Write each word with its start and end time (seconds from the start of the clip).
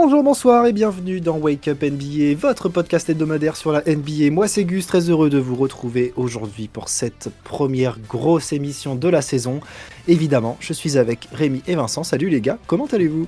Bonjour, 0.00 0.22
bonsoir 0.22 0.64
et 0.66 0.72
bienvenue 0.72 1.20
dans 1.20 1.38
Wake 1.38 1.66
Up 1.66 1.82
NBA, 1.82 2.36
votre 2.38 2.68
podcast 2.68 3.10
hebdomadaire 3.10 3.56
sur 3.56 3.72
la 3.72 3.80
NBA. 3.84 4.30
Moi 4.30 4.46
c'est 4.46 4.62
Gus, 4.64 4.86
très 4.86 5.10
heureux 5.10 5.28
de 5.28 5.38
vous 5.38 5.56
retrouver 5.56 6.12
aujourd'hui 6.14 6.68
pour 6.68 6.88
cette 6.88 7.30
première 7.42 7.98
grosse 7.98 8.52
émission 8.52 8.94
de 8.94 9.08
la 9.08 9.22
saison. 9.22 9.58
Évidemment, 10.06 10.56
je 10.60 10.72
suis 10.72 10.98
avec 10.98 11.26
Rémi 11.32 11.62
et 11.66 11.74
Vincent. 11.74 12.04
Salut 12.04 12.28
les 12.28 12.40
gars, 12.40 12.58
comment 12.68 12.86
allez-vous? 12.86 13.26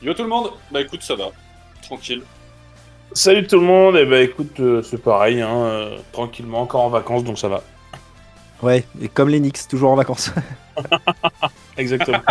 Yo 0.00 0.14
tout 0.14 0.22
le 0.22 0.28
monde 0.28 0.50
Bah 0.70 0.80
écoute, 0.80 1.02
ça 1.02 1.16
va, 1.16 1.30
tranquille. 1.82 2.22
Salut 3.12 3.44
tout 3.48 3.58
le 3.58 3.66
monde, 3.66 3.96
et 3.96 4.06
bah 4.06 4.20
écoute, 4.20 4.60
euh, 4.60 4.82
c'est 4.84 5.02
pareil, 5.02 5.40
hein, 5.42 5.56
euh, 5.56 5.98
tranquillement, 6.12 6.60
encore 6.60 6.82
en 6.82 6.88
vacances, 6.90 7.24
donc 7.24 7.36
ça 7.36 7.48
va. 7.48 7.64
Ouais, 8.62 8.84
et 9.02 9.08
comme 9.08 9.28
les 9.28 9.40
Knicks, 9.40 9.66
toujours 9.68 9.90
en 9.90 9.96
vacances. 9.96 10.30
Exactement. 11.76 12.22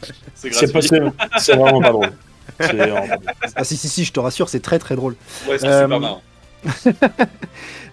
C'est 0.00 0.14
c'est 0.54 0.70
gratuit. 0.72 0.72
pas- 0.72 0.80
c'est- 0.82 1.40
c'est 1.44 1.56
vraiment 1.56 1.80
pas 1.80 1.90
drôle. 1.90 2.12
Ah 2.60 3.64
si 3.64 3.76
si 3.76 3.88
si, 3.88 4.04
je 4.04 4.12
te 4.12 4.20
rassure, 4.20 4.48
c'est 4.48 4.60
très 4.60 4.78
très 4.78 4.96
drôle. 4.96 5.16
Ouais, 5.48 5.58
c'est 5.58 5.66
Euh, 5.66 5.82
super 5.82 6.00
marrant. 6.00 6.22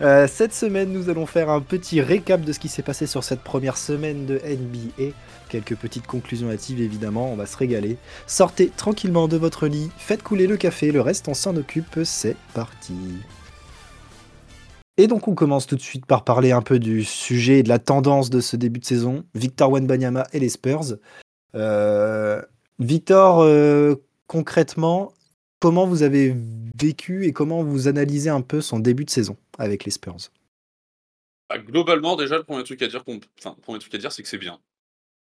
Euh, 0.02 0.28
cette 0.28 0.54
semaine, 0.54 0.92
nous 0.92 1.10
allons 1.10 1.26
faire 1.26 1.50
un 1.50 1.62
petit 1.62 2.02
récap 2.02 2.42
de 2.42 2.52
ce 2.52 2.60
qui 2.60 2.68
s'est 2.68 2.82
passé 2.82 3.08
sur 3.08 3.24
cette 3.24 3.40
première 3.40 3.78
semaine 3.78 4.26
de 4.26 4.42
NBA. 4.44 5.14
Quelques 5.48 5.76
petites 5.78 6.06
conclusions 6.06 6.50
hâtives, 6.50 6.82
évidemment, 6.82 7.32
on 7.32 7.38
va 7.38 7.46
se 7.46 7.56
régaler. 7.56 7.96
Sortez 8.28 8.70
tranquillement 8.76 9.30
de 9.30 9.38
votre 9.38 9.68
lit, 9.68 9.90
faites 9.98 10.22
couler 10.22 10.48
le 10.48 10.58
café, 10.58 10.92
le 10.92 11.00
reste 11.00 11.30
on 11.30 11.34
s'en 11.34 11.56
occupe, 11.56 12.00
c'est 12.04 12.36
parti. 12.54 12.94
Et 14.98 15.08
donc 15.08 15.28
on 15.30 15.34
commence 15.36 15.66
tout 15.66 15.76
de 15.78 15.82
suite 15.82 16.06
par 16.06 16.24
parler 16.26 16.52
un 16.52 16.62
peu 16.62 16.78
du 16.78 17.06
sujet 17.06 17.60
et 17.60 17.64
de 17.64 17.70
la 17.70 17.80
tendance 17.80 18.30
de 18.30 18.42
ce 18.42 18.58
début 18.58 18.82
de 18.82 18.86
saison. 18.86 19.24
Victor 19.34 19.72
Wenbanyama 19.72 20.28
et 20.34 20.40
les 20.40 20.50
Spurs. 20.50 20.98
Euh, 21.56 22.42
Victor, 22.80 23.42
euh, 23.44 23.96
concrètement, 24.28 25.14
comment 25.60 25.86
vous 25.88 26.04
avez 26.04 26.36
vécu 26.78 27.26
et 27.26 27.34
comment 27.34 27.64
vous 27.64 27.88
analysez 27.88 28.30
un 28.30 28.42
peu 28.42 28.62
son 28.62 28.80
début 28.80 29.06
de 29.06 29.10
saison 29.10 29.38
avec 29.58 29.84
les 29.86 29.92
Spurs? 29.92 30.18
Bah, 31.50 31.60
globalement, 31.60 32.16
déjà, 32.16 32.38
le 32.38 32.44
premier 32.44 32.64
truc 32.64 32.82
à 32.82 32.88
dire, 32.88 33.04
qu'on- 33.04 33.20
enfin, 33.38 33.54
le 33.56 33.62
premier 33.62 33.80
truc 33.80 33.94
à 33.94 33.98
dire, 33.98 34.12
c'est 34.12 34.24
que 34.24 34.30
c'est 34.30 34.38
bien. 34.38 34.60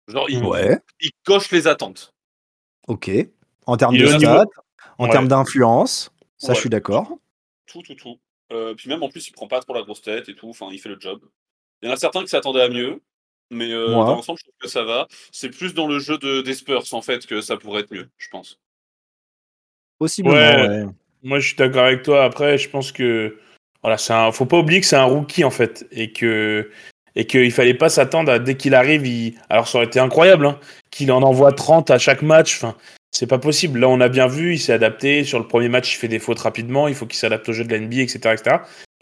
Genre, 0.08 0.28
il, 0.30 0.42
Ouais. 0.42 0.78
il 1.00 1.10
coche 1.24 1.50
les 1.50 1.66
attentes. 1.68 2.12
Ok. 2.88 3.10
En 3.66 3.76
termes 3.76 3.94
Il 3.94 4.02
de 4.02 4.06
stats, 4.08 4.18
niveau- 4.18 4.50
en 4.98 5.04
Ouais. 5.04 5.10
termes 5.10 5.28
d'influence, 5.28 6.10
ça 6.38 6.48
Ouais. 6.48 6.54
je 6.54 6.60
suis 6.60 6.70
d'accord. 6.70 7.18
Tout, 7.66 7.82
tout, 7.82 7.94
tout. 7.94 8.18
Euh, 8.50 8.74
puis 8.74 8.88
même 8.88 9.02
en 9.02 9.10
plus, 9.10 9.28
il 9.28 9.32
prend 9.32 9.46
pas 9.46 9.60
trop 9.60 9.74
la 9.74 9.82
grosse 9.82 10.00
tête 10.00 10.28
et 10.30 10.34
tout. 10.34 10.48
Enfin, 10.48 10.68
il 10.72 10.78
fait 10.78 10.88
le 10.88 10.98
job. 10.98 11.20
Il 11.82 11.88
y 11.88 11.90
en 11.90 11.94
a 11.94 11.98
certains 11.98 12.22
qui 12.22 12.28
s'attendaient 12.28 12.62
à 12.62 12.70
mieux, 12.70 13.00
mais 13.50 13.70
euh, 13.72 13.88
dans 13.90 14.04
l'ensemble, 14.06 14.38
je 14.38 14.44
trouve 14.44 14.54
que 14.58 14.68
ça 14.68 14.82
va. 14.84 15.06
C'est 15.30 15.50
plus 15.50 15.74
dans 15.74 15.86
le 15.86 15.98
jeu 15.98 16.16
de, 16.18 16.40
des 16.40 16.54
Spurs 16.54 16.82
en 16.92 17.02
fait 17.02 17.26
que 17.26 17.42
ça 17.42 17.58
pourrait 17.58 17.82
être 17.82 17.92
mieux, 17.92 18.08
je 18.16 18.28
pense. 18.30 18.58
Possiblement, 19.98 20.36
Ouais. 20.36 20.68
ouais. 20.68 20.84
Moi, 21.22 21.40
je 21.40 21.48
suis 21.48 21.56
d'accord 21.56 21.84
avec 21.84 22.02
toi. 22.02 22.24
Après, 22.24 22.58
je 22.58 22.68
pense 22.68 22.92
que 22.92 23.38
voilà, 23.82 23.98
c'est 23.98 24.12
un... 24.12 24.30
faut 24.32 24.46
pas 24.46 24.58
oublier 24.58 24.80
que 24.80 24.86
c'est 24.86 24.96
un 24.96 25.04
rookie 25.04 25.44
en 25.44 25.50
fait, 25.50 25.86
et 25.92 26.12
que 26.12 26.70
et 27.16 27.26
qu'il 27.26 27.50
fallait 27.50 27.74
pas 27.74 27.88
s'attendre 27.88 28.30
à 28.30 28.38
dès 28.38 28.54
qu'il 28.56 28.74
arrive. 28.74 29.04
Il... 29.06 29.34
Alors, 29.50 29.66
ça 29.66 29.78
aurait 29.78 29.86
été 29.88 29.98
incroyable 29.98 30.46
hein, 30.46 30.58
qu'il 30.90 31.10
en 31.10 31.22
envoie 31.22 31.52
30 31.52 31.90
à 31.90 31.98
chaque 31.98 32.22
match. 32.22 32.56
Enfin, 32.56 32.76
c'est 33.10 33.26
pas 33.26 33.38
possible. 33.38 33.80
Là, 33.80 33.88
on 33.88 34.00
a 34.00 34.08
bien 34.08 34.28
vu, 34.28 34.54
il 34.54 34.58
s'est 34.58 34.72
adapté. 34.72 35.24
Sur 35.24 35.40
le 35.40 35.46
premier 35.46 35.68
match, 35.68 35.92
il 35.92 35.96
fait 35.96 36.08
des 36.08 36.20
fautes 36.20 36.38
rapidement. 36.38 36.86
Il 36.86 36.94
faut 36.94 37.06
qu'il 37.06 37.18
s'adapte 37.18 37.48
au 37.48 37.52
jeu 37.52 37.64
de 37.64 37.72
la 37.72 37.80
NBA, 37.80 38.02
etc., 38.02 38.18
etc. 38.38 38.56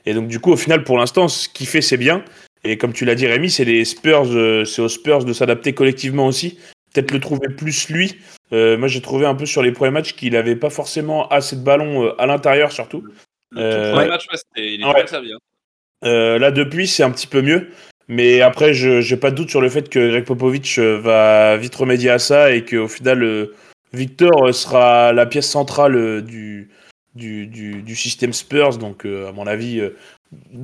Et 0.07 0.15
donc, 0.15 0.29
du 0.29 0.41
coup, 0.41 0.53
au 0.53 0.57
final, 0.57 0.83
pour 0.85 0.97
l'instant, 0.97 1.29
ce 1.29 1.49
qu'il 1.49 1.67
fait, 1.67 1.83
c'est 1.83 1.97
bien. 1.99 2.25
Et 2.65 2.79
comme 2.79 2.93
tu 2.95 3.05
l'as 3.05 3.15
dit, 3.15 3.27
Rémi, 3.27 3.51
c'est 3.51 3.65
les 3.65 3.85
Spurs, 3.85 4.27
euh, 4.33 4.65
c'est 4.65 4.81
aux 4.81 4.89
Spurs 4.89 5.25
de 5.25 5.33
s'adapter 5.33 5.75
collectivement 5.75 6.27
aussi. 6.27 6.59
Peut-être 6.97 7.13
le 7.13 7.21
trouver 7.21 7.49
plus 7.49 7.91
lui. 7.91 8.17
Euh, 8.55 8.79
moi, 8.79 8.89
j'ai 8.89 9.03
trouvé 9.03 9.27
un 9.27 9.35
peu 9.35 9.45
sur 9.45 9.63
les 9.63 9.71
premiers 9.71 9.91
matchs 9.91 10.15
qu'il 10.15 10.35
avait 10.35 10.57
pas 10.57 10.71
forcément 10.71 11.29
assez 11.29 11.57
de 11.57 11.61
ballons 11.63 12.07
euh, 12.07 12.13
à 12.21 12.25
l'intérieur, 12.25 12.73
surtout. 12.73 13.05
Le 13.51 13.61
Euh, 13.61 13.91
premier 13.93 14.05
ouais. 14.05 14.09
match, 14.09 14.27
ouais, 14.31 14.37
c'était- 14.39 14.73
il 14.75 14.81
est 14.81 14.85
Ouais. 14.87 14.95
pas 15.03 15.07
servi. 15.07 15.33
hein. 15.35 15.39
Euh, 16.05 16.39
là, 16.39 16.51
depuis, 16.51 16.87
c'est 16.87 17.03
un 17.03 17.11
petit 17.11 17.27
peu 17.27 17.43
mieux. 17.43 17.69
Mais 18.09 18.41
après, 18.41 18.73
je 18.73 19.03
j'ai 19.03 19.17
pas 19.19 19.31
de 19.31 19.37
doute 19.37 19.51
sur 19.51 19.61
le 19.61 19.69
fait 19.69 19.91
que 19.91 20.09
Greg 20.11 20.25
Popovich 20.25 20.79
va 20.79 21.57
vite 21.59 21.75
remédier 21.75 22.09
à 22.11 22.19
ça 22.19 22.53
et 22.53 22.65
qu'au 22.65 22.89
final, 22.89 23.49
Victor 23.93 24.55
sera 24.55 25.13
la 25.13 25.27
pièce 25.27 25.51
centrale 25.51 26.23
du, 26.23 26.71
du, 27.15 27.47
du, 27.47 27.83
du 27.83 27.97
système 27.97 28.33
Spurs. 28.33 28.79
Donc, 28.79 29.05
à 29.05 29.33
mon 29.33 29.47
avis, 29.47 29.83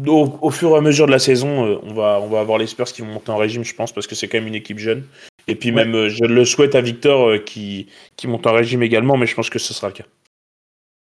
au, 0.06 0.38
au 0.40 0.50
fur 0.50 0.70
et 0.70 0.76
à 0.76 0.80
mesure 0.80 1.06
de 1.06 1.12
la 1.12 1.18
saison, 1.18 1.80
on, 1.82 1.92
va, 1.92 2.20
on 2.22 2.28
va 2.28 2.40
avoir 2.40 2.58
les 2.58 2.66
Spurs 2.68 2.86
qui 2.86 3.02
vont 3.02 3.08
monter 3.08 3.32
en 3.32 3.36
régime, 3.38 3.64
je 3.64 3.74
pense, 3.74 3.92
parce 3.92 4.06
que 4.06 4.14
c'est 4.14 4.28
quand 4.28 4.38
même 4.38 4.46
une 4.48 4.54
équipe 4.54 4.78
jeune. 4.78 5.04
Et 5.48 5.54
puis, 5.54 5.72
même, 5.72 5.94
euh, 5.94 6.08
je 6.08 6.24
le 6.24 6.44
souhaite 6.44 6.74
à 6.74 6.80
Victor 6.80 7.28
euh, 7.28 7.38
qui, 7.38 7.88
qui 8.16 8.28
monte 8.28 8.46
en 8.46 8.52
régime 8.52 8.82
également, 8.82 9.16
mais 9.16 9.26
je 9.26 9.34
pense 9.34 9.50
que 9.50 9.58
ce 9.58 9.74
sera 9.74 9.88
le 9.88 9.94
cas. 9.94 10.04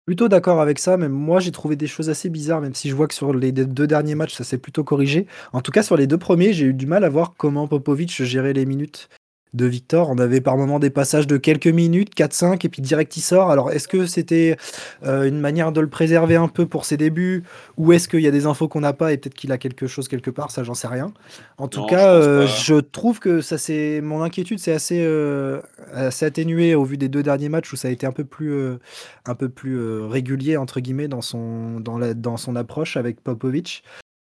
Plutôt 0.07 0.29
d'accord 0.29 0.61
avec 0.61 0.79
ça, 0.79 0.97
même 0.97 1.13
moi 1.13 1.39
j'ai 1.39 1.53
trouvé 1.53 1.77
des 1.77 1.87
choses 1.87 2.11
assez 2.11 2.31
bizarres, 2.31 2.61
même 2.61 2.75
si 2.75 2.89
je 2.89 2.97
vois 2.97 3.07
que 3.07 3.15
sur 3.15 3.33
les 3.33 3.53
deux 3.53 3.87
derniers 3.87 4.17
matchs 4.17 4.35
ça 4.35 4.43
s'est 4.43 4.59
plutôt 4.59 4.83
corrigé. 4.83 5.27
En 5.53 5.61
tout 5.61 5.71
cas 5.71 5.85
sur 5.85 5.97
les 5.97 6.09
deux 6.09 6.19
premiers, 6.19 6.53
j'ai 6.53 6.65
eu 6.65 6.73
du 6.73 6.87
mal 6.87 7.05
à 7.05 7.09
voir 7.09 7.35
comment 7.37 7.69
Popovic 7.69 8.25
gérait 8.25 8.55
les 8.55 8.67
minutes 8.67 9.09
de 9.55 9.67
Victor. 9.67 10.11
On 10.11 10.19
avait 10.19 10.41
par 10.41 10.57
moments 10.57 10.79
des 10.79 10.91
passages 10.91 11.27
de 11.27 11.37
quelques 11.37 11.67
minutes, 11.67 12.15
4-5, 12.17 12.65
et 12.65 12.69
puis 12.69 12.83
direct 12.83 13.17
il 13.17 13.21
sort. 13.21 13.51
Alors 13.51 13.71
est-ce 13.71 13.89
que 13.89 14.07
c'était 14.07 14.57
euh, 15.05 15.25
une 15.25 15.41
manière 15.41 15.73
de 15.73 15.81
le 15.81 15.89
préserver 15.89 16.37
un 16.37 16.49
peu 16.49 16.67
pour 16.67 16.85
ses 16.85 16.97
débuts, 16.97 17.43
ou 17.77 17.93
est-ce 17.93 18.09
qu'il 18.09 18.21
y 18.21 18.29
a 18.29 18.31
des 18.31 18.47
infos 18.47 18.69
qu'on 18.69 18.81
n'a 18.81 18.93
pas 18.93 19.13
et 19.13 19.17
peut-être 19.17 19.35
qu'il 19.35 19.53
a 19.53 19.59
quelque 19.59 19.87
chose 19.87 20.09
quelque 20.09 20.31
part, 20.31 20.51
ça 20.51 20.63
j'en 20.63 20.75
sais 20.75 20.89
rien. 20.89 21.13
En 21.59 21.69
tout 21.69 21.81
Non, 21.81 21.87
cas, 21.87 22.21
je 22.21 22.29
euh, 22.29 22.47
je 22.47 22.75
trouve 22.77 23.19
que 23.19 23.41
ça 23.41 23.59
c'est 23.59 24.01
mon 24.01 24.23
inquiétude, 24.23 24.59
c'est 24.59 24.73
assez, 24.73 25.01
euh, 25.03 25.61
assez 25.93 26.25
atténué 26.25 26.75
au 26.75 26.85
vu 26.85 26.97
des 26.97 27.09
deux 27.09 27.23
derniers 27.23 27.49
matchs 27.49 27.73
où 27.73 27.77
ça 27.77 27.89
a 27.89 27.91
été 27.91 28.07
un 28.07 28.13
peu 28.13 28.25
plus, 28.25 28.53
euh, 28.53 28.79
un 29.27 29.35
peu 29.35 29.49
plus 29.49 29.81
régulier 30.03 30.57
entre 30.57 30.81
guillemets 30.81 31.09
dans 31.09 31.23
son, 31.23 31.81
dans 31.81 31.99
la, 31.99 32.15
dans 32.15 32.37
son 32.37 32.57
approche 32.57 32.97
avec 32.97 33.21
Popovic. 33.23 33.83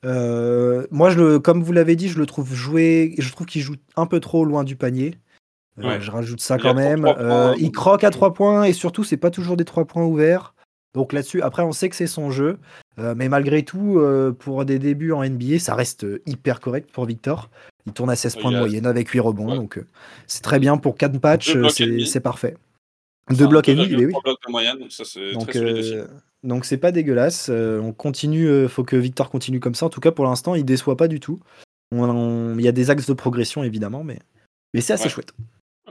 Euh, 0.05 0.85
moi, 0.91 1.09
je 1.11 1.19
le, 1.19 1.39
comme 1.39 1.61
vous 1.63 1.71
l'avez 1.73 1.95
dit, 1.95 2.09
je 2.09 2.17
le 2.17 2.25
trouve 2.25 2.53
jouer, 2.53 3.15
je 3.17 3.31
trouve 3.31 3.45
qu'il 3.47 3.61
joue 3.61 3.75
un 3.95 4.05
peu 4.05 4.19
trop 4.19 4.45
loin 4.45 4.63
du 4.63 4.75
panier. 4.75 5.15
Euh, 5.79 5.83
Ouais. 5.83 6.01
Je 6.01 6.11
rajoute 6.11 6.41
ça 6.41 6.57
Il 6.57 6.61
quand 6.61 6.73
même. 6.73 7.05
Euh, 7.05 7.55
il 7.57 7.71
croque 7.71 8.03
à 8.03 8.09
trois 8.09 8.33
points 8.33 8.63
et 8.65 8.73
surtout, 8.73 9.03
c'est 9.03 9.17
pas 9.17 9.29
toujours 9.31 9.55
des 9.57 9.65
trois 9.65 9.85
points 9.85 10.03
ouverts. 10.03 10.53
Donc 10.93 11.13
là-dessus, 11.13 11.41
après, 11.41 11.63
on 11.63 11.71
sait 11.71 11.87
que 11.89 11.95
c'est 11.95 12.07
son 12.07 12.31
jeu, 12.31 12.57
Euh, 12.99 13.13
mais 13.15 13.29
malgré 13.29 13.63
tout, 13.63 13.97
euh, 13.99 14.33
pour 14.33 14.65
des 14.65 14.77
débuts 14.77 15.13
en 15.13 15.23
NBA, 15.23 15.59
ça 15.59 15.75
reste 15.75 16.05
hyper 16.25 16.59
correct 16.59 16.89
pour 16.91 17.05
Victor. 17.05 17.49
Il 17.85 17.93
tourne 17.93 18.09
à 18.09 18.17
16 18.17 18.35
points 18.35 18.51
de 18.51 18.57
moyenne 18.57 18.85
avec 18.85 19.07
8 19.07 19.21
rebonds, 19.21 19.51
Ouais. 19.51 19.55
donc 19.55 19.81
c'est 20.27 20.41
très 20.43 20.59
bien 20.59 20.75
pour 20.77 20.97
4 20.97 21.17
patchs, 21.19 21.55
c'est 21.69 22.19
parfait. 22.19 22.57
Enfin, 23.29 23.37
Deux 23.39 23.47
blocs 23.47 23.69
et 23.69 23.75
demi, 23.75 23.87
2,3 23.87 23.97
mais 23.97 24.05
oui. 24.07 24.13
blocs 24.23 24.39
de 24.45 24.51
moyenne, 24.51 24.77
ça 24.89 25.05
c'est 25.05 25.31
très 25.47 25.53
solide 25.53 26.07
donc 26.43 26.65
c'est 26.65 26.77
pas 26.77 26.91
dégueulasse. 26.91 27.49
Euh, 27.49 27.79
on 27.81 27.93
continue, 27.93 28.47
euh, 28.47 28.67
faut 28.67 28.83
que 28.83 28.95
Victor 28.95 29.29
continue 29.29 29.59
comme 29.59 29.75
ça. 29.75 29.85
En 29.85 29.89
tout 29.89 30.01
cas, 30.01 30.11
pour 30.11 30.25
l'instant, 30.25 30.55
il 30.55 30.65
déçoit 30.65 30.97
pas 30.97 31.07
du 31.07 31.19
tout. 31.19 31.39
On- 31.91 32.03
on- 32.09 32.57
Il 32.57 32.63
y 32.63 32.67
a 32.67 32.71
des 32.71 32.89
axes 32.89 33.07
de 33.07 33.13
progression 33.13 33.63
évidemment, 33.63 34.03
mais, 34.03 34.19
mais 34.73 34.81
c'est 34.81 34.93
assez 34.93 35.05
Ouais. 35.05 35.09
chouette. 35.09 35.33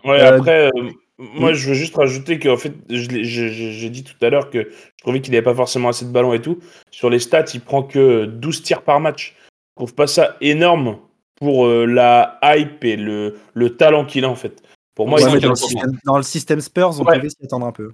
Ouais, 0.04 0.20
Euh, 0.22 0.36
après, 0.38 0.66
euh, 0.74 0.90
moi, 1.18 1.52
je 1.52 1.68
veux 1.68 1.74
juste 1.74 1.94
rajouter 1.96 2.38
qu'en 2.38 2.56
fait, 2.56 2.72
j'ai 2.88 3.90
dit 3.90 4.04
tout 4.04 4.24
à 4.24 4.30
l'heure 4.30 4.48
que 4.50 4.68
je 4.70 5.02
trouvais 5.02 5.20
qu'il 5.20 5.32
n'avait 5.32 5.42
pas 5.44 5.54
forcément 5.54 5.88
assez 5.90 6.04
de 6.06 6.10
ballons 6.10 6.32
et 6.32 6.40
tout. 6.40 6.58
Sur 6.90 7.10
les 7.10 7.18
stats, 7.18 7.44
il 7.54 7.60
prend 7.60 7.82
que 7.82 8.24
12 8.24 8.62
tirs 8.62 8.82
par 8.82 8.98
match. 9.00 9.36
Je 9.76 9.82
trouve 9.84 9.94
pas 9.94 10.06
ça 10.06 10.36
énorme 10.40 10.98
pour 11.36 11.66
la 11.68 12.38
hype 12.42 12.84
et 12.84 12.96
le, 12.96 13.36
le 13.54 13.76
talent 13.76 14.04
qu'il 14.06 14.24
a, 14.24 14.28
en 14.28 14.34
fait. 14.36 14.62
Pour 14.94 15.08
moi, 15.08 15.20
Ouais, 15.22 15.30
il 15.34 15.40
dans, 15.40 15.50
le 15.50 15.54
système, 15.56 15.92
dans 16.04 16.16
le 16.16 16.22
système 16.22 16.60
Spurs, 16.60 16.98
on 17.00 17.04
Ouais. 17.04 17.16
pouvait 17.16 17.28
s'y 17.30 17.44
attendre 17.44 17.66
un 17.66 17.72
peu. 17.72 17.92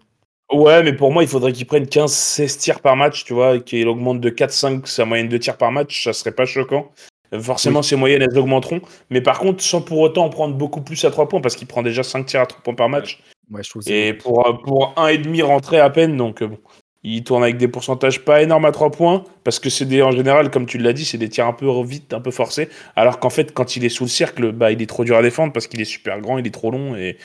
Ouais, 0.52 0.82
mais 0.84 0.92
pour 0.92 1.10
moi, 1.12 1.24
il 1.24 1.28
faudrait 1.28 1.52
qu'il 1.52 1.66
prenne 1.66 1.86
15-16 1.86 2.58
tirs 2.58 2.80
par 2.80 2.94
match, 2.96 3.24
tu 3.24 3.34
vois, 3.34 3.56
et 3.56 3.62
qu'il 3.62 3.88
augmente 3.88 4.20
de 4.20 4.30
4-5 4.30 4.86
sa 4.86 5.04
moyenne 5.04 5.28
de 5.28 5.38
tirs 5.38 5.56
par 5.56 5.72
match, 5.72 6.04
ça 6.04 6.12
serait 6.12 6.32
pas 6.32 6.46
choquant. 6.46 6.92
Forcément, 7.40 7.82
ses 7.82 7.96
moyennes, 7.96 8.22
elles 8.22 8.38
augmenteront. 8.38 8.80
Mais 9.10 9.20
par 9.20 9.40
contre, 9.40 9.62
sans 9.62 9.82
pour 9.82 9.98
autant 9.98 10.24
en 10.24 10.30
prendre 10.30 10.54
beaucoup 10.54 10.80
plus 10.80 11.04
à 11.04 11.10
3 11.10 11.28
points, 11.28 11.40
parce 11.40 11.56
qu'il 11.56 11.66
prend 11.66 11.82
déjà 11.82 12.04
5 12.04 12.26
tirs 12.26 12.40
à 12.42 12.46
3 12.46 12.62
points 12.62 12.74
par 12.74 12.88
match. 12.88 13.20
Ouais, 13.50 13.62
je 13.64 13.70
trouve 13.70 13.82
Et 13.88 14.14
pour, 14.14 14.46
euh, 14.46 14.52
pour 14.52 14.94
1,5 14.96 15.42
rentrer 15.42 15.80
à 15.80 15.90
peine, 15.90 16.16
donc 16.16 16.42
euh, 16.42 16.46
bon, 16.48 16.58
il 17.02 17.24
tourne 17.24 17.42
avec 17.42 17.56
des 17.56 17.68
pourcentages 17.68 18.24
pas 18.24 18.40
énormes 18.42 18.64
à 18.64 18.72
3 18.72 18.90
points, 18.92 19.24
parce 19.42 19.58
que 19.58 19.68
c'est 19.70 19.84
des, 19.84 20.02
en 20.02 20.12
général, 20.12 20.50
comme 20.50 20.66
tu 20.66 20.78
l'as 20.78 20.92
dit, 20.92 21.04
c'est 21.04 21.18
des 21.18 21.28
tirs 21.28 21.46
un 21.46 21.52
peu 21.52 21.68
vite, 21.82 22.14
un 22.14 22.20
peu 22.20 22.30
forcés, 22.30 22.68
alors 22.94 23.18
qu'en 23.18 23.30
fait, 23.30 23.52
quand 23.52 23.74
il 23.76 23.84
est 23.84 23.88
sous 23.88 24.04
le 24.04 24.10
cercle, 24.10 24.52
bah, 24.52 24.70
il 24.70 24.80
est 24.80 24.86
trop 24.86 25.04
dur 25.04 25.16
à 25.16 25.22
défendre, 25.22 25.52
parce 25.52 25.66
qu'il 25.66 25.80
est 25.80 25.84
super 25.84 26.20
grand, 26.20 26.38
il 26.38 26.46
est 26.46 26.50
trop 26.54 26.70
long, 26.70 26.94
et 26.96 27.16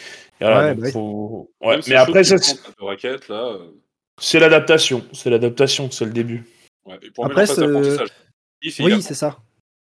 voilà, 0.42 0.60
Ouais, 0.70 0.76
donc 0.76 0.84
bah 0.84 0.92
faut- 0.92 1.52
ouais, 1.62 1.80
Mais 1.88 1.96
après, 1.96 2.24
ça, 2.24 2.38
c'est- 2.38 2.58
euh, 3.32 3.58
c'est 4.20 4.40
l'adaptation, 4.40 5.04
c'est 5.14 5.30
l'adaptation, 5.30 5.90
c'est 5.92 6.06
le 6.06 6.12
début. 6.12 6.46
ouais. 6.86 7.00
Et 7.02 7.12
pour 7.12 7.26
Après, 7.26 7.46
Oui, 8.80 9.02
c'est 9.02 9.14
ça. 9.14 9.40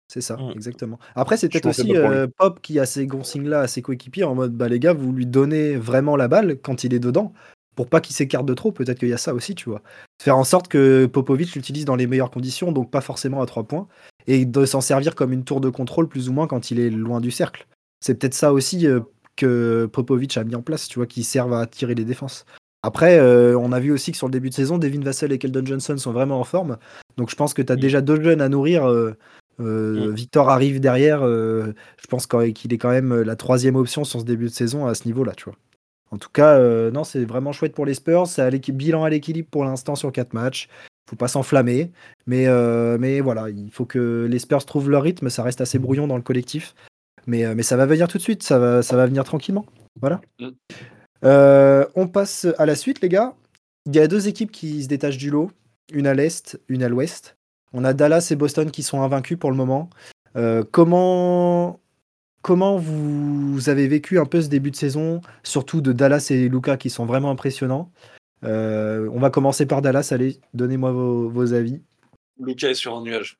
C'est 0.07 0.21
ça, 0.21 0.37
Mm. 0.37 0.51
exactement. 0.53 0.99
Après, 1.15 1.35
c'est 1.35 1.49
peut-être 1.49 1.65
aussi 1.65 1.95
euh, 1.95 2.27
Pop 2.37 2.61
qui 2.61 2.79
a 2.79 2.85
ces 2.85 3.07
consignes-là 3.07 3.61
à 3.61 3.67
ses 3.67 3.81
coéquipiers 3.81 4.23
en 4.23 4.35
mode 4.35 4.53
bah 4.53 4.67
les 4.69 4.79
gars, 4.79 4.93
vous 4.93 5.11
lui 5.11 5.25
donnez 5.25 5.75
vraiment 5.77 6.15
la 6.15 6.27
balle 6.27 6.59
quand 6.61 6.83
il 6.83 6.93
est 6.93 6.99
dedans 6.99 7.33
pour 7.75 7.89
pas 7.89 8.01
qu'il 8.01 8.15
s'écarte 8.15 8.45
de 8.45 8.53
trop. 8.53 8.71
Peut-être 8.71 8.99
qu'il 8.99 9.09
y 9.09 9.13
a 9.13 9.17
ça 9.17 9.33
aussi, 9.33 9.55
tu 9.55 9.67
vois. 9.67 9.81
Faire 10.21 10.37
en 10.37 10.43
sorte 10.43 10.67
que 10.67 11.07
Popovic 11.07 11.55
l'utilise 11.55 11.85
dans 11.85 11.95
les 11.95 12.05
meilleures 12.05 12.29
conditions, 12.31 12.71
donc 12.71 12.91
pas 12.91 13.01
forcément 13.01 13.41
à 13.41 13.47
trois 13.47 13.63
points, 13.63 13.87
et 14.27 14.45
de 14.45 14.65
s'en 14.65 14.79
servir 14.79 15.15
comme 15.15 15.33
une 15.33 15.43
tour 15.43 15.59
de 15.59 15.69
contrôle 15.69 16.07
plus 16.07 16.29
ou 16.29 16.33
moins 16.33 16.45
quand 16.47 16.69
il 16.69 16.79
est 16.79 16.91
loin 16.91 17.19
du 17.19 17.31
cercle. 17.31 17.65
C'est 17.99 18.13
peut-être 18.19 18.35
ça 18.35 18.53
aussi 18.53 18.85
euh, 18.85 18.99
que 19.35 19.87
Popovic 19.91 20.37
a 20.37 20.43
mis 20.43 20.55
en 20.55 20.61
place, 20.61 20.87
tu 20.87 20.99
vois, 20.99 21.05
qui 21.07 21.23
servent 21.23 21.53
à 21.53 21.65
tirer 21.65 21.95
les 21.95 22.05
défenses. 22.05 22.45
Après, 22.83 23.17
euh, 23.19 23.57
on 23.57 23.71
a 23.71 23.79
vu 23.79 23.91
aussi 23.91 24.11
que 24.11 24.17
sur 24.17 24.27
le 24.27 24.31
début 24.31 24.49
de 24.49 24.53
saison, 24.53 24.77
Devin 24.77 25.01
Vassell 25.01 25.31
et 25.31 25.37
Keldon 25.39 25.65
Johnson 25.65 25.97
sont 25.97 26.11
vraiment 26.11 26.39
en 26.39 26.43
forme. 26.43 26.77
Donc 27.17 27.29
je 27.29 27.35
pense 27.35 27.53
que 27.53 27.61
tu 27.61 27.71
as 27.71 27.75
Mm. 27.75 27.79
déjà 27.79 28.01
deux 28.01 28.21
jeunes 28.21 28.41
à 28.41 28.49
nourrir. 28.49 28.85
euh, 28.89 29.15
euh, 29.59 30.11
Mm. 30.11 30.13
Victor 30.13 30.49
arrive 30.49 30.79
derrière. 30.79 31.21
je 31.25 32.07
pense 32.09 32.27
qu'il 32.27 32.73
est 32.73 32.77
quand 32.77 32.91
même 32.91 33.21
la 33.21 33.35
troisième 33.35 33.75
option 33.75 34.03
sur 34.03 34.19
ce 34.19 34.25
début 34.25 34.45
de 34.45 34.49
saison 34.51 34.85
à 34.85 34.93
ce 34.95 35.05
niveau-là, 35.05 35.33
tu 35.35 35.45
vois. 35.45 35.55
En 36.11 36.17
tout 36.17 36.29
cas, 36.31 36.59
non, 36.91 37.03
c'est 37.03 37.25
vraiment 37.25 37.51
chouette 37.51 37.73
pour 37.73 37.85
les 37.85 37.93
Spurs. 37.95 38.27
C'est 38.27 38.41
à 38.41 38.49
bilan 38.51 39.03
à 39.03 39.09
l'équilibre 39.09 39.47
pour 39.49 39.65
l'instant 39.65 39.95
sur 39.95 40.11
quatre 40.11 40.33
matchs. 40.33 40.69
Faut 41.09 41.15
pas 41.15 41.27
s'enflammer, 41.27 41.91
mais, 42.25 42.47
euh, 42.47 42.97
mais 42.99 43.19
voilà, 43.21 43.49
il 43.49 43.69
faut 43.71 43.85
que 43.85 44.27
les 44.29 44.39
Spurs 44.39 44.65
trouvent 44.65 44.89
leur 44.89 45.03
rythme. 45.03 45.29
Ça 45.29 45.43
reste 45.43 45.61
assez 45.61 45.77
brouillon 45.77 46.07
dans 46.07 46.15
le 46.15 46.23
collectif, 46.23 46.73
mais, 47.27 47.45
euh, 47.45 47.53
mais 47.55 47.63
ça 47.63 47.77
va 47.77 47.85
venir 47.85 48.07
tout 48.07 48.17
de 48.17 48.23
suite. 48.23 48.43
Ça 48.43 48.59
va, 48.59 48.81
ça 48.81 48.95
va 48.95 49.05
venir 49.05 49.23
tranquillement. 49.23 49.65
Voilà. 49.99 50.21
Mm. 50.39 50.49
Euh, 51.23 51.85
on 51.95 52.07
passe 52.07 52.47
à 52.57 52.65
la 52.65 52.75
suite, 52.75 53.01
les 53.01 53.09
gars. 53.09 53.33
Il 53.85 53.95
y 53.95 53.99
a 53.99 54.07
deux 54.07 54.27
équipes 54.27 54.51
qui 54.51 54.83
se 54.83 54.87
détachent 54.87 55.17
du 55.17 55.29
lot, 55.29 55.51
une 55.93 56.07
à 56.07 56.13
l'est, 56.13 56.59
une 56.67 56.83
à 56.83 56.89
l'ouest. 56.89 57.37
On 57.73 57.83
a 57.83 57.93
Dallas 57.93 58.29
et 58.31 58.35
Boston 58.35 58.71
qui 58.71 58.83
sont 58.83 59.01
invaincus 59.01 59.37
pour 59.37 59.51
le 59.51 59.57
moment. 59.57 59.89
Euh, 60.35 60.63
comment, 60.69 61.79
comment 62.41 62.77
vous 62.77 63.69
avez 63.69 63.87
vécu 63.87 64.19
un 64.19 64.25
peu 64.25 64.41
ce 64.41 64.49
début 64.49 64.71
de 64.71 64.75
saison, 64.75 65.21
surtout 65.43 65.81
de 65.81 65.91
Dallas 65.91 66.27
et 66.29 66.49
Luca 66.49 66.77
qui 66.77 66.89
sont 66.89 67.05
vraiment 67.05 67.31
impressionnants? 67.31 67.91
Euh, 68.43 69.09
On 69.13 69.19
va 69.19 69.29
commencer 69.29 69.65
par 69.65 69.81
Dallas. 69.81 70.09
Allez, 70.11 70.39
donnez-moi 70.53 70.91
vos, 70.91 71.29
vos 71.29 71.53
avis. 71.53 71.81
Luca 72.39 72.69
est 72.69 72.75
sur 72.75 72.95
un 72.95 73.03
nuage. 73.03 73.37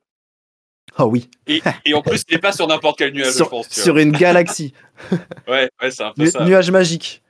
Oh 0.98 1.04
oui, 1.06 1.30
Et, 1.48 1.62
et 1.84 1.94
en 1.94 2.02
plus, 2.02 2.24
il 2.30 2.36
n'est 2.36 2.40
pas 2.42 2.54
sur 2.54 2.68
n'importe 2.68 2.98
quel 3.00 3.14
nuage, 3.14 3.28
je 3.28 3.32
sur, 3.32 3.50
pense. 3.50 3.68
tu 3.68 3.82
sur 3.82 3.98
une 3.98 4.12
galaxie. 4.12 4.74
Ouais, 5.48 5.70
ouais 5.82 5.92
c'est 5.92 6.04
un 6.04 6.14
peu 6.14 6.24
Nu- 6.24 6.30
ça. 6.32 6.46
nuage 6.46 6.72
magique. 6.72 7.22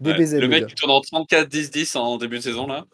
Ouais. 0.00 0.12
le 0.18 0.48
mec 0.48 0.60
gars. 0.62 0.66
qui 0.66 0.74
tourne 0.74 0.90
en 0.90 1.00
34-10-10 1.00 1.96
en 1.96 2.18
début 2.18 2.36
de 2.36 2.42
saison, 2.42 2.66
là, 2.66 2.84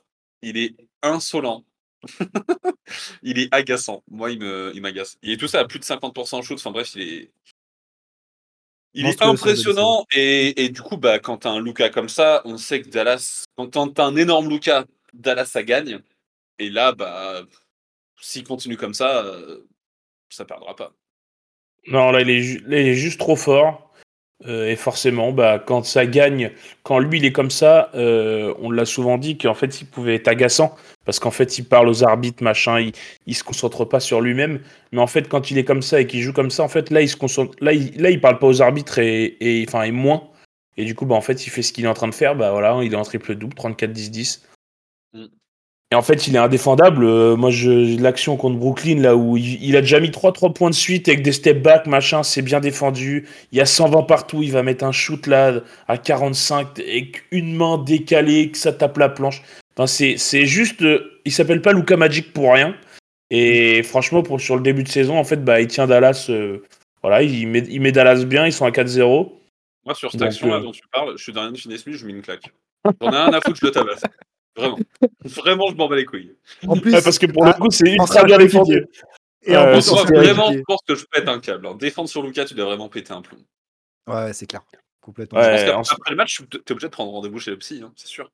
il 0.42 0.56
est 0.56 0.76
insolent. 1.02 1.64
il 3.22 3.38
est 3.40 3.52
agaçant. 3.52 4.02
Moi, 4.08 4.30
il 4.30 4.38
me, 4.38 4.70
il 4.74 4.80
m'agace. 4.80 5.16
Il 5.22 5.32
est 5.32 5.36
tout 5.36 5.48
ça 5.48 5.60
à 5.60 5.64
plus 5.64 5.78
de 5.80 5.84
50% 5.84 6.36
en 6.36 6.42
shoot. 6.42 6.58
Enfin 6.58 6.70
bref, 6.70 6.92
il 6.94 7.02
est. 7.02 7.30
Il 8.94 9.06
est 9.06 9.22
impressionnant 9.22 10.04
et, 10.12 10.64
et 10.64 10.68
du 10.68 10.82
coup, 10.82 10.98
bah, 10.98 11.18
quand 11.18 11.38
t'as 11.38 11.50
un 11.50 11.60
Luca 11.60 11.88
comme 11.88 12.10
ça, 12.10 12.42
on 12.44 12.58
sait 12.58 12.82
que 12.82 12.88
Dallas, 12.90 13.44
quand 13.56 13.68
t'as 13.94 14.04
un 14.04 14.16
énorme 14.16 14.50
Luca, 14.50 14.84
Dallas 15.14 15.46
ça 15.46 15.62
gagne. 15.62 16.00
Et 16.58 16.68
là, 16.68 16.92
bah, 16.92 17.42
s'il 18.20 18.44
continue 18.44 18.76
comme 18.76 18.92
ça, 18.92 19.24
euh, 19.24 19.66
ça 20.34 20.44
perdra 20.44 20.74
pas. 20.76 20.92
Non, 21.88 22.10
là 22.12 22.20
il, 22.20 22.30
est 22.30 22.40
ju- 22.40 22.62
là, 22.66 22.80
il 22.80 22.88
est 22.88 22.94
juste 22.94 23.18
trop 23.18 23.36
fort. 23.36 23.88
Euh, 24.46 24.68
et 24.68 24.74
forcément, 24.74 25.30
bah, 25.30 25.60
quand 25.64 25.84
ça 25.84 26.04
gagne, 26.04 26.50
quand 26.82 26.98
lui 26.98 27.18
il 27.18 27.24
est 27.24 27.30
comme 27.30 27.50
ça, 27.50 27.90
euh, 27.94 28.52
on 28.58 28.72
l'a 28.72 28.84
souvent 28.84 29.16
dit 29.16 29.38
qu'en 29.38 29.54
fait 29.54 29.80
il 29.80 29.86
pouvait 29.86 30.16
être 30.16 30.26
agaçant 30.26 30.74
parce 31.04 31.20
qu'en 31.20 31.30
fait 31.30 31.58
il 31.58 31.64
parle 31.64 31.88
aux 31.88 32.02
arbitres, 32.02 32.42
machin, 32.42 32.80
il, 32.80 32.92
il 33.26 33.36
se 33.36 33.44
concentre 33.44 33.84
pas 33.84 34.00
sur 34.00 34.20
lui-même. 34.20 34.60
Mais 34.90 35.00
en 35.00 35.06
fait, 35.06 35.28
quand 35.28 35.52
il 35.52 35.58
est 35.58 35.64
comme 35.64 35.82
ça 35.82 36.00
et 36.00 36.08
qu'il 36.08 36.22
joue 36.22 36.32
comme 36.32 36.50
ça, 36.50 36.64
en 36.64 36.68
fait 36.68 36.90
là 36.90 37.02
il 37.02 37.08
se 37.08 37.16
concentre, 37.16 37.54
là 37.60 37.72
il, 37.72 38.00
là 38.02 38.10
il 38.10 38.20
parle 38.20 38.40
pas 38.40 38.48
aux 38.48 38.62
arbitres 38.62 38.98
et, 38.98 39.36
et 39.40 39.64
enfin 39.68 39.84
et 39.84 39.92
moins. 39.92 40.28
Et 40.76 40.84
du 40.84 40.96
coup, 40.96 41.06
bah 41.06 41.14
en 41.14 41.20
fait 41.20 41.46
il 41.46 41.50
fait 41.50 41.62
ce 41.62 41.72
qu'il 41.72 41.84
est 41.84 41.88
en 41.88 41.94
train 41.94 42.08
de 42.08 42.14
faire. 42.14 42.34
Bah 42.34 42.50
voilà, 42.50 42.76
il 42.82 42.92
est 42.92 42.96
en 42.96 43.02
triple 43.04 43.36
double, 43.36 43.54
34-10-10. 43.54 44.42
Et 45.92 45.94
en 45.94 46.00
fait, 46.00 46.26
il 46.26 46.34
est 46.34 46.38
indéfendable. 46.38 47.04
Euh, 47.04 47.36
moi, 47.36 47.50
je, 47.50 48.00
l'action 48.00 48.38
contre 48.38 48.56
Brooklyn, 48.56 48.98
là 48.98 49.14
où 49.14 49.36
il, 49.36 49.62
il 49.62 49.76
a 49.76 49.82
déjà 49.82 50.00
mis 50.00 50.08
3-3 50.08 50.54
points 50.54 50.70
de 50.70 50.74
suite 50.74 51.06
avec 51.06 51.22
des 51.22 51.32
step 51.32 51.60
back, 51.60 51.86
machin, 51.86 52.22
c'est 52.22 52.40
bien 52.40 52.60
défendu. 52.60 53.28
Il 53.52 53.58
y 53.58 53.60
a 53.60 53.66
120 53.66 54.04
partout, 54.04 54.42
il 54.42 54.52
va 54.52 54.62
mettre 54.62 54.84
un 54.84 54.92
shoot 54.92 55.26
là 55.26 55.60
à 55.88 55.98
45 55.98 56.78
et 56.78 57.12
une 57.30 57.54
main 57.54 57.76
décalée, 57.76 58.50
que 58.50 58.56
ça 58.56 58.72
tape 58.72 58.96
la 58.96 59.10
planche. 59.10 59.42
Enfin, 59.76 59.86
c'est, 59.86 60.16
c'est 60.16 60.46
juste. 60.46 60.80
euh, 60.80 61.20
il 61.26 61.32
s'appelle 61.32 61.60
pas 61.60 61.74
Luka 61.74 61.98
Magic 61.98 62.32
pour 62.32 62.54
rien. 62.54 62.74
Et 63.28 63.82
franchement, 63.82 64.22
pour, 64.22 64.40
sur 64.40 64.56
le 64.56 64.62
début 64.62 64.84
de 64.84 64.88
saison, 64.88 65.18
en 65.18 65.24
fait, 65.24 65.44
bah, 65.44 65.60
il 65.60 65.66
tient 65.66 65.86
Dallas. 65.86 66.28
euh, 66.30 66.62
voilà, 67.02 67.22
il 67.22 67.46
met, 67.48 67.64
il 67.68 67.82
met 67.82 67.92
Dallas 67.92 68.24
bien, 68.24 68.46
ils 68.46 68.52
sont 68.54 68.64
à 68.64 68.70
4-0. 68.70 69.30
Moi, 69.84 69.94
sur 69.94 70.10
cette 70.10 70.22
action-là 70.22 70.56
euh, 70.56 70.60
dont 70.60 70.72
tu 70.72 70.88
parles, 70.90 71.12
je 71.18 71.22
suis 71.22 71.34
dans 71.34 71.42
Ryan 71.42 71.54
Finney-Smith, 71.54 71.96
je 71.96 72.06
mets 72.06 72.12
une 72.12 72.22
claque. 72.22 72.50
J'en 73.02 73.12
ai 73.12 73.16
un 73.16 73.32
à 73.34 73.42
foutre, 73.42 73.58
je 73.60 73.66
le 73.66 73.72
tabasse. 73.72 74.04
Vraiment. 74.56 74.78
Vraiment, 75.24 75.66
je 75.70 75.74
m'en 75.76 75.88
bats 75.88 75.96
les 75.96 76.04
couilles. 76.04 76.34
En 76.66 76.76
plus, 76.76 76.92
Ouais, 76.92 77.02
parce 77.02 77.18
que 77.18 77.26
pour 77.26 77.44
ah, 77.46 77.54
le 77.56 77.60
coup, 77.60 77.70
c'est 77.70 77.88
ultra 77.90 78.24
bien 78.24 78.38
défendu. 78.38 78.86
Et 79.44 79.56
en 79.56 79.62
Euh, 79.66 79.72
plus, 79.72 79.82
ce- 79.82 80.14
vraiment, 80.14 80.52
je 80.52 80.60
pense 80.66 80.80
que 80.86 80.94
je 80.94 81.04
pète 81.06 81.26
un 81.28 81.40
câble. 81.40 81.66
hein. 81.66 81.74
Défendre 81.74 82.08
sur 82.08 82.22
Luca, 82.22 82.44
tu 82.44 82.54
dois 82.54 82.66
vraiment 82.66 82.88
péter 82.88 83.12
un 83.12 83.22
plomb. 83.22 83.38
Ouais, 84.08 84.32
c'est 84.32 84.46
clair. 84.46 84.62
Complètement. 85.00 85.38
Ouais. 85.40 85.66
Je 85.66 85.72
pense 85.72 85.90
en 85.90 85.94
qu'après 85.96 86.10
le 86.10 86.16
match, 86.16 86.36
tu 86.50 86.58
es 86.58 86.72
obligé 86.72 86.86
de 86.86 86.92
prendre 86.92 87.10
rendez-vous 87.12 87.38
chez 87.40 87.50
le 87.50 87.58
psy, 87.58 87.80
hein, 87.84 87.92
c'est 87.96 88.06
sûr. 88.08 88.30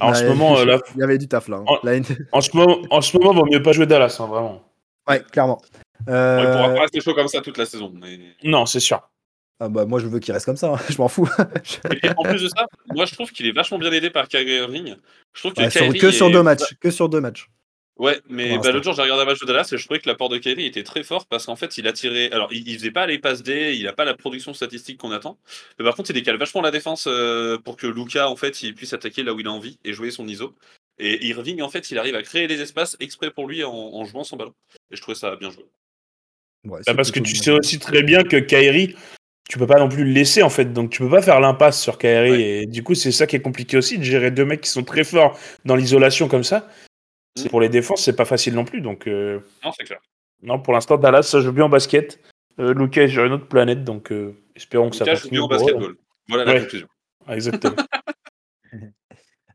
En 0.00 0.12
ce 0.14 0.24
moment, 0.24 0.58
euh, 0.58 0.64
là, 0.64 0.78
il 0.94 1.00
y 1.00 1.04
avait 1.04 1.18
du 1.18 1.28
taf 1.28 1.48
là. 1.48 1.58
hein. 1.58 1.64
En- 1.66 1.78
La- 1.84 1.98
en 2.32 2.40
ce 2.40 2.56
moment, 2.56 2.78
en 2.90 3.00
ce 3.00 3.16
moment, 3.16 3.32
vaut 3.34 3.46
mieux 3.46 3.62
pas 3.62 3.72
jouer 3.72 3.86
Dallas, 3.86 4.16
hein, 4.20 4.26
vraiment. 4.26 4.62
Ouais, 5.08 5.22
clairement. 5.30 5.60
Bon, 6.06 6.12
Euh, 6.12 6.38
il 6.40 6.46
pourra 6.50 6.74
pas 6.74 6.80
rester 6.82 7.00
chaud 7.00 7.14
comme 7.14 7.28
ça 7.28 7.40
toute 7.40 7.58
la 7.58 7.66
saison. 7.66 7.92
Mais... 7.94 8.18
Non, 8.42 8.66
c'est 8.66 8.80
sûr. 8.80 9.08
Ah 9.60 9.68
bah, 9.68 9.84
moi, 9.86 10.00
je 10.00 10.06
veux 10.06 10.18
qu'il 10.18 10.32
reste 10.34 10.46
comme 10.46 10.56
ça. 10.56 10.72
hein. 10.74 10.78
Je 10.90 10.98
m'en 10.98 11.08
fous. 11.08 11.28
Et 12.02 12.08
en 12.16 12.22
plus 12.22 12.42
de 12.42 12.48
ça, 12.48 12.66
moi 12.94 13.06
je 13.06 13.14
trouve 13.14 13.30
qu'il 13.32 13.46
est 13.46 13.52
vachement 13.52 13.78
bien 13.78 13.92
aidé 13.92 14.10
par 14.10 14.28
Kyrie 14.28 14.56
Irving. 14.56 14.96
Je 15.34 15.40
trouve 15.40 15.54
que 15.54 15.60
Ouais, 15.62 15.70
sur- 15.70 15.92
que 15.92 16.10
sur 16.10 16.30
deux 16.30 16.42
matchs. 16.42 16.74
Que 16.80 16.90
sur 16.90 17.08
deux 17.08 17.20
matchs. 17.20 17.48
Ouais, 17.96 18.20
mais 18.28 18.58
bah, 18.58 18.72
l'autre 18.72 18.82
jour 18.82 18.92
j'ai 18.94 19.02
regardé 19.02 19.22
un 19.22 19.26
match 19.26 19.38
de 19.38 19.46
Dallas 19.46 19.68
et 19.72 19.76
je 19.78 19.84
trouvais 19.84 20.00
que 20.00 20.08
l'apport 20.08 20.28
de 20.28 20.38
Kyrie 20.38 20.66
était 20.66 20.82
très 20.82 21.04
fort 21.04 21.26
parce 21.26 21.46
qu'en 21.46 21.54
fait 21.54 21.78
il 21.78 21.86
a 21.86 21.92
tiré. 21.92 22.28
Alors 22.32 22.52
il, 22.52 22.68
il 22.68 22.76
faisait 22.76 22.90
pas 22.90 23.06
les 23.06 23.20
passes 23.20 23.44
D, 23.44 23.76
il 23.78 23.86
a 23.86 23.92
pas 23.92 24.04
la 24.04 24.14
production 24.14 24.52
statistique 24.52 24.98
qu'on 24.98 25.12
attend. 25.12 25.38
Mais 25.78 25.84
par 25.84 25.94
contre 25.94 26.10
il 26.10 26.14
décale 26.14 26.36
vachement 26.36 26.60
la 26.60 26.72
défense 26.72 27.06
euh, 27.06 27.56
pour 27.58 27.76
que 27.76 27.86
Luca 27.86 28.28
en 28.28 28.34
fait 28.34 28.64
il 28.64 28.74
puisse 28.74 28.92
attaquer 28.94 29.22
là 29.22 29.32
où 29.32 29.38
il 29.38 29.46
a 29.46 29.52
envie 29.52 29.78
et 29.84 29.92
jouer 29.92 30.10
son 30.10 30.26
ISO. 30.26 30.56
Et 30.98 31.24
Irving 31.28 31.62
en 31.62 31.68
fait 31.68 31.88
il 31.92 31.98
arrive 31.98 32.16
à 32.16 32.22
créer 32.24 32.48
des 32.48 32.60
espaces 32.60 32.96
exprès 32.98 33.30
pour 33.30 33.46
lui 33.46 33.62
en, 33.62 33.70
en 33.72 34.04
jouant 34.04 34.24
son 34.24 34.36
ballon. 34.36 34.54
Et 34.90 34.96
je 34.96 35.00
trouvais 35.00 35.14
ça 35.14 35.36
bien 35.36 35.50
joué. 35.50 35.64
Ouais, 36.64 36.78
Bah, 36.78 36.82
c'est 36.88 36.94
parce 36.96 37.12
que 37.12 37.20
tu 37.20 37.36
sais 37.36 37.52
aussi 37.52 37.78
très 37.78 38.02
bien 38.02 38.24
que 38.24 38.38
Kyrie, 38.38 38.96
tu 39.48 39.58
peux 39.58 39.66
pas 39.66 39.78
non 39.78 39.88
plus 39.88 40.04
le 40.04 40.10
laisser 40.10 40.42
en 40.42 40.50
fait. 40.50 40.72
Donc 40.72 40.90
tu 40.90 41.02
peux 41.02 41.10
pas 41.10 41.22
faire 41.22 41.40
l'impasse 41.40 41.80
sur. 41.80 41.98
Ouais. 42.02 42.40
Et 42.62 42.66
du 42.66 42.82
coup, 42.82 42.94
c'est 42.94 43.12
ça 43.12 43.26
qui 43.26 43.36
est 43.36 43.40
compliqué 43.40 43.76
aussi 43.76 43.98
de 43.98 44.02
gérer 44.04 44.30
deux 44.30 44.44
mecs 44.44 44.62
qui 44.62 44.70
sont 44.70 44.84
très 44.84 45.04
forts 45.04 45.38
dans 45.64 45.76
l'isolation 45.76 46.28
comme 46.28 46.44
ça. 46.44 46.68
C'est 47.36 47.46
Mm. 47.46 47.50
pour 47.50 47.60
les 47.60 47.68
défenses, 47.68 48.02
c'est 48.02 48.16
pas 48.16 48.24
facile 48.24 48.54
non 48.54 48.64
plus. 48.64 48.80
Donc 48.80 49.06
euh, 49.06 49.40
Non, 49.64 49.72
c'est 49.76 49.84
clair. 49.84 49.98
non, 50.42 50.58
pour 50.60 50.72
l'instant, 50.72 50.96
Dallas, 50.96 51.24
ça 51.24 51.40
joue 51.40 51.52
bien 51.52 51.64
en 51.64 51.68
basket. 51.68 52.20
Euh, 52.60 52.72
est 52.92 53.08
sur 53.08 53.24
une 53.24 53.32
autre 53.32 53.48
planète, 53.48 53.82
donc 53.82 54.12
euh, 54.12 54.36
espérons 54.54 54.90
que 54.90 54.96
ça 54.96 55.04
Lucas 55.04 55.16
joue 55.16 55.28
bien 55.30 55.44
eux. 55.44 55.48
basketball. 55.48 55.94
Voilà 56.28 56.44
la 56.44 56.60
conclusion. 56.60 56.86
Ah, 57.26 57.34
Exactement. 57.34 57.76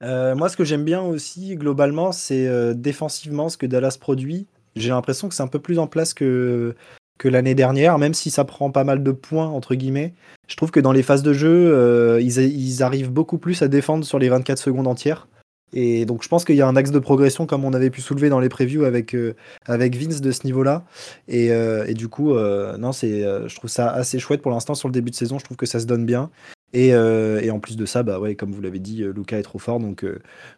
Euh, 0.02 0.34
moi, 0.34 0.48
ce 0.48 0.56
que 0.56 0.64
j'aime 0.64 0.86
bien 0.86 1.02
aussi, 1.02 1.56
globalement, 1.58 2.14
c'est 2.14 2.48
euh, 2.48 2.74
défensivement 2.74 3.50
ce 3.50 3.58
que 3.58 3.66
Dallas 3.66 3.98
produit. 4.00 4.48
J'ai 4.78 4.90
l'impression 4.92 5.28
que 5.28 5.36
c'est 5.36 5.44
un 5.44 5.48
peu 5.48 5.60
plus 5.60 5.78
en 5.78 5.88
place 5.88 6.14
que, 6.14 6.74
que 7.20 7.28
l'année 7.28 7.54
dernière, 7.54 8.00
même 8.00 8.16
si 8.16 8.32
ça 8.32 8.46
prend 8.46 8.72
pas 8.72 8.84
mal 8.84 9.04
de 9.04 9.12
points, 9.12 9.48
entre 9.48 9.76
guillemets. 9.76 10.14
Je 10.48 10.56
trouve 10.56 10.72
que 10.72 10.80
dans 10.80 10.94
les 10.94 11.04
phases 11.04 11.22
de 11.22 11.34
jeu, 11.34 11.72
euh, 11.72 12.20
ils, 12.22 12.82
arrivent 12.82 13.12
beaucoup 13.12 13.38
plus 13.38 13.62
à 13.62 13.68
défendre 13.68 14.06
sur 14.06 14.18
les 14.18 14.30
24 14.30 14.58
secondes 14.58 14.88
entières. 14.88 15.28
Et 15.74 16.06
donc, 16.06 16.24
je 16.24 16.30
pense 16.30 16.46
qu'il 16.46 16.56
y 16.56 16.62
a 16.62 16.68
un 16.68 16.76
axe 16.78 16.90
de 16.90 16.98
progression, 16.98 17.46
comme 17.46 17.66
on 17.66 17.74
avait 17.74 17.92
pu 17.92 18.02
soulever 18.02 18.30
dans 18.30 18.40
les 18.40 18.50
previews 18.50 18.86
avec, 18.86 19.14
euh, 19.14 19.36
avec 19.68 19.96
Vince 19.96 20.22
de 20.22 20.32
ce 20.32 20.46
niveau-là. 20.46 20.86
Et, 21.28 21.52
euh, 21.52 21.94
du 21.94 22.08
coup, 22.08 22.34
non, 22.34 22.94
c'est, 22.94 23.22
je 23.22 23.56
trouve 23.56 23.70
ça 23.70 23.92
assez 23.92 24.18
chouette 24.18 24.42
pour 24.42 24.52
l'instant 24.52 24.74
sur 24.74 24.88
le 24.88 24.94
début 24.94 25.12
de 25.12 25.16
saison. 25.16 25.38
Je 25.38 25.44
trouve 25.44 25.58
que 25.58 25.68
ça 25.68 25.80
se 25.80 25.86
donne 25.86 26.06
bien. 26.06 26.32
Et, 26.74 26.96
en 26.96 27.60
plus 27.60 27.76
de 27.76 27.86
ça, 27.86 28.02
bah 28.02 28.20
ouais, 28.20 28.36
comme 28.36 28.54
vous 28.54 28.62
l'avez 28.62 28.80
dit, 28.80 29.04
Luca 29.04 29.38
est 29.38 29.44
trop 29.44 29.60
fort. 29.60 29.80
Donc, 29.80 30.06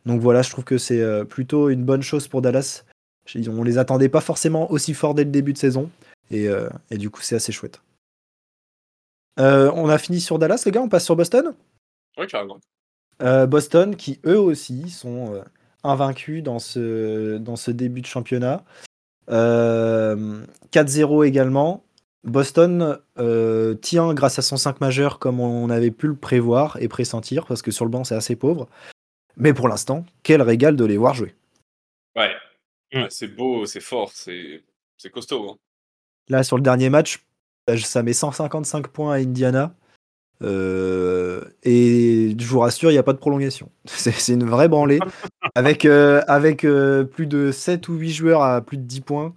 donc 0.06 0.22
voilà, 0.22 0.44
je 0.44 0.52
trouve 0.52 0.64
que 0.64 0.78
c'est 0.78 1.04
plutôt 1.26 1.70
une 1.70 1.84
bonne 1.84 2.04
chose 2.04 2.28
pour 2.28 2.44
Dallas. 2.44 2.84
On 3.50 3.64
les 3.64 3.78
attendait 3.80 4.10
pas 4.10 4.22
forcément 4.22 4.72
aussi 4.72 4.94
fort 4.94 5.16
dès 5.16 5.24
le 5.24 5.32
début 5.32 5.54
de 5.54 5.58
saison. 5.58 5.90
Et, 6.32 6.48
euh, 6.48 6.70
et 6.90 6.98
du 6.98 7.10
coup, 7.10 7.22
c'est 7.22 7.36
assez 7.36 7.52
chouette. 7.52 7.82
Euh, 9.40 9.72
on 9.76 9.90
a 9.90 9.98
fini 9.98 10.20
sur 10.22 10.40
Dallas, 10.40 10.64
les 10.66 10.72
gars? 10.72 10.82
On 10.82 10.90
passe 10.90 11.06
sur 11.06 11.16
Boston? 11.16 11.54
Ouais, 12.18 12.28
carrément. 12.28 12.60
Euh, 13.22 13.46
Boston, 13.46 13.96
qui 13.96 14.20
eux 14.26 14.40
aussi 14.40 14.90
sont 14.90 15.36
euh, 15.36 15.44
invaincus 15.84 16.44
dans 16.44 16.60
ce, 16.60 17.38
dans 17.38 17.56
ce 17.56 17.72
début 17.72 18.02
de 18.02 18.08
championnat. 18.08 18.64
Euh, 19.30 20.44
4-0 20.72 21.24
également. 21.24 21.84
Boston 22.24 23.00
euh, 23.18 23.74
tient 23.76 24.14
grâce 24.14 24.38
à 24.38 24.42
son 24.42 24.58
5 24.58 24.80
majeur 24.80 25.18
comme 25.18 25.40
on 25.40 25.70
avait 25.70 25.92
pu 25.92 26.08
le 26.08 26.16
prévoir 26.16 26.78
et 26.80 26.88
pressentir, 26.88 27.46
parce 27.48 27.62
que 27.62 27.72
sur 27.72 27.86
le 27.86 27.92
banc 27.92 28.04
c'est 28.04 28.16
assez 28.16 28.36
pauvre. 28.36 28.70
Mais 29.38 29.54
pour 29.54 29.68
l'instant, 29.68 30.06
quel 30.22 30.42
régal 30.42 30.76
de 30.76 30.86
les 30.86 30.98
voir 30.98 31.16
jouer. 31.16 31.34
Ouais. 32.16 32.32
Mm. 32.94 33.02
Ouais, 33.04 33.08
c'est 33.10 33.28
beau, 33.28 33.66
c'est 33.66 33.80
fort, 33.80 34.12
c'est 34.14 34.64
c'est 34.98 35.10
costaud. 35.10 35.52
hein. 35.52 35.58
Là, 36.30 36.44
sur 36.44 36.58
le 36.58 36.64
dernier 36.64 36.90
match, 36.90 37.26
ça 37.78 38.04
met 38.04 38.14
155 38.14 38.88
points 38.88 39.14
à 39.14 39.18
Indiana. 39.18 39.74
Euh, 40.44 41.42
et 41.64 42.36
je 42.38 42.46
vous 42.48 42.60
rassure, 42.60 42.90
il 42.90 42.96
n'y 42.96 43.00
a 43.00 43.04
pas 43.04 43.14
de 43.14 43.20
prolongation. 43.20 43.70
C'est 43.86 44.34
une 44.34 44.46
vraie 44.46 44.68
branlée. 44.68 45.00
avec 45.56 45.86
euh, 45.86 46.22
euh, 46.30 47.04
plus 47.04 47.28
de 47.28 47.52
7 47.52 47.88
ou 47.90 47.96
8 47.96 48.12
joueurs 48.12 48.42
à 48.42 48.62
plus 48.62 48.78
de 48.78 48.84
10 48.84 49.02
points. 49.02 49.34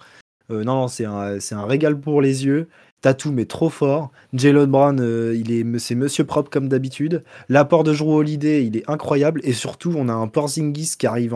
Non, 0.50 0.88
c'est 0.88 1.06
un, 1.06 1.66
régal 1.66 1.98
pour 1.98 2.20
les 2.20 2.44
yeux. 2.44 2.68
Tatum 3.00 3.38
est 3.38 3.50
trop 3.50 3.70
fort. 3.70 4.12
Jalen 4.34 4.66
Brown, 4.66 4.98
il 5.34 5.50
est, 5.50 5.78
c'est 5.78 5.94
monsieur 5.94 6.24
propre 6.24 6.50
comme 6.50 6.68
d'habitude. 6.68 7.24
L'apport 7.48 7.82
de 7.82 7.94
Drew 7.94 8.14
Holiday, 8.14 8.64
il 8.64 8.76
est 8.76 8.88
incroyable. 8.88 9.40
Et 9.42 9.54
surtout, 9.54 9.94
on 9.96 10.08
a 10.08 10.12
un 10.12 10.28
Porzingis 10.28 10.96
qui 10.98 11.06
arrive 11.06 11.34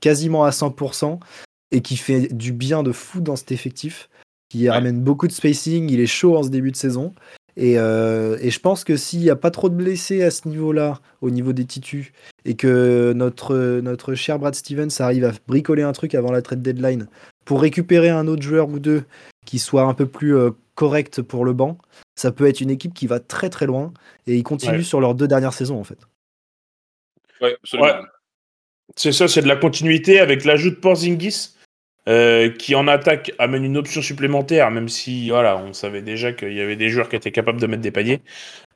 quasiment 0.00 0.44
à 0.44 0.50
100% 0.50 1.20
et 1.70 1.82
qui 1.82 1.96
fait 1.98 2.34
du 2.34 2.52
bien 2.52 2.82
de 2.82 2.92
fou 2.92 3.20
dans 3.20 3.36
cet 3.36 3.52
effectif. 3.52 4.08
Qui 4.48 4.68
ramène 4.68 5.02
beaucoup 5.02 5.26
de 5.26 5.32
spacing. 5.32 5.90
Il 5.90 6.00
est 6.00 6.06
chaud 6.06 6.36
en 6.36 6.42
ce 6.42 6.48
début 6.50 6.70
de 6.70 6.76
saison. 6.76 7.14
Et, 7.58 7.78
euh, 7.78 8.36
et 8.42 8.50
je 8.50 8.60
pense 8.60 8.84
que 8.84 8.96
s'il 8.96 9.20
n'y 9.20 9.30
a 9.30 9.36
pas 9.36 9.50
trop 9.50 9.68
de 9.70 9.74
blessés 9.74 10.22
à 10.22 10.30
ce 10.30 10.46
niveau-là, 10.46 11.00
au 11.22 11.30
niveau 11.30 11.52
des 11.54 11.64
titus, 11.64 12.12
et 12.44 12.54
que 12.54 13.12
notre, 13.14 13.80
notre 13.80 14.14
cher 14.14 14.38
Brad 14.38 14.54
Stevens 14.54 14.88
arrive 14.98 15.24
à 15.24 15.32
bricoler 15.48 15.82
un 15.82 15.92
truc 15.92 16.14
avant 16.14 16.30
la 16.30 16.42
trade 16.42 16.60
deadline 16.60 17.08
pour 17.46 17.62
récupérer 17.62 18.10
un 18.10 18.26
autre 18.28 18.42
joueur 18.42 18.68
ou 18.68 18.78
deux 18.78 19.04
qui 19.46 19.58
soit 19.58 19.84
un 19.84 19.94
peu 19.94 20.04
plus 20.06 20.36
euh, 20.36 20.50
correct 20.74 21.22
pour 21.22 21.44
le 21.46 21.54
banc, 21.54 21.78
ça 22.14 22.30
peut 22.30 22.46
être 22.46 22.60
une 22.60 22.68
équipe 22.70 22.92
qui 22.92 23.06
va 23.06 23.20
très 23.20 23.48
très 23.48 23.64
loin 23.64 23.94
et 24.26 24.36
ils 24.36 24.42
continuent 24.42 24.76
Ouais. 24.78 24.82
sur 24.82 25.00
leurs 25.00 25.14
deux 25.14 25.28
dernières 25.28 25.54
saisons 25.54 25.80
en 25.80 25.84
fait. 25.84 25.98
Ouais, 27.40 27.54
absolument. 27.62 27.88
Ouais. 27.88 27.94
C'est 28.96 29.12
ça, 29.12 29.28
c'est 29.28 29.42
de 29.42 29.48
la 29.48 29.56
continuité 29.56 30.20
avec 30.20 30.44
l'ajout 30.44 30.70
de 30.70 30.76
Porzingis, 30.76 31.54
euh, 32.08 32.50
qui 32.50 32.74
en 32.74 32.86
attaque 32.86 33.32
amène 33.38 33.64
une 33.64 33.76
option 33.76 34.00
supplémentaire, 34.02 34.70
même 34.70 34.88
si 34.88 35.30
voilà, 35.30 35.56
on 35.56 35.72
savait 35.72 36.02
déjà 36.02 36.32
qu'il 36.32 36.52
y 36.52 36.60
avait 36.60 36.76
des 36.76 36.88
joueurs 36.88 37.08
qui 37.08 37.16
étaient 37.16 37.32
capables 37.32 37.60
de 37.60 37.66
mettre 37.66 37.82
des 37.82 37.90
paniers. 37.90 38.20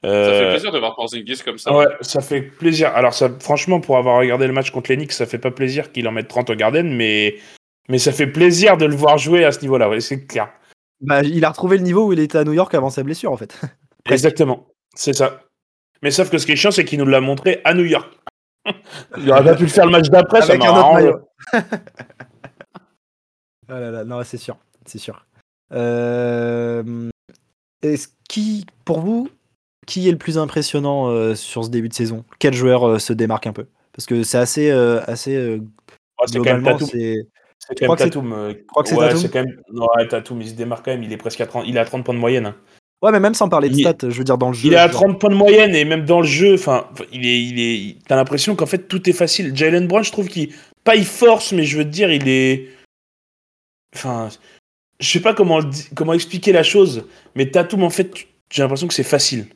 Ça 0.02 0.08
Euh, 0.08 0.38
fait 0.40 0.50
plaisir 0.50 0.72
de 0.72 0.78
voir 0.78 0.96
Porzingis 0.96 1.42
comme 1.44 1.58
ça. 1.58 1.72
Ouais, 1.72 1.86
ça 2.00 2.20
fait 2.22 2.40
plaisir. 2.42 2.90
Alors, 2.94 3.12
ça, 3.14 3.30
franchement, 3.38 3.80
pour 3.80 3.98
avoir 3.98 4.18
regardé 4.18 4.46
le 4.46 4.52
match 4.52 4.70
contre 4.70 4.90
les 4.90 4.96
Knicks, 4.96 5.12
ça 5.12 5.26
fait 5.26 5.38
pas 5.38 5.50
plaisir 5.50 5.92
qu'il 5.92 6.08
en 6.08 6.12
mette 6.12 6.28
30 6.28 6.50
au 6.50 6.54
Garden, 6.54 6.92
mais, 6.96 7.36
mais 7.88 7.98
ça 7.98 8.10
fait 8.10 8.26
plaisir 8.26 8.76
de 8.76 8.86
le 8.86 8.94
voir 8.96 9.18
jouer 9.18 9.44
à 9.44 9.52
ce 9.52 9.60
niveau-là, 9.60 9.88
ouais, 9.88 10.00
c'est 10.00 10.26
clair. 10.26 10.48
Bah, 11.02 11.22
il 11.22 11.44
a 11.44 11.50
retrouvé 11.50 11.76
le 11.76 11.82
niveau 11.84 12.06
où 12.06 12.12
il 12.12 12.20
était 12.20 12.38
à 12.38 12.44
New 12.44 12.52
York 12.52 12.74
avant 12.74 12.90
sa 12.90 13.02
blessure 13.02 13.32
en 13.32 13.36
fait. 13.36 13.58
Exactement, 14.10 14.66
c'est 14.94 15.12
ça. 15.12 15.42
Mais 16.02 16.10
sauf 16.10 16.30
que 16.30 16.38
ce 16.38 16.46
qui 16.46 16.52
est 16.52 16.56
chiant, 16.56 16.70
c'est 16.70 16.84
qu'il 16.84 16.98
nous 16.98 17.06
l'a 17.06 17.20
montré 17.20 17.60
à 17.64 17.74
New 17.74 17.84
York. 17.84 18.10
il 19.18 19.30
aurait 19.30 19.44
pas 19.44 19.54
pu 19.54 19.62
le 19.64 19.68
faire 19.68 19.86
le 19.86 19.92
match 19.92 20.08
d'après, 20.08 20.42
ça 20.42 20.54
Avec 20.54 20.62
Ah 23.70 23.78
là 23.80 23.90
là, 23.90 24.04
non, 24.04 24.20
c'est 24.24 24.36
sûr, 24.38 24.56
c'est 24.86 24.98
sûr. 24.98 25.24
Euh, 25.72 27.08
est-ce 27.82 28.08
qui, 28.28 28.66
pour 28.84 29.00
vous, 29.00 29.28
qui 29.86 30.08
est 30.08 30.12
le 30.12 30.18
plus 30.18 30.38
impressionnant 30.38 31.08
euh, 31.08 31.34
sur 31.34 31.64
ce 31.64 31.70
début 31.70 31.88
de 31.88 31.94
saison? 31.94 32.24
Quel 32.38 32.54
joueur 32.54 32.84
euh, 32.86 32.98
se 32.98 33.12
démarque 33.12 33.46
un 33.46 33.52
peu? 33.52 33.66
Parce 33.92 34.06
que 34.06 34.22
c'est 34.22 34.38
assez, 34.38 34.70
euh, 34.70 35.00
assez 35.06 35.58
c'est 36.26 36.38
quand 36.38 36.44
même 36.44 36.56
globalement, 36.62 36.72
Tatum. 36.78 36.88
c'est. 36.90 37.26
Quand 37.78 37.88
même 37.88 37.96
Tatum. 37.96 38.32
euh, 38.32 38.54
crois 38.68 38.82
que 38.82 38.88
c'est 38.88 38.96
ouais, 38.96 39.08
Tatum 39.10 39.30
quand 39.30 39.44
même. 39.44 39.60
Ouais, 39.96 40.08
Tatum, 40.08 40.40
il 40.42 40.48
se 40.48 40.54
démarque 40.54 40.84
quand 40.84 40.90
même. 40.92 41.02
Il 41.02 41.12
est 41.12 41.16
presque 41.16 41.40
à 41.40 41.46
30, 41.46 41.64
il 41.66 41.78
à 41.78 41.84
30 41.84 42.04
points 42.04 42.14
de 42.14 42.18
moyenne. 42.18 42.46
hein. 42.46 42.56
Ouais, 43.02 43.12
mais 43.12 43.20
même 43.20 43.34
sans 43.34 43.48
parler 43.48 43.68
de 43.70 43.74
Il- 43.76 43.80
stats, 43.80 44.08
je 44.10 44.18
veux 44.18 44.24
dire 44.24 44.36
dans 44.36 44.48
le 44.48 44.54
jeu. 44.54 44.66
Il 44.68 44.74
est 44.74 44.76
à 44.76 44.86
genre. 44.88 45.02
30 45.02 45.18
points 45.20 45.30
de 45.30 45.34
moyenne 45.34 45.74
et 45.74 45.84
même 45.84 46.04
dans 46.04 46.20
le 46.20 46.26
jeu, 46.26 46.54
enfin, 46.54 46.86
il 47.12 47.24
est, 47.26 47.40
il 47.42 47.58
est, 47.60 47.96
t'as 48.06 48.16
l'impression 48.16 48.56
qu'en 48.56 48.66
fait 48.66 48.88
tout 48.88 49.08
est 49.08 49.14
facile. 49.14 49.56
Jalen 49.56 49.86
Brown, 49.86 50.04
je 50.04 50.12
trouve 50.12 50.28
qu'il, 50.28 50.52
pas 50.84 50.96
il 50.96 51.06
force, 51.06 51.52
mais 51.52 51.64
je 51.64 51.78
veux 51.78 51.84
te 51.84 51.88
dire, 51.88 52.12
il 52.12 52.28
est, 52.28 52.68
enfin, 53.94 54.28
je 54.98 55.08
sais 55.08 55.20
pas 55.20 55.34
comment, 55.34 55.60
comment 55.94 56.12
expliquer 56.12 56.52
la 56.52 56.62
chose, 56.62 57.06
mais 57.34 57.50
Tatum, 57.50 57.82
en 57.82 57.90
fait, 57.90 58.12
j'ai 58.50 58.62
l'impression 58.62 58.88
que 58.88 58.94
c'est 58.94 59.02
facile. 59.02 59.46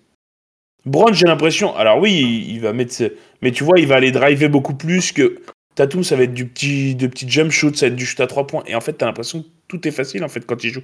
Brown, 0.86 1.14
j'ai 1.14 1.26
l'impression, 1.26 1.74
alors 1.76 1.98
oui, 1.98 2.12
il, 2.12 2.52
il 2.52 2.60
va 2.60 2.72
mettre, 2.72 3.10
mais 3.40 3.52
tu 3.52 3.64
vois, 3.64 3.78
il 3.78 3.86
va 3.86 3.96
aller 3.96 4.12
driver 4.12 4.48
beaucoup 4.48 4.74
plus 4.74 5.12
que 5.12 5.42
Tatum, 5.74 6.04
ça 6.04 6.16
va 6.16 6.24
être 6.24 6.34
du 6.34 6.46
petit, 6.46 6.94
de 6.94 7.06
petits 7.06 7.28
jump 7.28 7.50
shoot, 7.50 7.76
ça 7.76 7.86
va 7.86 7.92
être 7.92 7.96
du 7.96 8.06
shoot 8.06 8.20
à 8.20 8.26
3 8.26 8.46
points, 8.46 8.62
et 8.66 8.74
en 8.74 8.80
fait, 8.80 8.92
t'as 8.92 9.06
l'impression 9.06 9.42
que 9.42 9.48
tout 9.68 9.88
est 9.88 9.92
facile 9.92 10.24
en 10.24 10.28
fait 10.28 10.44
quand 10.46 10.62
il 10.62 10.70
joue. 10.70 10.82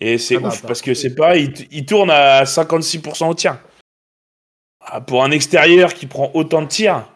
Et 0.00 0.18
c'est 0.18 0.36
Ah 0.36 0.40
bah, 0.40 0.48
ouf 0.48 0.62
bah, 0.62 0.68
parce 0.68 0.82
que 0.82 0.94
c'est 0.94 1.14
pareil, 1.14 1.52
il, 1.56 1.78
il 1.78 1.86
tourne 1.86 2.10
à 2.10 2.44
56% 2.44 3.28
au 3.28 3.34
tir. 3.34 3.58
Ah, 4.84 5.00
Pour 5.00 5.24
un 5.24 5.30
extérieur 5.30 5.94
qui 5.94 6.06
prend 6.06 6.30
autant 6.34 6.62
de 6.62 6.68
tirs, 6.68 7.08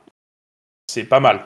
c'est 0.87 1.05
pas 1.05 1.21
mal. 1.21 1.45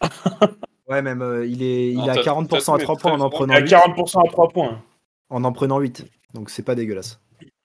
Ouais, 0.90 1.02
même 1.02 1.22
euh, 1.22 1.46
il 1.46 1.62
est, 1.62 1.88
il 1.90 1.98
Non, 1.98 2.06
est 2.06 2.10
à 2.10 2.14
t'as- 2.16 2.22
40% 2.22 2.74
à 2.74 2.78
t'as- 2.78 2.84
3 2.84 2.96
points 2.96 3.12
en 3.12 3.20
en 3.20 3.30
prenant 3.30 3.54
À 3.54 3.60
8. 3.60 3.68
40% 3.70 4.20
à 4.26 4.28
3 4.28 4.48
points. 4.48 4.82
En 5.30 5.44
en 5.44 5.52
prenant 5.52 5.78
8. 5.78 6.04
Donc 6.34 6.50
c'est 6.50 6.64
pas 6.64 6.74
dégueulasse. 6.74 7.20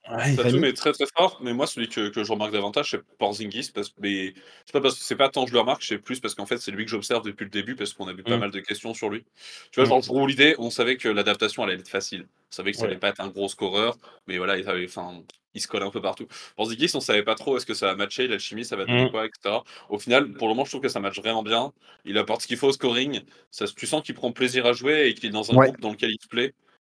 Ouais. 0.08 0.36
Tatum 0.36 0.64
est 0.64 0.72
très 0.72 0.92
très 0.92 1.06
fort, 1.16 1.40
mais 1.42 1.52
moi 1.52 1.66
celui 1.66 1.88
que, 1.88 2.10
que 2.10 2.22
je 2.22 2.30
remarque 2.30 2.52
davantage 2.52 2.92
c'est 2.92 3.02
Porzingis 3.18 3.72
parce 3.74 3.92
mais 4.00 4.34
c'est 4.64 4.72
pas 4.72 4.80
parce 4.80 4.94
que 4.96 5.02
c'est 5.02 5.16
pas 5.16 5.28
tant 5.30 5.42
que 5.42 5.48
je 5.48 5.54
le 5.54 5.58
remarque, 5.58 5.82
c'est 5.82 5.98
plus 5.98 6.20
parce 6.20 6.36
qu'en 6.36 6.46
fait 6.46 6.58
c'est 6.58 6.70
lui 6.70 6.84
que 6.84 6.90
j'observe 6.92 7.24
depuis 7.24 7.42
le 7.42 7.50
début 7.50 7.74
parce 7.74 7.92
qu'on 7.92 8.06
a 8.06 8.12
vu 8.12 8.22
pas 8.22 8.36
Mm. 8.36 8.40
mal 8.40 8.50
de 8.52 8.60
questions 8.60 8.94
sur 8.94 9.10
lui. 9.10 9.24
Tu 9.72 9.80
vois, 9.80 9.84
Mm. 9.86 9.88
genre 9.88 10.00
Drew 10.02 10.22
Holiday, 10.22 10.54
on 10.58 10.70
savait 10.70 10.96
que 10.96 11.08
l'adaptation 11.08 11.64
allait 11.64 11.74
être 11.74 11.88
facile. 11.88 12.26
On 12.52 12.54
savait 12.54 12.70
que 12.70 12.76
ça 12.76 12.84
Ouais. 12.84 12.90
allait 12.90 13.00
pas 13.00 13.08
être 13.08 13.20
un 13.20 13.26
gros 13.30 13.48
scoreur, 13.48 13.96
mais 14.28 14.38
voilà, 14.38 14.56
il, 14.58 14.68
avait, 14.68 14.84
enfin, 14.84 15.22
il 15.56 15.60
se 15.60 15.66
colle 15.66 15.82
un 15.82 15.90
peu 15.90 16.00
partout. 16.00 16.26
Porzingis, 16.56 16.92
on 16.94 17.00
savait 17.00 17.24
pas 17.24 17.34
trop 17.34 17.56
est-ce 17.56 17.66
que 17.66 17.74
ça 17.74 17.86
va 17.86 17.96
matcher, 17.96 18.28
l'alchimie, 18.28 18.64
ça 18.64 18.76
va 18.76 18.84
donner 18.84 19.06
Mm. 19.06 19.10
quoi, 19.10 19.26
etc. 19.26 19.56
Au 19.88 19.98
final, 19.98 20.32
pour 20.34 20.46
le 20.48 20.52
moment, 20.54 20.64
je 20.64 20.70
trouve 20.70 20.82
que 20.82 20.88
ça 20.88 21.00
matche 21.00 21.18
vraiment 21.18 21.42
bien. 21.42 21.72
Il 22.04 22.16
apporte 22.18 22.42
ce 22.42 22.46
qu'il 22.46 22.56
faut 22.56 22.68
au 22.68 22.72
scoring. 22.72 23.22
Ça, 23.50 23.64
tu 23.66 23.86
sens 23.86 24.02
qu'il 24.02 24.14
prend 24.14 24.30
plaisir 24.32 24.66
à 24.66 24.72
jouer 24.72 25.08
et 25.08 25.14
qu'il 25.14 25.28
est 25.28 25.32
dans 25.32 25.50
un 25.50 25.56
Ouais. 25.56 25.66
groupe 25.68 25.80
dans 25.80 25.90
lequel 25.90 26.10
il 26.10 26.18
se 26.22 26.28
plaît. 26.28 26.52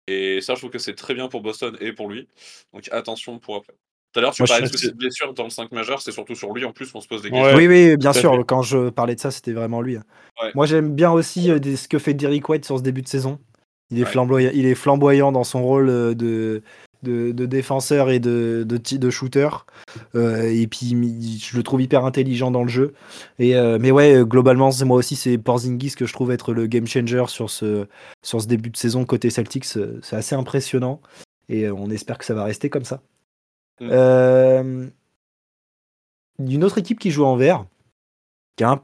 Et 0.07 0.41
ça, 0.41 0.53
je 0.55 0.59
trouve 0.59 0.71
que 0.71 0.79
c'est 0.79 0.95
très 0.95 1.13
bien 1.13 1.27
pour 1.27 1.41
Boston 1.41 1.77
et 1.79 1.93
pour 1.93 2.09
lui. 2.09 2.27
Donc 2.73 2.87
attention 2.91 3.39
pour 3.39 3.55
après. 3.55 3.73
Tout 4.11 4.19
à 4.19 4.21
l'heure, 4.23 4.33
tu 4.33 4.41
Moi, 4.41 4.47
parlais 4.47 4.67
de 4.67 4.87
de 4.87 4.91
blessure 4.95 5.33
dans 5.35 5.43
le 5.43 5.51
5 5.51 5.71
majeur, 5.71 6.01
c'est 6.01 6.11
surtout 6.11 6.33
sur 6.33 6.51
lui 6.51 6.65
en 6.65 6.71
plus 6.71 6.91
qu'on 6.91 6.99
se 6.99 7.07
pose 7.07 7.21
des 7.21 7.29
Ouais. 7.29 7.37
questions. 7.41 7.57
oui, 7.57 7.67
oui, 7.67 7.95
bien 7.97 8.11
sûr. 8.11 8.35
fait. 8.35 8.43
Quand 8.43 8.63
je 8.63 8.89
parlais 8.89 9.13
de 9.13 9.19
ça, 9.19 9.29
c'était 9.29 9.51
vraiment 9.53 9.81
lui. 9.81 9.97
Ouais. 9.97 10.51
Moi, 10.55 10.65
j'aime 10.65 10.95
bien 10.95 11.11
aussi 11.11 11.51
euh, 11.51 11.59
ce 11.75 11.87
que 11.87 11.99
fait 11.99 12.15
Derrick 12.15 12.49
White 12.49 12.65
sur 12.65 12.79
ce 12.79 12.83
début 12.83 13.03
de 13.03 13.07
saison. 13.07 13.39
Il 13.91 13.99
est, 13.99 14.03
Ouais. 14.03 14.09
flamboyant, 14.09 14.51
il 14.53 14.65
est 14.65 14.73
flamboyant 14.75 15.31
dans 15.31 15.43
son 15.43 15.61
rôle 15.63 15.89
euh, 15.89 16.15
de, 16.15 16.63
de, 17.03 17.31
de 17.31 17.45
défenseur 17.45 18.09
et 18.09 18.19
de, 18.19 18.65
de, 18.67 18.97
de 18.97 19.09
shooter. 19.09 19.49
Euh, 20.15 20.43
et 20.43 20.67
puis, 20.67 21.39
je 21.39 21.55
le 21.57 21.63
trouve 21.63 21.81
hyper 21.81 22.05
intelligent 22.05 22.51
dans 22.51 22.63
le 22.63 22.69
jeu. 22.69 22.93
Et, 23.39 23.55
euh, 23.55 23.77
mais 23.79 23.91
ouais, 23.91 24.15
euh, 24.15 24.25
globalement, 24.25 24.69
moi 24.85 24.97
aussi, 24.97 25.15
c'est 25.15 25.37
Porzingis 25.37 25.95
que 25.95 26.05
je 26.05 26.13
trouve 26.13 26.31
être 26.31 26.53
le 26.53 26.67
game 26.67 26.87
changer 26.87 27.23
sur 27.27 27.49
ce, 27.49 27.87
sur 28.23 28.41
ce 28.41 28.47
début 28.47 28.69
de 28.69 28.77
saison 28.77 29.05
côté 29.05 29.29
Celtics. 29.29 29.65
C'est 29.65 30.15
assez 30.15 30.35
impressionnant. 30.35 31.01
Et 31.47 31.69
on 31.69 31.89
espère 31.89 32.17
que 32.17 32.25
ça 32.25 32.33
va 32.33 32.43
rester 32.43 32.69
comme 32.69 32.85
ça. 32.85 33.01
Mm. 33.81 33.87
Euh, 33.91 34.87
Une 36.39 36.63
autre 36.63 36.77
équipe 36.77 36.99
qui 36.99 37.11
joue 37.11 37.25
en 37.25 37.35
vert, 37.35 37.65
qui 38.55 38.63
a 38.63 38.71
un- 38.71 38.81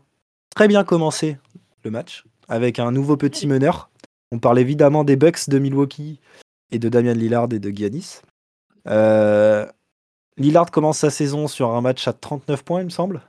très 0.56 0.68
bien 0.68 0.84
commencé 0.84 1.38
le 1.84 1.92
match, 1.92 2.26
avec 2.48 2.80
un 2.80 2.92
nouveau 2.92 3.18
petit 3.18 3.46
meneur. 3.46 3.90
On 4.32 4.40
parle 4.40 4.58
évidemment 4.60 5.04
des 5.04 5.16
Bucks 5.16 5.48
de 5.50 5.60
Milwaukee 5.60 6.20
et 6.72 6.80
de 6.80 6.90
Damian 6.90 7.14
Lillard 7.14 7.48
et 7.54 7.60
de 7.60 7.70
Giannis. 7.70 8.22
Euh, 8.88 9.66
Lillard 10.38 10.72
commence 10.72 11.00
sa 11.00 11.10
saison 11.10 11.48
sur 11.48 11.70
un 11.74 11.82
match 11.82 12.08
à 12.08 12.14
39 12.14 12.64
points, 12.64 12.82
il 12.82 12.86
me 12.86 12.90
semble. 12.90 13.22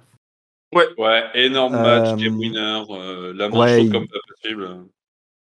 Ouais, 0.75 0.87
ouais, 0.99 1.23
énorme 1.35 1.75
match, 1.75 2.09
Euh, 2.13 2.17
game 2.17 2.37
winner, 2.37 2.83
euh, 2.91 3.33
la 3.35 3.49
main 3.49 3.59
ouais, 3.61 3.79
chaude 3.83 3.93
comme 3.93 4.09
pas 4.09 4.19
possible. 4.29 4.69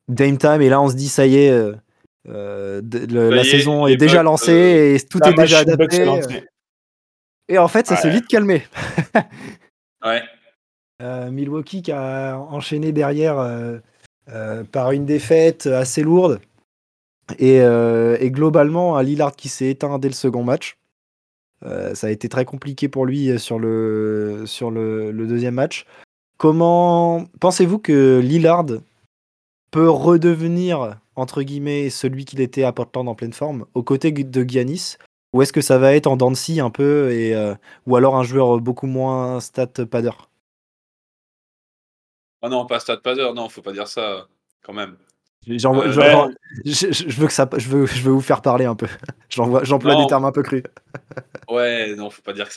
Dame 0.07 0.37
time, 0.37 0.61
et 0.61 0.69
là 0.69 0.79
on 0.81 0.89
se 0.89 0.95
dit, 0.95 1.09
ça 1.09 1.25
y 1.25 1.35
est, 1.37 1.51
euh, 1.51 2.81
de- 2.81 2.99
le- 3.11 3.29
Ça 3.31 3.35
la 3.35 3.41
y 3.41 3.45
saison 3.45 3.87
est 3.87 3.97
déjà 3.97 4.21
lancée 4.23 4.95
et 5.01 5.07
tout 5.07 5.19
est 5.25 5.33
déjà 5.33 5.59
adapté. 5.59 6.05
Et 7.47 7.57
en 7.57 7.67
fait, 7.67 7.85
ça 7.87 7.95
s'est 7.95 8.07
Ouais. 8.07 8.13
vite 8.15 8.27
calmé. 8.27 8.63
Ouais, 10.05 10.21
Milwaukee 11.31 11.81
qui 11.81 11.91
a 11.91 12.37
enchaîné 12.37 12.91
derrière 12.91 13.37
par 14.71 14.91
une 14.91 15.05
défaite 15.05 15.65
assez 15.65 16.03
lourde. 16.03 16.39
Et, 17.39 17.62
euh, 17.62 18.17
et 18.20 18.32
globalement, 18.32 18.98
un 18.98 19.03
Lillard 19.03 19.36
qui 19.36 19.50
s'est 19.50 19.70
éteint 19.70 19.98
dès 20.00 20.08
le 20.08 20.13
second 20.13 20.44
match. 20.44 20.77
Euh, 21.63 21.96
ça 21.96 22.08
a 22.08 22.10
été 22.12 22.29
très 22.29 22.46
compliqué 22.46 22.89
pour 22.89 23.05
lui 23.05 23.39
sur 23.39 23.58
le, 23.60 24.44
sur 24.46 24.72
le, 24.72 25.12
deuxième 25.27 25.55
match. 25.55 25.86
Comment 26.38 27.25
pensez-vous 27.39 27.79
que 27.79 28.20
Lillard 28.20 28.65
peut 29.72 29.89
redevenir, 29.89 31.00
entre 31.15 31.41
guillemets, 31.41 31.89
celui 31.89 32.25
qu'il 32.25 32.41
était 32.41 32.63
à 32.63 32.72
Portland 32.72 33.08
en 33.08 33.15
pleine 33.15 33.34
forme, 33.34 33.65
aux 33.74 33.84
côtés 33.84 34.12
de 34.12 34.44
Giannis? 34.44 34.98
Ou 35.34 35.41
est-ce 35.41 35.53
que 35.53 35.62
ça 35.62 35.77
va 35.77 35.96
être 35.96 36.08
en 36.08 36.36
scie 36.36 36.60
un 36.60 36.70
peu, 36.70 37.10
euh, 37.12 37.55
ou 37.88 37.96
alors 37.96 38.15
un 38.15 38.24
joueur 38.24 38.60
beaucoup 38.60 38.88
moins 38.88 39.39
stat 39.39 39.67
padder? 39.89 40.12
Ah 42.46 42.50
non, 42.50 42.67
pas 42.67 42.79
Stade 42.79 43.01
Padder, 43.01 43.32
non, 43.34 43.50
faut 43.50 43.63
pas 43.63 43.74
dire 43.74 43.88
ça 43.88 44.27
quand 44.62 44.72
même. 44.72 44.98
Euh, 45.47 45.57
je, 45.59 45.99
ouais. 45.99 46.33
je- 46.65 46.91
je- 46.91 47.09
je 47.09 47.19
veux 47.19 47.27
que 47.27 47.33
ça, 47.33 47.47
je 47.57 47.67
veux, 47.69 47.85
je 47.85 48.01
veux 48.01 48.11
vous 48.11 48.21
faire 48.21 48.41
parler 48.41 48.65
un 48.65 48.75
peu. 48.75 48.87
J'emploie 49.29 49.93
Non. 49.93 50.01
des 50.03 50.07
termes 50.07 50.25
un 50.25 50.31
peu 50.31 50.43
crus. 50.43 50.63
Ouais, 51.49 51.93
non, 51.95 52.09
faut 52.09 52.23
pas 52.23 52.33
dire 52.33 52.49
que 52.49 52.53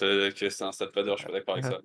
c'est, 0.49 0.63
un 0.65 0.73
Stade 0.73 0.93
Padder, 0.93 1.13
je 1.13 1.17
suis 1.19 1.27
pas 1.27 1.33
d'accord 1.33 1.55
avec 1.57 1.67
ça. 1.67 1.79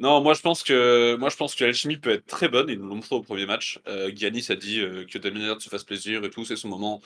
Non, 0.00 0.20
moi 0.20 0.34
je 0.34 0.40
pense 0.40 0.64
que 0.64 1.14
moi 1.14 1.28
je 1.28 1.36
pense 1.36 1.54
que 1.54 1.62
l'alchimie 1.64 1.96
peut 1.98 2.10
être 2.10 2.26
très 2.26 2.48
bonne, 2.48 2.68
ils 2.68 2.76
nous 2.80 2.88
l'ont 2.88 2.96
montré 2.96 3.14
au 3.14 3.22
premier 3.22 3.46
match. 3.46 3.78
Euh, 3.86 4.10
Giannis 4.12 4.46
a 4.50 4.56
dit 4.56 4.80
euh, 4.80 5.04
que 5.08 5.18
Damien 5.18 5.54
se 5.60 5.68
fasse 5.68 5.84
plaisir 5.84 6.24
et 6.24 6.30
tout, 6.30 6.44
c'est 6.44 6.56
son 6.56 6.66
moment. 6.68 7.00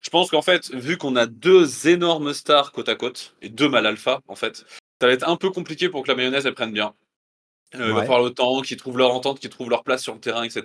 Je 0.00 0.10
pense 0.10 0.30
qu'en 0.32 0.42
fait, 0.42 0.74
vu 0.74 0.96
qu'on 0.96 1.14
a 1.14 1.26
deux 1.26 1.86
énormes 1.86 2.32
stars 2.34 2.72
côte 2.72 2.88
à 2.88 2.96
côte 2.96 3.36
et 3.40 3.48
deux 3.48 3.68
mal 3.68 3.86
alpha, 3.86 4.20
en 4.26 4.34
fait, 4.34 4.64
ça 5.00 5.06
va 5.06 5.12
être 5.12 5.28
un 5.28 5.36
peu 5.36 5.50
compliqué 5.50 5.88
pour 5.88 6.02
que 6.02 6.08
la 6.08 6.16
mayonnaise 6.16 6.44
elle 6.44 6.54
prenne 6.54 6.72
bien. 6.72 6.92
Euh, 7.74 7.88
Il 7.88 7.94
va 7.94 8.02
falloir 8.02 8.22
le 8.22 8.30
temps, 8.30 8.60
qu'ils 8.60 8.76
trouvent 8.76 8.98
leur 8.98 9.12
entente, 9.12 9.40
qu'ils 9.40 9.50
trouvent 9.50 9.70
leur 9.70 9.82
place 9.82 10.02
sur 10.02 10.14
le 10.14 10.20
terrain, 10.20 10.42
etc. 10.44 10.62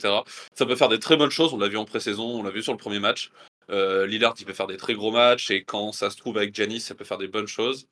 Ça 0.53 0.65
peut 0.65 0.75
faire 0.75 0.89
des 0.89 0.99
très 0.99 1.17
bonnes 1.17 1.31
choses. 1.31 1.53
On 1.53 1.57
l'a 1.57 1.67
vu 1.67 1.77
en 1.77 1.85
pré-saison, 1.85 2.39
on 2.39 2.43
l'a 2.43 2.51
vu 2.51 2.61
sur 2.61 2.73
le 2.73 2.77
premier 2.77 2.99
match. 2.99 3.31
Euh, 3.69 4.05
Lillard, 4.05 4.35
il 4.39 4.45
peut 4.45 4.53
faire 4.53 4.67
des 4.67 4.77
très 4.77 4.93
gros 4.93 5.11
matchs 5.11 5.51
et 5.51 5.63
quand 5.63 5.91
ça 5.91 6.09
se 6.09 6.17
trouve 6.17 6.37
avec 6.37 6.55
Giannis, 6.55 6.81
ça 6.81 6.95
peut 6.95 7.05
faire 7.05 7.17
des 7.17 7.27
bonnes 7.27 7.47
choses. 7.47 7.87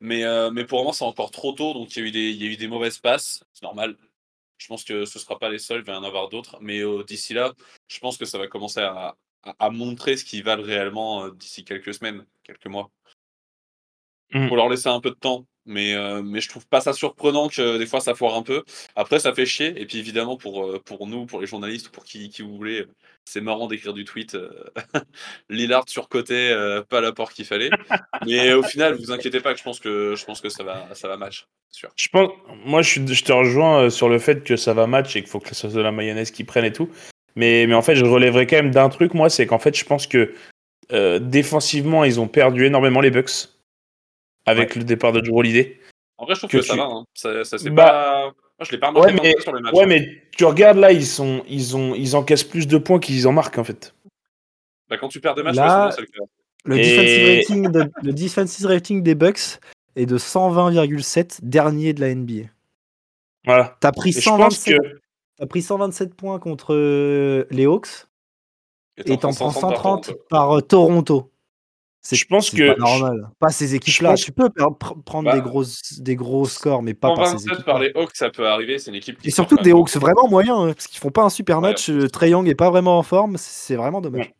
Mais, 0.00 0.24
euh, 0.24 0.50
mais 0.50 0.64
pour 0.64 0.78
moment, 0.78 0.92
c'est 0.92 1.04
encore 1.04 1.30
trop 1.30 1.52
tôt, 1.52 1.74
donc 1.74 1.94
il 1.94 2.00
y, 2.00 2.04
a 2.04 2.08
eu 2.08 2.10
des, 2.10 2.30
il 2.30 2.42
y 2.42 2.48
a 2.48 2.50
eu 2.50 2.56
des 2.56 2.68
mauvaises 2.68 2.98
passes, 2.98 3.44
c'est 3.52 3.62
normal. 3.62 3.96
Je 4.56 4.66
pense 4.66 4.82
que 4.82 5.04
ce 5.04 5.18
ne 5.18 5.22
sera 5.22 5.38
pas 5.38 5.50
les 5.50 5.58
seuls, 5.58 5.80
il 5.80 5.84
va 5.84 5.94
y 5.94 5.96
en 5.96 6.04
avoir 6.04 6.28
d'autres. 6.28 6.58
Mais 6.60 6.80
euh, 6.80 7.04
d'ici 7.04 7.34
là, 7.34 7.52
je 7.88 7.98
pense 7.98 8.16
que 8.16 8.24
ça 8.24 8.38
va 8.38 8.46
commencer 8.46 8.80
à, 8.80 9.16
à, 9.42 9.56
à 9.58 9.70
montrer 9.70 10.16
ce 10.16 10.24
qu'ils 10.24 10.42
valent 10.42 10.62
réellement 10.62 11.24
euh, 11.24 11.30
d'ici 11.30 11.64
quelques 11.64 11.94
semaines, 11.94 12.26
quelques 12.42 12.66
mois. 12.66 12.90
Mm. 14.32 14.48
Faut 14.48 14.56
leur 14.56 14.68
laisser 14.68 14.88
un 14.88 15.00
peu 15.00 15.10
de 15.10 15.16
temps. 15.16 15.46
Mais, 15.66 15.94
euh, 15.94 16.22
mais 16.22 16.40
je 16.40 16.48
trouve 16.48 16.66
pas 16.66 16.80
ça 16.80 16.92
surprenant 16.92 17.48
que 17.48 17.78
des 17.78 17.86
fois 17.86 18.00
ça 18.00 18.14
foire 18.14 18.34
un 18.34 18.42
peu. 18.42 18.64
Après, 18.96 19.18
ça 19.18 19.32
fait 19.34 19.46
chier. 19.46 19.80
Et 19.80 19.86
puis 19.86 19.98
évidemment, 19.98 20.36
pour, 20.36 20.64
euh, 20.64 20.82
nous, 21.06 21.26
pour 21.26 21.40
les 21.40 21.46
journalistes, 21.46 21.90
pour 21.90 22.04
qui, 22.04 22.30
qui 22.30 22.42
vous 22.42 22.56
voulez, 22.56 22.86
c'est 23.24 23.40
marrant 23.40 23.68
d'écrire 23.68 23.92
du 23.92 24.04
tweet 24.04 24.34
euh, 24.34 24.50
Lillard 25.48 25.84
surcoté, 25.88 26.50
euh, 26.50 26.82
pas 26.82 27.00
l'apport 27.00 27.32
qu'il 27.32 27.44
fallait. 27.44 27.70
Mais 28.26 28.52
au 28.52 28.62
final, 28.62 28.94
vous 28.94 29.12
inquiétez 29.12 29.40
pas 29.40 29.52
que 29.54 29.58
je 29.58 29.64
pense 30.24 30.40
que, 30.40 30.48
ça, 30.48 30.64
va, 30.64 30.88
ça 30.94 31.08
va 31.08 31.16
match. 31.16 31.46
Je 31.96 32.08
pense, 32.08 32.30
moi, 32.64 32.82
je, 32.82 33.00
te 33.00 33.32
rejoins 33.32 33.84
euh, 33.84 33.90
sur 33.90 34.08
le 34.08 34.18
fait 34.18 34.42
que 34.42 34.56
ça 34.56 34.74
va 34.74 34.86
match 34.86 35.14
et 35.16 35.20
qu'il 35.20 35.30
faut 35.30 35.38
que 35.38 35.48
ce 35.48 35.54
soit 35.54 35.70
de 35.70 35.80
la 35.80 35.92
mayonnaise 35.92 36.30
qui 36.30 36.44
prenne 36.44 36.64
et 36.64 36.72
tout. 36.72 36.90
Mais, 37.36 37.66
mais 37.66 37.74
en 37.74 37.82
fait, 37.82 37.94
je 37.94 38.04
relèverai 38.04 38.46
quand 38.46 38.56
même 38.56 38.72
d'un 38.72 38.88
truc, 38.88 39.14
moi, 39.14 39.30
c'est 39.30 39.46
qu'en 39.46 39.58
fait, 39.58 39.76
je 39.76 39.84
pense 39.84 40.06
que 40.06 40.34
euh, 40.92 41.20
défensivement, 41.20 42.04
ils 42.04 42.18
ont 42.18 42.26
perdu 42.26 42.66
énormément 42.66 43.00
les 43.00 43.10
Bucks 43.10 43.48
avec 44.46 44.74
le 44.76 44.84
départ 44.84 45.12
de 45.12 45.20
Drew 45.20 45.36
Holiday. 45.38 45.78
En 46.18 46.24
vrai, 46.24 46.34
je 46.34 46.40
trouve 46.40 46.50
Que 46.50 46.56
que, 46.58 46.62
ça 46.62 46.74
tu- 46.74 46.78
va. 46.78 46.86
hein. 46.86 47.04
Ça, 47.14 47.44
ça 47.44 47.58
c'est 47.58 47.70
Bah, 47.70 47.84
pas. 47.86 48.22
Moi, 48.24 48.66
je 48.66 48.72
l'ai 48.72 48.78
pas 48.78 48.88
remarqué 48.88 49.14
Ouais, 49.14 49.20
mais, 49.22 49.40
sur 49.40 49.54
les 49.54 49.62
matchs. 49.62 49.74
ouais, 49.74 49.86
mais 49.86 50.22
tu 50.36 50.44
regardes 50.44 50.76
là, 50.76 50.92
ils, 50.92 51.06
sont, 51.06 51.42
ils, 51.48 51.76
ont, 51.76 51.94
ils 51.94 52.14
encaissent 52.14 52.44
plus 52.44 52.66
de 52.68 52.76
points 52.76 52.98
qu'ils 53.00 53.26
en 53.26 53.32
marquent 53.32 53.58
en 53.58 53.64
fait. 53.64 53.94
Bah, 54.90 54.98
quand 54.98 55.08
tu 55.08 55.20
perds 55.20 55.34
des 55.34 55.42
matchs, 55.42 55.56
Là- 55.56 55.90
c'est 55.94 56.02
le 56.02 56.06
cas. 56.08 56.24
Le, 56.66 56.76
Et- 56.78 56.82
defensive 56.82 57.36
rating 57.38 57.72
de- 57.72 57.90
le 58.02 58.12
defensive 58.12 58.66
rating 58.66 59.02
des 59.02 59.14
Bucks 59.14 59.60
est 59.96 60.04
de 60.04 60.18
120,7, 60.18 61.40
dernier 61.42 61.94
de 61.94 62.00
la 62.02 62.08
NBA. 62.14 62.48
Voilà. 63.46 63.78
T'as 63.80 63.92
pris, 63.92 64.10
Et 64.10 64.12
je 64.12 64.16
pense 64.18 64.26
127 64.56 64.76
que. 64.78 65.00
t'as 65.38 65.46
pris 65.46 65.62
127 65.62 66.14
points 66.14 66.38
contre 66.38 66.74
euh, 66.74 67.46
les 67.50 67.64
Hawks 67.64 67.88
et 68.98 69.04
t'en 69.16 69.32
prends 69.32 69.50
130 69.50 70.12
par 70.28 70.58
euh, 70.58 70.60
Toronto. 70.60 71.30
C'est 72.02 72.16
Je 72.16 72.26
pense 72.26 72.50
c'est 72.50 72.56
que- 72.56 72.72
pas 72.72 72.76
normal. 72.78 73.28
Pas 73.38 73.50
ces 73.50 73.74
équipes-là. 73.74 74.14
Tu 74.14 74.32
peux 74.32 74.46
pr- 74.46 75.02
prendre 75.04 75.28
Bah, 75.30 75.36
des, 75.36 75.42
grosses, 75.42 76.00
des 76.00 76.16
gros 76.16 76.46
scores, 76.46 76.82
mais 76.82 76.94
pas 76.94 77.14
par 77.14 77.26
ces 77.26 77.32
127 77.32 77.52
équipes. 77.52 77.64
par 77.66 77.78
les 77.78 77.92
Hawks, 77.94 78.14
ça 78.16 78.30
peut 78.30 78.46
arriver. 78.48 78.78
C'est 78.78 78.90
une 78.90 78.96
équipe 78.96 79.18
qui. 79.20 79.28
Et 79.28 79.30
surtout 79.30 79.56
des 79.56 79.72
Hawks 79.72 79.94
vraiment 79.96 80.26
moyens, 80.26 80.56
hein, 80.58 80.72
parce 80.72 80.86
qu'ils 80.86 80.98
font 80.98 81.10
pas 81.10 81.22
un 81.24 81.28
super 81.28 81.56
Ouais, 81.58 81.68
match. 81.70 81.84
plus. 81.90 82.04
euh, 82.04 82.08
Trae 82.08 82.28
Young 82.30 82.48
est 82.48 82.54
pas 82.54 82.70
vraiment 82.70 82.98
en 82.98 83.02
forme. 83.02 83.36
C'est 83.38 83.76
vraiment 83.76 84.00
dommage. 84.00 84.32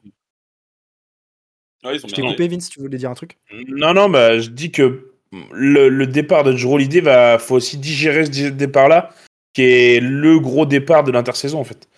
Ouais, 1.84 1.96
ils 1.96 2.04
ont 2.04 2.08
Je 2.08 2.14
t'ai 2.14 2.22
coupé, 2.22 2.48
Vince, 2.48 2.68
tu 2.70 2.80
voulais 2.80 2.96
dire 2.98 3.10
un 3.10 3.14
truc 3.14 3.36
Non, 3.68 3.92
non, 3.94 4.08
bah, 4.08 4.38
je 4.38 4.48
dis 4.48 4.70
que 4.70 5.12
le, 5.52 5.88
le 5.90 6.06
départ 6.06 6.44
de 6.44 6.52
Drew 6.52 6.74
Holiday, 6.74 7.00
va, 7.02 7.38
faut 7.38 7.56
aussi 7.56 7.76
digérer 7.76 8.24
ce 8.24 8.48
départ-là, 8.48 9.10
qui 9.52 9.62
est 9.62 10.00
le 10.00 10.40
gros 10.40 10.64
départ 10.64 11.04
de 11.04 11.10
l'intersaison, 11.12 11.60
en 11.60 11.64
fait. 11.64 11.88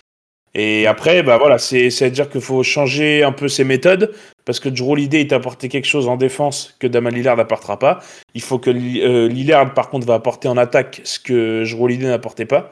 Et 0.54 0.86
après, 0.86 1.22
bah 1.22 1.38
voilà, 1.38 1.56
c'est 1.58 2.02
à 2.02 2.10
dire 2.10 2.28
qu'il 2.28 2.42
faut 2.42 2.62
changer 2.62 3.22
un 3.22 3.32
peu 3.32 3.48
ses 3.48 3.64
méthodes, 3.64 4.14
parce 4.44 4.60
que 4.60 4.68
Drew 4.68 4.98
il 4.98 5.26
t'a 5.26 5.36
apporté 5.36 5.68
quelque 5.68 5.86
chose 5.86 6.08
en 6.08 6.16
défense 6.16 6.76
que 6.78 6.86
Damon 6.86 7.08
Lillard 7.08 7.36
n'apportera 7.36 7.78
pas. 7.78 8.00
Il 8.34 8.42
faut 8.42 8.58
que 8.58 8.70
euh, 8.70 9.28
Lillard, 9.28 9.72
par 9.72 9.88
contre, 9.88 10.06
va 10.06 10.14
apporter 10.14 10.48
en 10.48 10.58
attaque 10.58 11.00
ce 11.04 11.18
que 11.18 11.64
Drew 11.64 11.96
n'apportait 11.96 12.44
pas. 12.44 12.70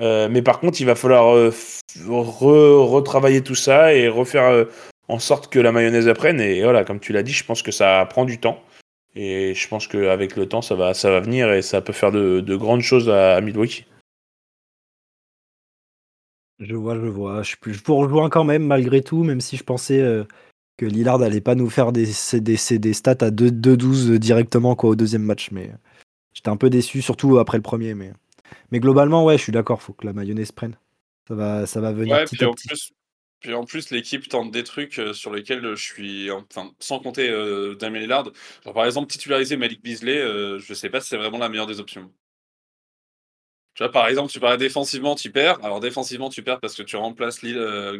Euh, 0.00 0.28
mais 0.30 0.40
par 0.40 0.60
contre, 0.60 0.80
il 0.80 0.86
va 0.86 0.94
falloir 0.94 1.36
euh, 1.36 1.52
retravailler 2.00 3.42
tout 3.42 3.54
ça 3.54 3.94
et 3.94 4.08
refaire 4.08 4.66
en 5.08 5.18
sorte 5.18 5.52
que 5.52 5.58
la 5.58 5.72
mayonnaise 5.72 6.08
apprenne. 6.08 6.40
Et 6.40 6.62
voilà, 6.62 6.84
comme 6.84 7.00
tu 7.00 7.12
l'as 7.12 7.22
dit, 7.22 7.32
je 7.32 7.44
pense 7.44 7.62
que 7.62 7.70
ça 7.70 8.06
prend 8.08 8.24
du 8.24 8.38
temps. 8.40 8.62
Et 9.14 9.54
je 9.54 9.68
pense 9.68 9.86
qu'avec 9.86 10.36
le 10.36 10.46
temps, 10.46 10.62
ça 10.62 10.74
va, 10.74 10.94
ça 10.94 11.10
va 11.10 11.20
venir 11.20 11.52
et 11.52 11.62
ça 11.62 11.80
peut 11.80 11.92
faire 11.92 12.10
de, 12.10 12.40
de 12.40 12.56
grandes 12.56 12.80
choses 12.82 13.08
à, 13.10 13.36
à. 13.36 13.86
Je 16.60 16.74
vois, 16.76 16.94
je 16.96 17.06
vois. 17.06 17.42
Je, 17.42 17.56
je 17.66 17.80
vous 17.84 17.96
rejoins 17.96 18.30
quand 18.30 18.44
même, 18.44 18.66
malgré 18.66 19.02
tout, 19.02 19.24
même 19.24 19.40
si 19.40 19.56
je 19.56 19.64
pensais 19.64 20.00
euh, 20.00 20.24
que 20.76 20.86
Lillard 20.86 21.22
allait 21.22 21.40
pas 21.40 21.54
nous 21.54 21.70
faire 21.70 21.92
des, 21.92 22.06
des, 22.34 22.78
des, 22.78 22.92
stats 22.94 23.16
à 23.20 23.30
2 23.30 23.50
2-12 23.50 24.18
directement 24.18 24.76
quoi, 24.76 24.90
au 24.90 24.96
deuxième 24.96 25.22
match. 25.22 25.50
Mais 25.50 25.72
j'étais 26.32 26.50
un 26.50 26.56
peu 26.56 26.70
déçu, 26.70 27.02
surtout 27.02 27.38
après 27.38 27.58
le 27.58 27.62
premier. 27.62 27.94
Mais, 27.94 28.12
mais 28.70 28.80
globalement, 28.80 29.24
ouais, 29.24 29.38
je 29.38 29.42
suis 29.42 29.52
d'accord, 29.52 29.82
faut 29.82 29.92
que 29.94 30.06
la 30.06 30.12
mayonnaise 30.12 30.52
prenne. 30.52 30.76
Ça 31.28 31.34
va, 31.34 31.66
ça 31.66 31.80
va 31.80 31.92
venir 31.92 32.18
Ouais, 32.18 32.26
petit 32.26 32.36
puis 32.36 32.44
à 32.44 32.50
en 32.50 32.54
petit. 32.54 32.68
plus, 32.68 32.92
puis 33.40 33.54
en 33.54 33.64
plus 33.64 33.90
l'équipe 33.90 34.28
tente 34.28 34.50
des 34.52 34.64
trucs 34.64 34.98
euh, 34.98 35.12
sur 35.12 35.32
lesquels 35.32 35.62
je 35.74 35.82
suis, 35.82 36.30
enfin, 36.30 36.72
sans 36.80 37.00
compter 37.00 37.28
euh, 37.30 37.74
Damien 37.76 38.00
Lillard. 38.00 38.30
Par 38.64 38.84
exemple, 38.86 39.10
titulariser 39.10 39.56
Malik 39.56 39.82
Beasley, 39.82 40.18
euh, 40.18 40.58
je 40.60 40.74
sais 40.74 40.90
pas 40.90 41.00
si 41.00 41.08
c'est 41.08 41.16
vraiment 41.16 41.38
la 41.38 41.48
meilleure 41.48 41.66
des 41.66 41.80
options. 41.80 42.12
Tu 43.74 43.82
vois, 43.82 43.90
par 43.90 44.06
exemple, 44.08 44.30
tu 44.30 44.38
parlais 44.40 44.56
défensivement, 44.56 45.14
tu 45.16 45.30
perds. 45.30 45.58
Alors 45.64 45.80
défensivement, 45.80 46.30
tu 46.30 46.42
perds 46.42 46.60
parce 46.60 46.74
que 46.74 46.82
tu 46.82 46.96
remplaces 46.96 47.42
Lill- 47.42 47.58
euh, 47.58 47.98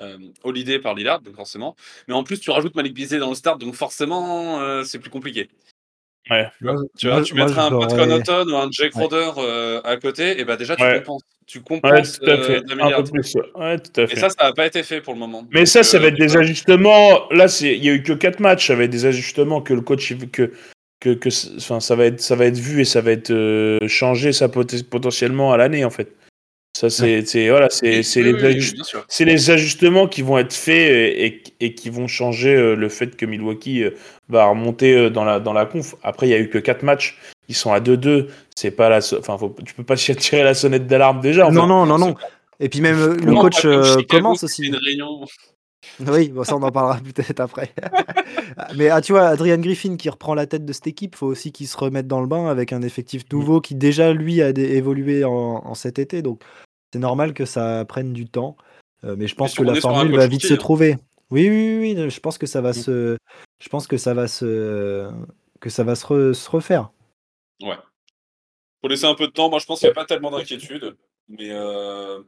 euh, 0.00 0.18
Holiday 0.42 0.78
par 0.78 0.94
Lillard, 0.94 1.20
donc 1.20 1.36
forcément. 1.36 1.76
Mais 2.08 2.14
en 2.14 2.24
plus, 2.24 2.40
tu 2.40 2.50
rajoutes 2.50 2.74
Malik 2.74 2.94
Beasley 2.94 3.18
dans 3.18 3.28
le 3.28 3.34
start, 3.34 3.60
donc 3.60 3.74
forcément, 3.74 4.60
euh, 4.60 4.84
c'est 4.84 4.98
plus 4.98 5.10
compliqué. 5.10 5.48
Ouais. 6.30 6.48
Tu 6.58 6.64
vois, 6.64 6.74
Moi, 6.74 6.82
tu, 6.96 7.06
vois, 7.08 7.16
moi, 7.16 7.24
tu 7.24 7.34
moi, 7.34 7.44
mettrais 7.46 7.60
un 7.60 7.78
Pat 7.78 7.94
Connaughton 7.94 8.46
ou 8.48 8.56
un 8.56 8.68
Jake 8.70 8.94
Ouais. 8.96 9.06
Crowder 9.06 9.32
euh, 9.38 9.80
à 9.82 9.96
côté, 9.96 10.40
et 10.40 10.44
bah 10.44 10.56
déjà 10.56 10.76
tu 10.76 10.82
Ouais. 10.82 10.98
compenses. 10.98 11.22
Tu 11.44 11.58
Ouais, 11.58 11.64
compenses 11.64 12.20
tout 12.20 12.30
à 12.30 12.38
fait. 12.38 12.62
Un 12.80 13.02
peu 13.02 13.10
plus. 13.10 13.34
Ouais, 13.56 13.78
tout 13.78 14.00
à 14.00 14.06
fait. 14.06 14.12
Et 14.16 14.16
ça, 14.20 14.30
ça 14.30 14.44
n'a 14.44 14.52
pas 14.52 14.64
été 14.66 14.82
fait 14.84 15.00
pour 15.00 15.12
le 15.12 15.18
moment. 15.18 15.44
Mais 15.50 15.60
Donc, 15.60 15.66
ça, 15.66 15.82
ça 15.82 15.96
euh, 15.96 16.00
va 16.00 16.06
être 16.06 16.18
des 16.18 16.36
ajustements. 16.36 17.28
Là, 17.30 17.48
c'est, 17.48 17.76
il 17.76 17.84
y 17.84 17.90
a 17.90 17.92
eu 17.92 18.02
que 18.02 18.12
quatre 18.12 18.38
matchs. 18.40 18.68
Ça 18.68 18.76
va 18.76 18.84
être 18.84 18.90
des 18.90 19.04
ajustements 19.04 19.60
que 19.60 19.74
le 19.74 19.80
coach, 19.80 20.14
que, 20.30 20.52
que, 21.10 21.28
enfin, 21.58 21.80
ça 21.80 21.94
va 21.96 22.06
être, 22.06 22.20
ça 22.20 22.34
va 22.36 22.46
être 22.46 22.58
vu 22.58 22.80
et 22.80 22.84
ça 22.84 23.00
va 23.00 23.10
être 23.12 23.30
euh, 23.30 23.78
changé, 23.88 24.32
ça 24.32 24.48
pot- 24.48 24.82
potentiellement 24.88 25.52
à 25.52 25.56
l'année, 25.56 25.84
en 25.84 25.90
fait. 25.90 26.12
Ça, 26.74 26.88
c'est, 26.88 27.22
voilà, 27.50 27.68
c'est, 27.70 28.00
les 28.22 28.32
oui, 28.32 28.40
ajust- 28.40 29.24
les 29.24 29.50
ajustements 29.50 30.08
qui 30.08 30.22
vont 30.22 30.38
être 30.38 30.54
faits 30.54 30.90
et, 30.90 31.26
et- 31.26 31.42
et 31.60 31.74
qui 31.74 31.90
vont 31.90 32.06
changer 32.08 32.54
euh, 32.54 32.74
le 32.74 32.88
fait 32.88 33.14
que 33.14 33.26
Milwaukee 33.26 33.82
euh, 33.84 33.90
va 34.30 34.46
remonter 34.46 34.94
euh, 34.96 35.10
dans 35.10 35.24
la, 35.24 35.38
dans 35.38 35.52
la 35.52 35.66
conf. 35.66 35.94
Après, 36.02 36.26
il 36.26 36.30
y 36.30 36.34
a 36.34 36.38
eu 36.38 36.48
que 36.48 36.56
quatre 36.58 36.82
matchs. 36.82 37.18
Ils 37.48 37.54
sont 37.54 37.72
à 37.72 37.80
2-2. 37.80 38.28
C'est 38.56 38.70
pas 38.70 38.88
la, 38.88 39.00
so- 39.02 39.18
enfin, 39.18 39.36
faut- 39.36 39.54
tu 39.66 39.74
peux 39.74 39.84
pas 39.84 39.96
tirer 39.96 40.42
la 40.44 40.54
sonnette 40.54 40.86
d'alarme 40.86 41.20
déjà. 41.20 41.46
en 41.46 41.52
Non, 41.52 41.62
fait. 41.62 41.68
non, 41.68 41.86
non, 41.86 41.98
non. 41.98 42.14
Et 42.58 42.68
puis 42.70 42.80
même 42.80 42.98
euh, 42.98 43.16
le 43.16 43.32
Non, 43.32 43.40
coach 43.42 43.64
euh, 43.66 43.96
commence 44.08 44.38
c'est 44.40 44.46
aussi. 44.46 44.66
Une 44.66 44.76
réunion. 44.76 45.20
Oui, 46.00 46.28
bon, 46.28 46.44
ça 46.44 46.56
on 46.56 46.62
en 46.62 46.70
parlera 46.70 46.98
peut-être 47.14 47.40
après. 47.40 47.72
Mais 48.76 48.88
ah, 48.90 49.00
tu 49.00 49.12
vois, 49.12 49.28
Adrian 49.28 49.58
Griffin 49.58 49.96
qui 49.96 50.08
reprend 50.10 50.34
la 50.34 50.46
tête 50.46 50.64
de 50.64 50.72
cette 50.72 50.86
équipe, 50.86 51.16
faut 51.16 51.26
aussi 51.26 51.52
qu'il 51.52 51.66
se 51.68 51.76
remette 51.76 52.06
dans 52.06 52.20
le 52.20 52.26
bain 52.26 52.46
avec 52.48 52.72
un 52.72 52.82
effectif 52.82 53.24
nouveau 53.32 53.60
qui 53.60 53.74
déjà 53.74 54.12
lui 54.12 54.42
a 54.42 54.50
évolué 54.50 55.24
en, 55.24 55.30
en 55.32 55.74
cet 55.74 55.98
été. 55.98 56.22
Donc 56.22 56.42
c'est 56.92 56.98
normal 56.98 57.34
que 57.34 57.44
ça 57.44 57.84
prenne 57.86 58.12
du 58.12 58.26
temps. 58.26 58.56
Euh, 59.04 59.16
mais 59.18 59.26
je 59.26 59.34
pense 59.34 59.54
que 59.54 59.62
la 59.64 59.74
formule 59.74 60.16
va 60.16 60.26
vite 60.26 60.42
se 60.42 60.54
hein. 60.54 60.56
trouver. 60.56 60.96
Oui, 61.30 61.48
oui, 61.48 61.78
oui, 61.80 61.94
oui, 61.96 62.10
je 62.10 62.20
pense 62.20 62.38
que 62.38 62.46
ça 62.46 62.60
va 62.60 62.70
Mm. 62.70 62.74
se, 62.74 63.16
je 63.62 63.68
pense 63.68 63.86
que 63.86 63.96
ça 63.96 64.14
va 64.14 64.28
se, 64.28 65.10
que 65.60 65.70
ça 65.70 65.82
va 65.82 65.94
se, 65.94 66.06
re- 66.06 66.32
se 66.34 66.50
refaire. 66.50 66.90
Ouais. 67.62 67.76
Faut 68.80 68.88
laisser 68.88 69.06
un 69.06 69.14
peu 69.14 69.26
de 69.26 69.32
temps. 69.32 69.48
Moi, 69.48 69.58
je 69.58 69.66
pense 69.66 69.80
qu'il 69.80 69.88
n'y 69.88 69.92
a 69.92 69.94
pas 69.94 70.04
tellement 70.04 70.30
d'inquiétude. 70.30 70.96
Mais 71.28 71.50
euh, 71.50 72.20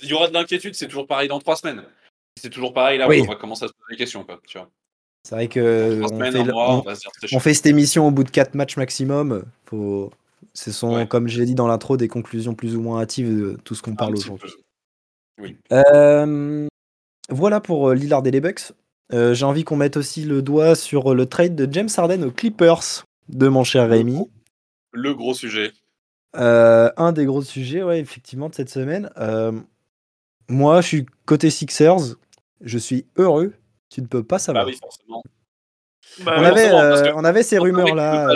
il 0.00 0.08
y 0.08 0.12
aura 0.14 0.28
de 0.28 0.32
l'inquiétude. 0.32 0.74
C'est 0.74 0.86
toujours 0.86 1.06
pareil 1.06 1.28
dans 1.28 1.40
trois 1.40 1.56
semaines. 1.56 1.84
C'est 2.40 2.50
toujours 2.50 2.72
pareil 2.72 2.98
là. 2.98 3.08
Oui. 3.08 3.20
On 3.22 3.28
va 3.30 3.36
commencer 3.36 3.64
à 3.64 3.68
se 3.68 3.72
poser 3.72 3.90
des 3.92 3.96
questions. 3.96 4.24
Quoi, 4.24 4.40
tu 4.46 4.58
vois. 4.58 4.68
C'est 5.24 5.34
vrai 5.34 5.48
que 5.48 6.00
on 6.04 6.08
semaines, 6.08 6.32
fait, 6.32 6.44
mois, 6.44 6.74
on- 6.76 6.84
on 6.88 7.36
On 7.36 7.40
cette 7.40 7.66
émission 7.66 8.06
au 8.06 8.10
bout 8.10 8.24
de 8.24 8.30
4 8.30 8.54
matchs 8.54 8.76
maximum. 8.76 9.44
Faut... 9.66 10.10
Ce 10.54 10.72
sont, 10.72 10.94
Ouais. 10.94 11.06
comme 11.06 11.28
je 11.28 11.38
l'ai 11.38 11.46
dit 11.46 11.54
dans 11.54 11.66
l'intro, 11.68 11.96
des 11.96 12.08
conclusions 12.08 12.54
plus 12.54 12.76
ou 12.76 12.80
moins 12.80 13.00
hâtives 13.02 13.28
de 13.28 13.58
tout 13.64 13.74
ce 13.74 13.82
qu'on 13.82 13.94
parle 13.94 14.14
aujourd'hui. 14.16 14.50
Euh, 15.72 16.66
voilà 17.30 17.60
pour 17.60 17.90
euh, 17.90 17.94
Lillard 17.94 18.26
et 18.26 18.30
les 18.30 18.40
Bucks. 18.40 18.72
Euh, 19.12 19.34
J'ai 19.34 19.44
envie 19.44 19.64
qu'on 19.64 19.76
mette 19.76 19.96
aussi 19.96 20.24
le 20.24 20.42
doigt 20.42 20.74
sur 20.74 21.14
le 21.14 21.26
trade 21.26 21.54
de 21.54 21.72
James 21.72 21.88
Harden 21.96 22.24
aux 22.24 22.30
Clippers 22.30 23.04
de 23.28 23.48
mon 23.48 23.64
cher 23.64 23.88
Rémi. 23.88 24.28
Le 24.92 25.14
gros 25.14 25.34
sujet. 25.34 25.72
Euh, 26.36 26.90
un 26.96 27.12
des 27.12 27.24
gros 27.24 27.42
sujets, 27.42 27.82
ouais, 27.82 28.00
effectivement, 28.00 28.48
de 28.48 28.54
cette 28.54 28.70
semaine. 28.70 29.10
Moi, 30.48 30.80
je 30.80 30.86
suis 30.86 31.06
côté 31.26 31.50
Sixers. 31.50 32.16
Je 32.60 32.78
suis 32.78 33.06
heureux. 33.16 33.54
Tu 33.90 34.02
ne 34.02 34.06
peux 34.06 34.22
pas 34.22 34.36
Bah 34.36 34.38
savoir. 34.40 34.66
oui, 34.66 34.76
forcément. 34.80 35.22
on, 36.20 36.24
ouais, 36.26 36.32
avait, 36.46 36.68
forcément, 36.70 36.80
euh, 36.80 37.12
on 37.16 37.24
avait 37.24 37.42
ces 37.42 37.58
On 37.58 37.62
rumeurs-là. 37.62 38.34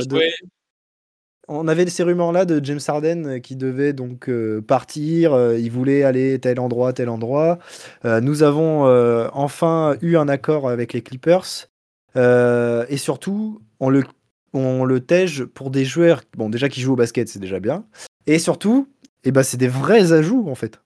On 1.48 1.66
avait 1.68 1.87
ces 1.88 2.04
rumeurs-là 2.04 2.44
de 2.44 2.64
James 2.64 2.80
Harden 2.87 3.26
euh, 3.26 3.38
qui 3.40 3.56
devait 3.56 3.92
donc 3.92 4.28
euh, 4.28 4.62
partir, 4.62 5.32
euh, 5.35 5.58
il 5.58 5.70
voulait 5.72 6.04
aller 6.04 6.38
tel 6.38 6.61
endroit, 6.61 6.92
tel 6.92 7.08
endroit. 7.08 7.58
Euh, 8.04 8.20
nous 8.20 8.42
avons 8.44 8.87
euh, 8.87 9.28
enfin 9.32 9.96
eu 10.02 10.16
un 10.16 10.28
accord 10.28 10.68
avec 10.70 10.92
les 10.92 11.02
Clippers 11.02 11.68
Euh, 12.16 12.85
et 12.90 12.98
surtout 12.98 13.61
on 13.80 13.88
le, 13.90 14.04
on 14.52 14.85
le 14.85 15.00
tège 15.00 15.44
pour 15.46 15.70
des 15.70 15.85
joueurs 15.87 16.22
bon 16.37 16.50
déjà 16.50 16.68
qui 16.68 16.80
jouent 16.82 16.92
au 16.92 16.96
basket, 16.96 17.28
c'est 17.28 17.38
déjà 17.40 17.58
bien. 17.58 17.87
Et 18.26 18.38
surtout, 18.38 18.87
eh 19.24 19.32
ben, 19.32 19.42
c'est 19.42 19.56
des 19.56 19.68
vrais 19.68 20.12
ajouts 20.12 20.46
en 20.48 20.54
fait. 20.54 20.80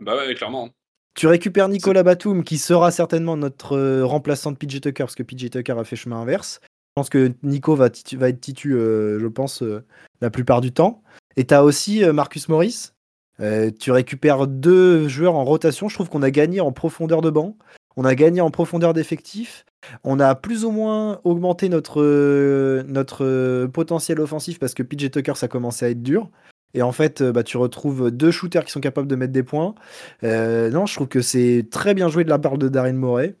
Bah 0.00 0.14
ouais, 0.16 0.34
clairement. 0.34 0.68
Tu 1.16 1.26
récupères 1.26 1.68
Nicolas 1.68 2.02
Batum, 2.02 2.44
qui 2.44 2.58
sera 2.58 2.90
certainement 2.90 3.36
notre 3.38 3.76
euh, 3.76 4.04
remplaçant 4.04 4.52
de 4.52 4.56
PJ 4.56 4.80
Tucker, 4.82 5.04
parce 5.04 5.14
que 5.14 5.22
PJ 5.22 5.48
Tucker 5.50 5.72
a 5.78 5.84
fait 5.84 5.96
chemin 5.96 6.20
inverse. 6.20 6.60
Je 6.62 6.92
pense 6.94 7.08
que 7.08 7.32
Nico 7.42 7.74
va, 7.74 7.88
titu- 7.88 8.16
va 8.18 8.28
être 8.28 8.40
titu, 8.40 8.74
euh, 8.74 9.18
je 9.18 9.26
pense, 9.26 9.62
euh, 9.62 9.82
la 10.20 10.28
plupart 10.30 10.60
du 10.60 10.72
temps. 10.72 11.02
Et 11.36 11.46
tu 11.46 11.54
as 11.54 11.64
aussi 11.64 12.04
euh, 12.04 12.12
Marcus 12.12 12.48
Morris. 12.48 12.90
Tu 13.78 13.90
récupères 13.90 14.46
deux 14.46 15.08
joueurs 15.08 15.34
en 15.34 15.44
rotation. 15.44 15.90
Je 15.90 15.94
trouve 15.94 16.08
qu'on 16.08 16.22
a 16.22 16.30
gagné 16.30 16.60
en 16.62 16.72
profondeur 16.72 17.20
de 17.20 17.28
banc. 17.28 17.58
On 17.98 18.06
a 18.06 18.14
gagné 18.14 18.40
en 18.40 18.50
profondeur 18.50 18.94
d'effectifs. 18.94 19.66
On 20.04 20.20
a 20.20 20.34
plus 20.34 20.64
ou 20.64 20.70
moins 20.70 21.20
augmenté 21.22 21.68
notre, 21.68 22.02
notre 22.86 23.66
potentiel 23.66 24.20
offensif 24.20 24.58
parce 24.58 24.72
que 24.72 24.82
PJ 24.82 25.10
Tucker, 25.10 25.34
ça 25.36 25.48
commençait 25.48 25.84
à 25.84 25.90
être 25.90 26.02
dur. 26.02 26.30
Et 26.74 26.82
en 26.82 26.92
fait, 26.92 27.22
euh, 27.22 27.32
bah, 27.32 27.42
tu 27.42 27.56
retrouves 27.56 28.10
deux 28.10 28.30
shooters 28.30 28.64
qui 28.64 28.72
sont 28.72 28.80
capables 28.80 29.08
de 29.08 29.16
mettre 29.16 29.32
des 29.32 29.42
points. 29.42 29.74
Euh, 30.24 30.70
non, 30.70 30.86
je 30.86 30.94
trouve 30.94 31.08
que 31.08 31.22
c'est 31.22 31.66
très 31.70 31.94
bien 31.94 32.08
joué 32.08 32.24
de 32.24 32.28
la 32.28 32.38
part 32.38 32.58
de 32.58 32.68
Darren 32.68 32.92
Morey. 32.92 33.34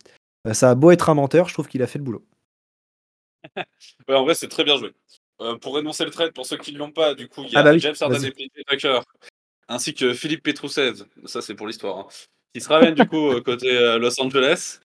Euh, 0.46 0.54
ça 0.54 0.70
a 0.70 0.74
beau 0.74 0.90
être 0.90 1.10
un 1.10 1.14
menteur, 1.14 1.48
je 1.48 1.52
trouve 1.52 1.68
qu'il 1.68 1.82
a 1.82 1.86
fait 1.86 1.98
le 1.98 2.04
boulot. 2.04 2.24
Ouais, 4.08 4.14
en 4.14 4.24
vrai, 4.24 4.34
c'est 4.34 4.48
très 4.48 4.64
bien 4.64 4.76
joué. 4.76 4.92
Euh, 5.40 5.56
pour 5.58 5.78
énoncer 5.78 6.04
le 6.04 6.10
trade, 6.10 6.32
pour 6.32 6.46
ceux 6.46 6.56
qui 6.56 6.72
ne 6.72 6.78
l'ont 6.78 6.92
pas, 6.92 7.14
du 7.14 7.28
coup, 7.28 7.42
il 7.44 7.52
y 7.52 7.56
a 7.56 7.60
Ah 7.60 7.62
bah 7.62 7.72
oui, 7.72 7.80
James 7.80 7.94
Harden 8.00 8.24
et 8.24 8.30
PJ 8.30 8.48
Tucker, 8.68 9.00
ainsi 9.68 9.94
que 9.94 10.14
Philippe 10.14 10.42
Petrousev, 10.42 11.04
ça 11.26 11.42
c'est 11.42 11.54
pour 11.54 11.66
l'histoire, 11.66 11.98
hein, 11.98 12.06
qui 12.54 12.60
se 12.60 12.68
ramènent 12.68 12.94
du 12.94 13.06
coup 13.06 13.38
côté 13.42 13.98
Los 13.98 14.20
Angeles, 14.20 14.80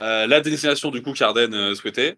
la 0.00 0.40
destination 0.40 0.90
du 0.90 1.02
coup 1.02 1.14
qu'Arden 1.14 1.74
souhaitait. 1.74 2.16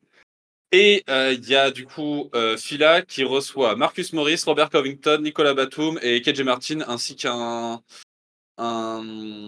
Et 0.73 1.03
euh, 1.11 1.33
il 1.33 1.49
y 1.49 1.57
a 1.57 1.71
du 1.71 1.85
coup 1.85 2.31
euh, 2.35 2.57
Phila 2.57 3.03
qui 3.03 3.25
reçoit 3.25 3.75
Marcus 3.77 4.13
Morris, 4.13 4.41
Robert 4.47 4.71
Covington, 4.71 5.19
Nicolas 5.21 5.55
Batum 5.55 5.99
et 6.03 6.23
KJ 6.23 6.43
Martin, 6.43 6.81
ainsi 6.87 7.17
qu'un. 7.17 7.81
Un... 8.59 9.03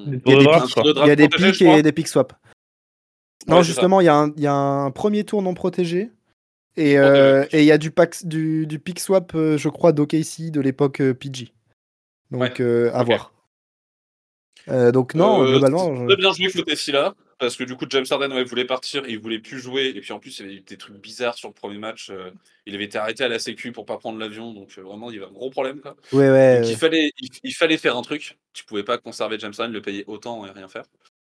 Il 0.07 0.23
y 0.27 0.33
a 0.33 0.39
des 0.39 0.45
draft, 0.45 0.79
de 0.83 1.07
y 1.07 1.11
a 1.11 1.17
des 1.17 1.29
protégé, 1.29 1.51
pics 1.53 1.63
et 1.63 1.83
des 1.83 1.93
pics 1.93 2.09
swap. 2.09 2.33
Non, 3.47 3.59
Ouais, 3.59 3.65
justement, 3.65 4.01
il 4.01 4.05
y, 4.05 4.09
a 4.09 4.17
un- 4.17 4.33
il 4.37 4.43
y 4.43 4.47
a 4.47 4.55
un 4.55 4.91
premier 4.91 5.25
tour 5.25 5.43
non 5.43 5.53
protégé. 5.55 6.11
Et 6.77 6.99
euh, 6.99 7.45
il 7.53 7.65
y 7.65 7.73
a 7.73 7.77
du, 7.77 7.91
pack, 7.91 8.25
du, 8.27 8.67
du 8.67 8.79
pick 8.79 8.99
swap, 8.99 9.35
euh, 9.35 9.59
je 9.59 9.69
crois, 9.69 9.93
d'OKC 9.93 10.51
de 10.51 10.61
l'époque 10.63 11.03
euh, 11.03 11.13
PG. 11.13 11.53
Donc, 12.31 12.41
Ouais, 12.41 12.61
euh, 12.61 12.91
à 12.95 13.03
voir. 13.05 13.35
Euh, 14.69 14.91
donc, 14.93 15.15
non, 15.15 15.43
Euh, 15.43 15.51
globalement. 15.51 15.95
je- 15.95 16.07
Très 16.07 16.17
bien 16.17 16.33
joué 16.33 16.51
côté 16.51 16.75
Phila, 16.77 17.15
parce 17.43 17.57
que 17.57 17.65
du 17.65 17.77
coup, 17.77 17.87
James 17.91 18.07
Harden 18.09 18.33
ouais, 18.33 18.45
voulait 18.45 18.65
partir, 18.65 19.03
il 19.09 19.19
voulait 19.19 19.41
plus 19.41 19.59
jouer, 19.59 19.93
et 19.95 20.01
puis 20.01 20.13
en 20.13 20.21
plus, 20.21 20.39
il 20.39 20.43
y 20.43 20.49
avait 20.49 20.55
eu 20.59 20.61
des 20.61 20.79
trucs 20.79 20.97
bizarres 20.97 21.35
sur 21.35 21.49
le 21.49 21.55
premier 21.55 21.79
match. 21.79 22.09
euh, 22.11 22.31
il 22.67 22.75
avait 22.77 22.85
été 22.85 22.97
arrêté 22.99 23.25
à 23.25 23.29
la 23.29 23.41
Sécu 23.41 23.73
pour 23.73 23.85
pas 23.85 23.99
prendre 23.99 24.19
l'avion, 24.19 24.55
donc 24.55 24.79
euh, 24.79 24.83
vraiment, 24.83 25.11
il 25.11 25.17
y 25.17 25.19
avait 25.19 25.29
un 25.29 25.33
gros 25.33 25.51
problème. 25.51 25.81
Quoi. 25.81 25.97
Ouais, 26.13 26.31
ouais. 26.31 26.55
Donc 26.59 26.65
ouais. 26.67 26.71
il 26.71 26.77
fallait, 26.77 27.13
il, 27.19 27.29
il 27.43 27.53
fallait 27.53 27.77
faire 27.77 27.97
un 27.97 28.03
truc. 28.03 28.39
Tu 28.53 28.65
pouvais 28.65 28.85
pas 28.85 28.97
conserver 28.97 29.39
James 29.41 29.53
Harden, 29.59 29.73
le 29.73 29.83
payer 29.83 30.05
autant 30.07 30.47
et 30.47 30.51
rien 30.51 30.69
faire. 30.69 30.85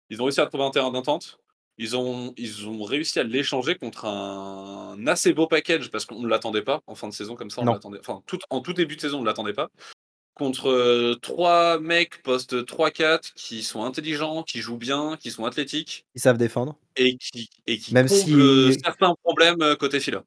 Ils 0.09 0.23
ont 0.23 0.25
réussi 0.25 0.41
à 0.41 0.47
trouver 0.47 0.65
un 0.65 0.71
terrain 0.71 0.91
d'entente. 0.91 1.39
Ils 1.81 1.97
ont, 1.97 2.35
ils 2.37 2.67
ont 2.67 2.83
réussi 2.83 3.21
à 3.21 3.23
l'échanger 3.23 3.77
contre 3.77 4.07
un 4.07 5.07
assez 5.07 5.33
beau 5.33 5.47
package 5.47 5.91
parce 5.93 6.07
qu'on 6.07 6.21
ne 6.21 6.29
l'attendait 6.29 6.63
pas 6.63 6.81
en 6.89 6.97
fin 6.97 7.09
de 7.09 7.15
saison 7.15 7.37
comme 7.37 7.51
ça. 7.51 7.63
On 7.63 7.67
l'attendait, 7.67 8.01
enfin, 8.01 8.23
tout, 8.27 8.39
en 8.51 8.61
tout 8.61 8.73
début 8.73 8.97
de 8.97 9.01
saison, 9.01 9.19
on 9.19 9.21
ne 9.21 9.27
l'attendait 9.27 9.53
pas. 9.53 9.71
Contre 10.39 10.69
euh, 10.71 11.15
trois 11.21 11.81
mecs 11.81 12.23
poste 12.23 12.65
3-4 12.65 13.33
qui 13.35 13.63
sont 13.65 13.83
intelligents, 13.85 14.45
qui 14.45 14.61
jouent 14.61 14.77
bien, 14.79 15.17
qui 15.21 15.31
sont 15.33 15.45
athlétiques 15.45 16.07
Ils 16.15 16.21
savent 16.21 16.39
défendre. 16.39 16.77
et 16.97 17.17
qui, 17.17 17.51
et 17.67 17.77
qui 17.79 17.93
Même 17.93 18.07
comblent 18.09 18.73
si- 18.73 18.81
certains 18.85 19.15
problèmes 19.25 19.61
euh, 19.63 19.75
côté 19.75 19.99
fila. 19.99 20.23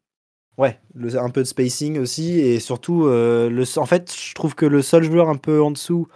Ouais, 0.58 0.80
le- 0.93 1.17
un 1.17 1.30
peu 1.30 1.41
de 1.41 1.47
spacing 1.47 1.97
aussi. 1.97 2.39
Et 2.39 2.60
surtout, 2.60 3.06
euh, 3.06 3.50
le, 3.50 3.63
en 3.80 3.86
fait, 3.86 4.13
je 4.13 4.34
trouve 4.36 4.54
que 4.54 4.65
le 4.65 4.82
seul 4.82 5.04
joueur 5.04 5.30
un 5.30 5.38
peu 5.38 5.62
en 5.62 5.71
dessous, 5.71 6.08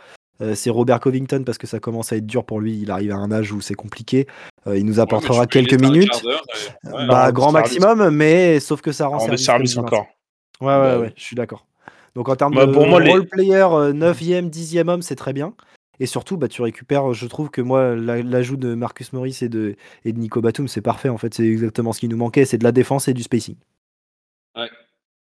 euh, 0.42 0.56
c'est 0.56 0.70
Robert 0.70 1.00
Covington 1.00 1.44
parce 1.46 1.58
que 1.58 1.66
ça 1.68 1.80
commence 1.80 2.12
à 2.12 2.18
être 2.18 2.28
dur 2.28 2.44
pour 2.46 2.60
lui. 2.60 2.78
Il 2.82 2.92
arrive 2.92 3.12
à 3.14 3.16
un 3.16 3.32
âge 3.32 3.54
où 3.54 3.62
c'est 3.62 3.76
compliqué. 3.76 4.28
Euh, 4.68 4.78
il 4.78 4.86
nous 4.86 5.00
apportera 5.00 5.40
Ouais, 5.42 5.48
quelques 5.48 5.80
minutes. 5.80 6.12
ouais, 6.26 7.08
bah, 7.08 7.32
grand 7.32 7.52
service. 7.54 7.80
maximum, 7.80 8.10
mais 8.10 8.60
sauf 8.60 8.82
que 8.82 8.92
ça 8.92 9.08
rend 9.08 9.16
de 9.18 9.22
service. 9.38 9.46
service 9.46 9.78
encore. 9.78 10.06
Ouais, 10.60 10.68
ouais, 10.68 10.74
Bah 10.82 11.00
ouais, 11.00 11.14
je 11.16 11.24
suis 11.24 11.36
d'accord. 11.38 11.66
Donc 12.16 12.30
en 12.30 12.36
termes 12.36 12.54
Bah, 12.56 12.66
de 12.66 12.72
pour 12.72 12.88
moi, 12.88 13.00
les- 13.02 13.12
role 13.12 13.28
player, 13.28 13.68
euh, 13.72 13.94
9e, 13.94 14.50
10e 14.50 14.88
homme, 14.90 15.02
c'est 15.02 15.16
très 15.16 15.34
bien. 15.34 15.54
Et 16.00 16.06
surtout, 16.06 16.36
bah, 16.38 16.48
tu 16.48 16.62
récupères, 16.62 17.14
je 17.14 17.26
trouve 17.28 17.50
que 17.50 17.62
moi, 17.62 17.96
la- 17.96 18.22
l'ajout 18.22 18.58
de 18.58 18.74
Marcus 18.74 19.14
Morris 19.14 19.38
et 19.42 19.50
de, 19.50 19.76
et 20.04 20.12
de 20.14 20.20
Nico 20.20 20.42
Batum, 20.42 20.68
c'est 20.68 20.82
parfait. 20.82 21.10
En 21.10 21.18
fait, 21.18 21.34
c'est 21.34 21.46
exactement 21.48 21.94
ce 21.94 22.00
qui 22.02 22.08
nous 22.10 22.18
manquait. 22.18 22.46
C'est 22.46 22.58
de 22.58 22.64
la 22.64 22.72
défense 22.74 23.08
et 23.08 23.14
du 23.14 23.24
spacing. 23.24 23.56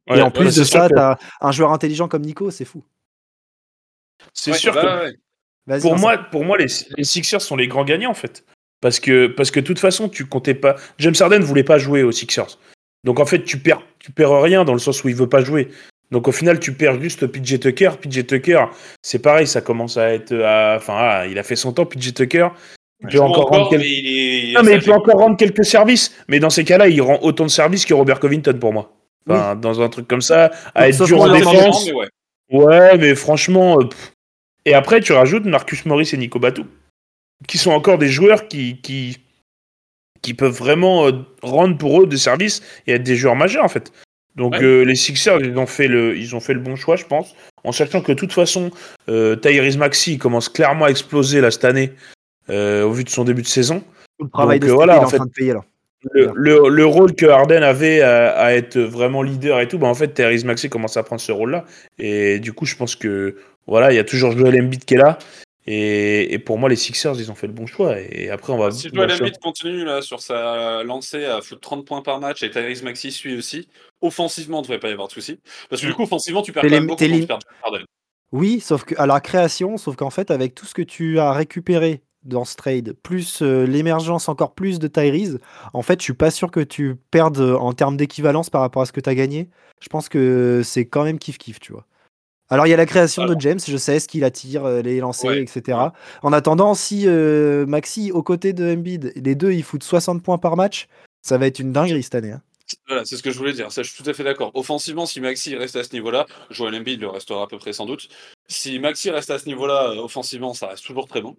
Ouais, 0.10 0.17
et 0.17 0.22
en 0.22 0.32
plus 0.32 0.56
de 0.56 0.63
ça, 0.63 0.89
que- 0.89 0.96
t'as 0.96 1.17
un 1.41 1.52
joueur 1.52 1.72
intelligent 1.72 2.08
comme 2.08 2.24
Nico, 2.24 2.50
c'est 2.52 2.65
fou. 2.65 2.84
c'est 4.34 4.52
Ouais, 4.52 4.58
sûr 4.58 4.74
bah, 4.74 5.04
que 5.78 5.82
pour 5.82 5.96
moi, 5.98 6.17
pour 6.17 6.44
moi 6.46 6.58
les, 6.58 6.67
les 6.98 7.04
Sixers 7.04 7.41
sont 7.41 7.56
les 7.56 7.67
grands 7.67 7.86
gagnants 7.86 8.12
en 8.12 8.15
fait. 8.15 8.44
Parce 8.82 9.00
que, 9.00 9.28
parce 9.28 9.52
que 9.52 9.60
de 9.60 9.65
toute 9.65 9.80
façon, 9.80 10.10
tu 10.10 10.26
comptais 10.26 10.56
pas. 10.56 10.76
James 10.98 11.13
Harden 11.20 11.39
voulait 11.41 11.63
pas 11.63 11.78
jouer 11.78 12.02
aux 12.04 12.12
Sixers. 12.12 12.58
Donc 13.04 13.20
en 13.20 13.26
fait, 13.26 13.44
tu 13.44 13.60
perds, 13.60 13.84
tu 14.00 14.12
perds 14.12 14.41
rien 14.41 14.63
dans 14.65 14.74
le 14.74 14.80
sens 14.80 15.04
où 15.04 15.10
il 15.10 15.15
veut 15.15 15.30
pas 15.30 15.44
jouer. 15.44 15.72
Donc 16.12 16.28
au 16.28 16.32
final, 16.32 16.60
tu 16.60 16.74
perds 16.74 17.02
juste 17.02 17.26
PJ 17.28 17.60
Tucker. 17.60 17.91
PJ 18.02 18.26
Tucker, 18.28 18.65
c'est 19.02 19.19
pareil, 19.19 19.47
ça 19.47 19.62
commence 19.62 19.97
à 19.97 20.13
être. 20.13 20.34
à- 20.43 20.76
Enfin, 20.78 20.93
ah, 20.97 21.26
il 21.28 21.39
a 21.39 21.43
fait 21.43 21.56
son 21.56 21.71
temps, 21.74 21.86
PJ 21.86 22.13
Tucker. 22.13 22.50
Il 23.02 23.08
peut 23.08 23.19
encore 23.21 23.47
rendre 23.50 23.69
quelques- 23.69 23.82
mais 23.82 23.89
il 23.89 24.52
est. 24.52 24.54
Non, 24.54 24.62
mais 24.63 24.74
il 24.76 24.82
ça 24.82 24.86
peut 24.86 24.91
encore 24.93 25.19
rendre 25.21 25.38
quelques 25.38 25.65
services. 25.65 26.13
Mais 26.28 26.39
dans 26.39 26.50
ces 26.50 26.63
cas-là, 26.65 26.88
il 26.88 27.02
rend 27.02 27.17
autant 27.21 27.45
de 27.45 27.50
services 27.50 27.86
que 27.86 27.93
Robert 27.93 28.19
Covington 28.19 28.58
pour 28.60 28.74
moi. 28.74 28.91
Enfin, 29.30 29.56
dans 29.56 29.82
un 29.82 29.89
truc 29.89 30.08
comme 30.08 30.21
ça, 30.21 30.52
à 30.76 30.88
être 30.89 30.97
dur 31.06 31.17
en 31.21 31.28
défense. 31.62 31.86
mais 31.88 31.93
ouais. 31.93 32.08
Ouais, 32.65 32.97
mais 32.97 33.15
franchement. 33.15 33.80
euh, 33.80 33.86
pff. 33.86 34.12
Et 34.65 34.74
après, 34.74 35.00
tu 35.00 35.13
rajoutes 35.13 35.45
Marcus 35.45 35.86
Morris 35.86 36.10
et 36.13 36.17
Nico 36.17 36.38
Batum, 36.39 36.67
qui 37.47 37.58
sont 37.58 37.71
encore 37.71 37.97
des 37.97 38.10
joueurs 38.10 38.47
qui, 38.47 38.80
qui, 38.82 39.17
qui 40.21 40.34
peuvent 40.36 40.56
vraiment 40.56 41.08
euh, 41.08 41.13
rendre 41.41 41.78
pour 41.78 42.02
eux 42.02 42.06
des 42.08 42.17
services 42.17 42.62
et 42.86 42.91
être 42.93 43.04
des 43.04 43.15
joueurs 43.15 43.36
majeurs, 43.36 43.63
en 43.63 43.69
fait. 43.69 43.91
Donc, 44.36 44.54
Ouais. 44.54 44.63
euh, 44.63 44.84
les 44.84 44.96
Sixers, 44.96 45.39
ils 45.41 45.58
ont, 45.58 45.65
fait 45.65 45.88
le, 45.88 46.15
ils 46.17 46.36
ont 46.36 46.39
fait 46.39 46.54
le 46.54 46.60
bon 46.62 46.76
choix, 46.76 46.96
je 46.96 47.06
pense, 47.06 47.36
en 47.63 47.72
sachant 47.72 48.02
que 48.02 48.12
de 48.13 48.17
toute 48.17 48.32
façon, 48.34 48.72
euh, 49.10 49.36
Tyrese 49.36 49.78
Maxey 49.78 50.13
il 50.13 50.17
commence 50.20 50.48
clairement 50.50 50.86
à 50.86 50.89
exploser 50.89 51.41
là 51.41 51.52
cette 51.52 51.65
année, 51.65 51.91
euh, 52.50 52.84
au 52.84 52.91
vu 52.91 53.04
de 53.04 53.10
son 53.10 53.24
début 53.26 53.41
de 53.41 53.48
saison. 53.48 53.84
Tout 54.20 54.26
le 54.26 54.30
travail 54.32 54.60
donc, 54.60 54.67
de 54.67 54.72
euh, 54.72 54.76
voilà, 54.76 55.00
en 55.02 55.04
en 55.04 55.08
fait- 55.08 55.17
train 55.17 55.26
de 55.26 55.32
payer 55.32 55.54
là. 55.54 55.62
Le, 56.13 56.24
Bien. 56.26 56.32
le, 56.36 56.70
le 56.70 56.86
rôle 56.88 57.13
que 57.13 57.28
Harden 57.28 57.62
avait 57.62 58.02
à, 58.02 58.32
à 58.32 58.54
être 58.54 58.80
vraiment 58.80 59.22
leader 59.22 59.60
et 59.60 59.67
tout, 59.67 59.78
bah 59.78 59.86
en 59.88 59.94
fait, 59.94 60.08
Therese 60.08 60.44
Maxey 60.46 60.67
commence 60.67 60.98
à 60.98 61.04
prendre 61.04 61.22
ce 61.22 61.32
rôle-là. 61.32 61.63
Et 62.00 62.39
du 62.39 62.54
coup, 62.54 62.65
je 62.65 62.76
pense 62.76 62.96
que 62.96 63.36
voilà, 63.67 63.91
il 63.91 63.98
y 63.98 64.00
a 64.00 64.04
toujours 64.04 64.32
Joel 64.36 64.60
Embiid 64.63 64.84
qui 64.84 64.96
est 64.96 64.98
là. 64.98 65.20
Et, 65.67 66.34
et 66.34 66.39
pour 66.39 66.58
moi, 66.58 66.69
les 66.69 66.76
Sixers, 66.76 67.19
ils 67.19 67.32
ont 67.32 67.36
fait 67.36 67.47
le 67.47 67.54
bon 67.54 67.67
choix. 67.67 68.00
Et 68.00 68.30
après, 68.30 68.52
on 68.52 68.58
va. 68.58 68.71
Si 68.71 68.89
Joel 68.93 69.12
Embiid 69.12 69.38
continue 69.39 69.84
là 69.86 70.02
sur 70.02 70.19
sa 70.19 70.84
lancée 70.84 71.26
à 71.26 71.41
foutre 71.41 71.62
30 71.62 71.86
points 71.86 72.02
par 72.02 72.19
match 72.19 72.41
et 72.41 72.50
Tyrese 72.50 72.82
Maxey 72.84 73.12
suit 73.12 73.38
aussi, 73.38 73.67
offensivement, 74.02 74.58
il 74.58 74.62
ne 74.62 74.63
devrait 74.63 74.80
pas 74.80 74.89
y 74.89 74.93
avoir 74.93 75.08
de 75.08 75.13
souci. 75.13 75.39
Parce 75.69 75.82
que 75.82 75.88
du 75.88 75.93
coup, 75.93 76.04
offensivement, 76.04 76.41
tu 76.41 76.52
perds 76.52 76.63
T'es 76.63 76.69
quand 76.69 76.76
même 76.76 76.84
lim- 76.84 76.88
beaucoup 76.88 77.04
tu 77.21 77.28
perds 77.28 77.39
Harden. 77.63 77.84
Oui, 78.32 78.60
sauf 78.60 78.86
que 78.86 78.95
à 78.97 79.06
la 79.06 79.19
création, 79.19 79.78
sauf 79.78 79.95
qu'en 79.95 80.10
fait, 80.10 80.32
avec 80.32 80.56
tout 80.56 80.65
ce 80.65 80.74
que 80.74 80.82
tu 80.82 81.19
as 81.19 81.32
récupéré 81.34 82.02
dans 82.24 82.45
ce 82.45 82.56
trade, 82.56 82.93
plus 83.04 83.41
euh, 83.41 83.65
l'émergence 83.65 84.30
encore 84.30 84.54
plus 84.54 84.80
de 84.80 84.88
Tyrese, 84.88 85.39
en 85.74 85.82
fait, 85.82 86.00
je 86.00 86.06
suis 86.06 86.13
pas 86.13 86.32
sûr 86.32 86.50
que 86.50 86.60
tu 86.62 86.95
perdes 87.12 87.39
en 87.39 87.74
termes 87.74 87.97
d'équivalence 87.97 88.50
par 88.50 88.62
rapport 88.62 88.84
à 88.84 88.86
ce 88.86 88.91
que 88.93 89.02
tu 89.02 89.10
as 89.10 89.15
gagné. 89.15 89.50
Je 89.82 89.89
pense 89.89 90.08
que 90.08 90.62
c'est 90.63 90.86
quand 90.86 91.04
même 91.04 91.17
kiff-kiff, 91.17 91.60
tu 91.60 91.74
vois. 91.74 91.86
Alors, 92.51 92.67
il 92.67 92.69
y 92.69 92.73
a 92.73 92.77
la 92.77 92.85
création 92.85 93.23
Alors. 93.23 93.35
de 93.35 93.41
James, 93.41 93.59
je 93.65 93.77
sais 93.77 93.99
ce 93.99 94.07
qu'il 94.07 94.23
attire, 94.23 94.65
euh, 94.65 94.81
les 94.81 94.99
lancers, 94.99 95.31
Ouais. 95.31 95.41
etc. 95.41 95.77
En 96.21 96.33
attendant, 96.33 96.75
si 96.75 97.07
euh, 97.07 97.65
Maxi, 97.65 98.11
aux 98.11 98.21
côtés 98.23 98.53
de 98.53 98.73
Embiid, 98.73 99.13
les 99.15 99.35
deux, 99.35 99.53
ils 99.53 99.63
foutent 99.63 99.83
60 99.83 100.21
points 100.21 100.37
par 100.37 100.55
match, 100.57 100.87
ça 101.21 101.37
va 101.37 101.47
être 101.47 101.59
une 101.59 101.71
dinguerie 101.71 102.03
cette 102.03 102.15
année. 102.15 102.33
hein. 102.33 102.41
Voilà, 102.87 103.03
c'est 103.05 103.17
ce 103.17 103.23
que 103.23 103.31
je 103.31 103.37
voulais 103.37 103.51
dire. 103.53 103.71
Ça, 103.71 103.83
je 103.83 103.91
suis 103.91 104.01
tout 104.03 104.09
à 104.09 104.13
fait 104.13 104.23
d'accord. 104.23 104.51
Offensivement, 104.53 105.05
si 105.05 105.19
Maxi 105.19 105.55
reste 105.55 105.75
à 105.75 105.83
ce 105.83 105.91
niveau-là, 105.93 106.25
Joel 106.49 106.75
Embiid 106.75 107.01
le 107.01 107.07
restera 107.07 107.43
à 107.43 107.47
peu 107.47 107.57
près 107.57 107.73
sans 107.73 107.85
doute. 107.85 108.07
Si 108.47 108.79
Maxi 108.79 109.09
reste 109.09 109.29
à 109.29 109.39
ce 109.39 109.45
niveau-là, 109.45 109.91
euh, 109.91 110.01
offensivement, 110.01 110.53
ça 110.53 110.67
reste 110.67 110.85
toujours 110.85 111.07
très 111.07 111.21
bon. 111.21 111.35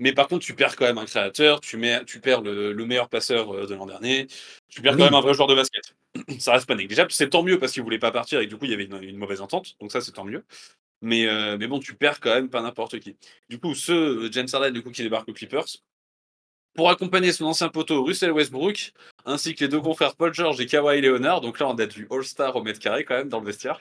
Mais 0.00 0.12
par 0.14 0.28
contre, 0.28 0.44
tu 0.44 0.54
perds 0.54 0.76
quand 0.76 0.86
même 0.86 0.98
un 0.98 1.04
créateur, 1.04 1.60
tu, 1.60 1.76
mets, 1.76 2.04
tu 2.06 2.20
perds 2.20 2.40
le, 2.40 2.72
le 2.72 2.86
meilleur 2.86 3.08
passeur 3.10 3.54
euh, 3.54 3.66
de 3.66 3.74
l'an 3.74 3.84
dernier, 3.86 4.26
tu 4.68 4.80
perds 4.80 4.94
Oui. 4.94 4.98
quand 4.98 5.04
même 5.04 5.14
un 5.14 5.20
vrai 5.20 5.34
joueur 5.34 5.46
de 5.46 5.54
basket. 5.54 5.94
ça 6.40 6.52
reste 6.54 6.66
pas 6.66 6.74
négligeable. 6.74 7.12
C'est 7.12 7.28
tant 7.28 7.42
mieux 7.42 7.58
parce 7.58 7.72
qu'il 7.72 7.82
voulait 7.82 7.98
pas 7.98 8.10
partir 8.10 8.40
et 8.40 8.46
que 8.46 8.50
du 8.50 8.56
coup, 8.56 8.64
il 8.64 8.70
y 8.70 8.74
avait 8.74 8.84
une, 8.86 9.00
une 9.02 9.16
mauvaise 9.18 9.42
entente. 9.42 9.76
Donc 9.78 9.92
ça, 9.92 10.00
c'est 10.00 10.12
tant 10.12 10.24
mieux. 10.24 10.42
Mais, 11.02 11.26
euh, 11.26 11.56
mais 11.58 11.66
bon, 11.66 11.78
tu 11.80 11.94
perds 11.94 12.18
quand 12.20 12.34
même 12.34 12.48
pas 12.48 12.62
n'importe 12.62 12.98
qui. 12.98 13.16
Du 13.50 13.60
coup, 13.60 13.74
ce 13.74 13.92
euh, 13.92 14.32
James 14.32 14.48
Harden, 14.52 14.72
du 14.72 14.82
coup, 14.82 14.90
qui 14.90 15.02
débarque 15.02 15.28
aux 15.28 15.34
Clippers, 15.34 15.66
pour 16.74 16.88
accompagner 16.88 17.32
son 17.32 17.44
ancien 17.44 17.68
poteau 17.68 18.02
Russell 18.02 18.32
Westbrook, 18.32 18.92
ainsi 19.26 19.54
que 19.54 19.64
les 19.64 19.68
deux 19.68 19.80
confrères 19.80 20.16
Paul 20.16 20.32
George 20.32 20.60
et 20.60 20.66
Kawhi 20.66 21.00
Leonard. 21.02 21.42
Donc 21.42 21.58
là, 21.58 21.68
on 21.68 21.74
a 21.74 21.86
du 21.86 22.06
All-Star 22.10 22.56
au 22.56 22.62
mètre 22.62 22.80
carré 22.80 23.04
quand 23.04 23.16
même 23.16 23.28
dans 23.28 23.40
le 23.40 23.46
vestiaire. 23.46 23.80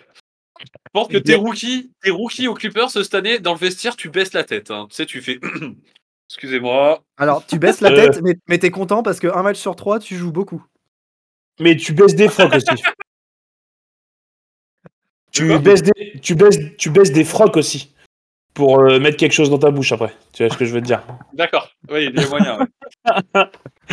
Je 0.60 0.66
pense 0.92 1.08
que 1.08 1.18
tes 1.18 1.36
rookies, 1.36 1.92
tes 2.04 2.12
rookies 2.12 2.48
aux 2.48 2.54
Clippers 2.56 2.90
cette 2.90 3.14
année, 3.16 3.40
dans 3.40 3.54
le 3.54 3.60
vestiaire, 3.60 3.96
tu 3.96 4.10
baisses 4.10 4.34
la 4.34 4.44
tête. 4.44 4.72
hein. 4.72 4.88
Tu 4.90 4.96
sais, 4.96 5.06
tu 5.06 5.22
fais. 5.22 5.40
Excusez-moi. 6.30 7.02
Alors, 7.18 7.46
tu 7.46 7.58
baisses 7.60 7.82
la 7.82 7.90
Euh. 7.92 7.96
tête, 7.96 8.22
mais, 8.22 8.36
mais 8.48 8.58
t'es 8.60 8.72
content 8.72 9.04
parce 9.04 9.20
qu'un 9.20 9.42
match 9.42 9.58
sur 9.58 9.76
trois, 9.76 10.00
tu 10.00 10.16
joues 10.16 10.32
beaucoup. 10.32 10.64
Mais 11.60 11.76
tu 11.76 11.94
baisses 11.94 12.16
des 12.16 12.30
frocs 12.30 12.54
aussi. 12.54 12.66
tu, 15.32 15.58
baisses 15.60 15.84
des, 15.84 16.20
tu, 16.22 16.36
baisses, 16.36 16.58
tu 16.78 16.90
baisses 16.90 17.12
des 17.12 17.24
frocs 17.24 17.58
aussi. 17.58 17.94
pour 18.56 18.80
euh, 18.82 19.00
mettre 19.00 19.18
quelque 19.18 19.32
chose 19.32 19.50
dans 19.50 19.60
ta 19.60 19.72
bouche 19.72 19.92
après. 19.92 20.14
Tu 20.34 20.44
vois 20.44 20.52
ce 20.54 20.58
que 20.58 20.66
je 20.66 20.74
veux 20.74 20.82
te 20.82 20.86
dire? 20.86 21.02
D'accord, 21.34 21.70
oui, 21.90 22.10
il 22.14 22.20
y 22.20 22.24
a 22.24 22.28
moyen. 22.30 22.60
ouais. 22.60 23.46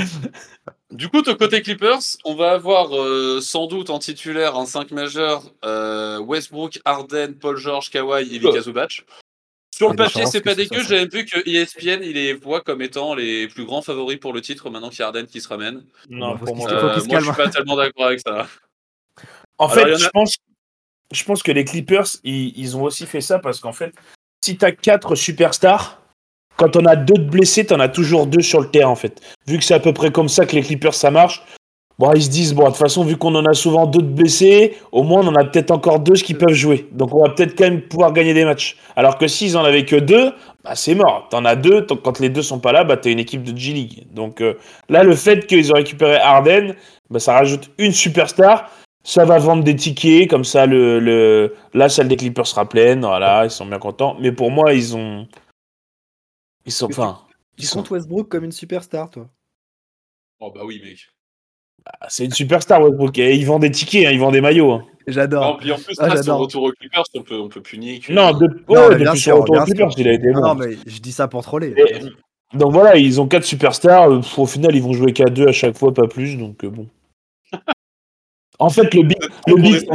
du 0.91 1.09
coup, 1.09 1.23
de 1.23 1.33
côté 1.33 1.63
Clippers, 1.63 2.01
on 2.25 2.35
va 2.35 2.53
avoir 2.53 2.97
euh, 2.97 3.41
sans 3.41 3.67
doute 3.67 3.91
en 3.91 3.99
titulaire 4.01 4.57
un 4.57 4.67
5 4.67 4.91
majeur 4.91 5.43
euh, 5.65 6.19
Westbrook, 6.19 6.81
Harden, 6.85 7.35
Paul 7.41 7.57
George, 7.59 7.91
Kawhi 7.91 8.35
et 8.35 8.39
Vika 8.39 8.61
Zubac. 8.61 9.05
Sur 9.77 9.91
le 9.91 9.97
papier, 9.97 10.25
c'est 10.25 10.41
pas 10.41 10.55
dégueu. 10.55 10.83
J'avais 10.83 11.07
vu 11.07 11.27
que 11.27 11.39
ESPN, 11.47 12.03
il 12.03 12.13
les 12.15 12.33
voit 12.33 12.63
comme 12.63 12.81
étant 12.81 13.15
les 13.15 13.47
plus 13.47 13.67
grands 13.67 13.83
favoris 13.83 14.19
pour 14.19 14.33
le 14.33 14.41
titre 14.41 14.71
maintenant 14.71 14.89
qu'il 14.89 15.01
y 15.01 15.03
a 15.03 15.07
Harden 15.09 15.27
qui 15.27 15.41
se 15.41 15.49
ramène. 15.49 15.83
Non, 16.09 16.33
bah, 16.33 16.41
pour 16.45 16.57
moi. 16.57 16.71
Euh, 16.71 17.05
moi, 17.05 17.21
je 17.21 17.25
suis 17.27 17.35
pas 17.35 17.49
tellement 17.51 17.77
d'accord 17.77 18.07
avec 18.07 18.21
ça. 18.21 18.47
En 19.59 19.67
Alors, 19.67 19.75
fait, 19.75 19.93
en 19.93 19.95
a- 19.95 19.99
je 19.99 20.09
pense, 20.09 20.37
je 21.13 21.25
pense 21.25 21.43
que 21.43 21.53
les 21.53 21.65
Clippers, 21.65 22.07
ils, 22.25 22.59
ils 22.59 22.77
ont 22.77 22.85
aussi 22.85 23.05
fait 23.07 23.21
ça 23.21 23.39
parce 23.39 23.61
qu'en 23.61 23.73
fait, 23.73 23.95
si 24.43 24.57
t'as 24.57 24.73
quatre 24.73 25.15
superstars, 25.15 26.01
quand 26.57 26.75
on 26.77 26.87
a 26.87 26.97
deux 26.97 27.23
de 27.23 27.29
blessés, 27.29 27.67
t'en 27.67 27.81
as 27.81 27.91
toujours 27.91 28.27
deux 28.27 28.41
sur 28.43 28.61
le 28.63 28.71
terrain 28.71 28.89
en 28.91 28.97
fait. 28.97 29.21
Vu 29.47 29.59
que 29.59 29.65
c'est 29.65 29.75
à 29.75 29.81
peu 29.81 29.93
près 29.93 30.11
comme 30.11 30.31
ça 30.31 30.47
que 30.47 30.57
les 30.57 30.63
Clippers 30.63 30.95
ça 30.95 31.11
marche, 31.11 31.43
bon, 31.99 32.13
ils 32.13 32.23
se 32.23 32.31
disent 32.31 32.55
bon, 32.55 32.65
de 32.65 32.69
toute 32.69 32.77
façon, 32.77 33.05
vu 33.05 33.17
qu'on 33.17 33.35
en 33.35 33.45
a 33.45 33.55
souvent 33.55 33.87
deux 33.87 34.03
de 34.03 34.09
blessés, 34.09 34.77
au 34.93 35.03
moins 35.03 35.23
on 35.25 35.29
en 35.29 35.35
a 35.35 35.45
peut-être 35.45 35.71
encore 35.71 36.01
deux 36.01 36.15
qui 36.15 36.35
peuvent 36.35 36.53
jouer. 36.53 36.89
Donc 36.93 37.15
on 37.15 37.23
va 37.23 37.31
peut-être 37.31 37.57
quand 37.57 37.65
même 37.65 37.83
pouvoir 37.83 38.13
gagner 38.13 38.35
des 38.35 38.45
matchs. 38.45 38.77
Alors 38.97 39.19
que 39.19 39.29
s'ils 39.29 39.57
en 39.57 39.65
avaient 39.65 39.85
que 39.85 39.97
deux, 39.97 40.33
bah 40.65 40.75
c'est 40.75 40.95
mort. 40.95 41.29
T'en 41.31 41.45
as 41.45 41.57
deux, 41.57 41.87
quand 41.87 42.19
les 42.21 42.29
deux 42.29 42.43
sont 42.43 42.59
pas 42.59 42.73
là, 42.73 42.85
bah 42.85 42.97
t'as 42.97 43.11
une 43.11 43.19
équipe 43.19 43.43
de 43.43 43.57
G 43.57 43.73
League. 43.73 44.07
Donc 44.13 44.41
euh, 44.41 44.55
là, 44.89 45.03
le 45.03 45.15
fait 45.15 45.47
qu'ils 45.47 45.71
ont 45.73 45.77
récupéré 45.77 46.17
Harden, 46.17 46.75
bah, 47.11 47.21
ça 47.21 47.35
rajoute 47.35 47.71
une 47.79 47.93
superstar. 47.93 48.71
Ça 49.05 49.25
va 49.25 49.39
vendre 49.39 49.63
des 49.63 49.77
tickets, 49.77 50.29
comme 50.29 50.43
ça 50.43 50.67
le, 50.67 50.99
le 50.99 51.55
la 51.75 51.89
salle 51.89 52.09
des 52.09 52.17
Clippers 52.17 52.47
sera 52.47 52.69
pleine, 52.69 53.03
voilà, 53.03 53.45
ils 53.45 53.53
sont 53.53 53.65
bien 53.65 53.79
contents. 53.79 54.17
Mais 54.21 54.33
pour 54.33 54.51
moi, 54.51 54.73
ils 54.73 54.97
ont, 54.97 55.29
ils 56.65 56.73
sont, 56.73 56.87
enfin, 56.87 57.21
ils 57.57 57.67
sont, 57.67 57.85
Westbrook 57.89 58.29
comme 58.29 58.43
une 58.43 58.51
superstar, 58.51 59.09
toi 59.11 59.29
Oh 60.41 60.51
bah 60.53 60.63
oui, 60.65 60.81
mec. 60.85 61.16
Ah, 62.01 62.07
c'est 62.09 62.25
une 62.25 62.33
superstar 62.33 62.83
Westbrook. 62.83 63.19
Et 63.19 63.35
ils 63.37 63.47
vendent 63.47 63.63
des 63.63 63.71
tickets, 63.71 64.07
hein, 64.07 64.11
ils 64.13 64.19
vendent 64.21 64.33
des 64.35 64.41
maillots. 64.41 64.73
hein. 64.73 64.85
J'adore. 65.07 65.47
En 65.47 65.55
plus, 65.55 65.73
Ah, 65.99 66.09
là, 66.09 66.23
son 66.23 66.39
retour 66.39 66.65
aux 66.65 66.73
Clippers, 66.73 67.05
on 67.15 67.23
peut, 67.23 67.39
on 67.39 67.49
peut 67.49 67.61
que. 67.61 68.13
Non, 68.13 68.33
de, 68.33 68.47
Non, 68.47 68.75
ouais, 68.75 68.89
mais 68.91 68.97
bien 68.97 69.05
depuis 69.13 69.21
sûr, 69.21 69.35
son 69.37 69.41
retour 69.43 69.57
aux 69.57 69.65
Clippers, 69.65 69.93
sûr. 69.93 70.01
il 70.01 70.09
a 70.09 70.13
été 70.13 70.27
Non, 70.29 70.41
bon. 70.41 70.47
non, 70.49 70.55
mais 70.57 70.77
je 70.87 70.99
dis 70.99 71.13
ça 71.13 71.29
pour 71.29 71.43
troller. 71.43 71.75
Et- 71.77 72.57
Donc 72.57 72.73
voilà, 72.73 72.97
ils 72.97 73.21
ont 73.21 73.29
quatre 73.29 73.45
superstars. 73.45 74.09
Au 74.39 74.47
final, 74.47 74.75
ils 74.75 74.83
vont 74.83 74.93
jouer 74.93 75.13
qu'à 75.13 75.27
deux 75.27 75.47
à 75.49 75.53
chaque 75.53 75.77
fois, 75.79 75.95
pas 75.95 76.09
plus. 76.09 76.37
Donc 76.37 76.65
euh, 76.65 76.71
bon. 76.71 76.89
En 78.59 78.71
fait, 78.71 78.95
le 78.95 79.03
big, 79.03 79.19
le 79.49 79.55
big, 79.57 79.87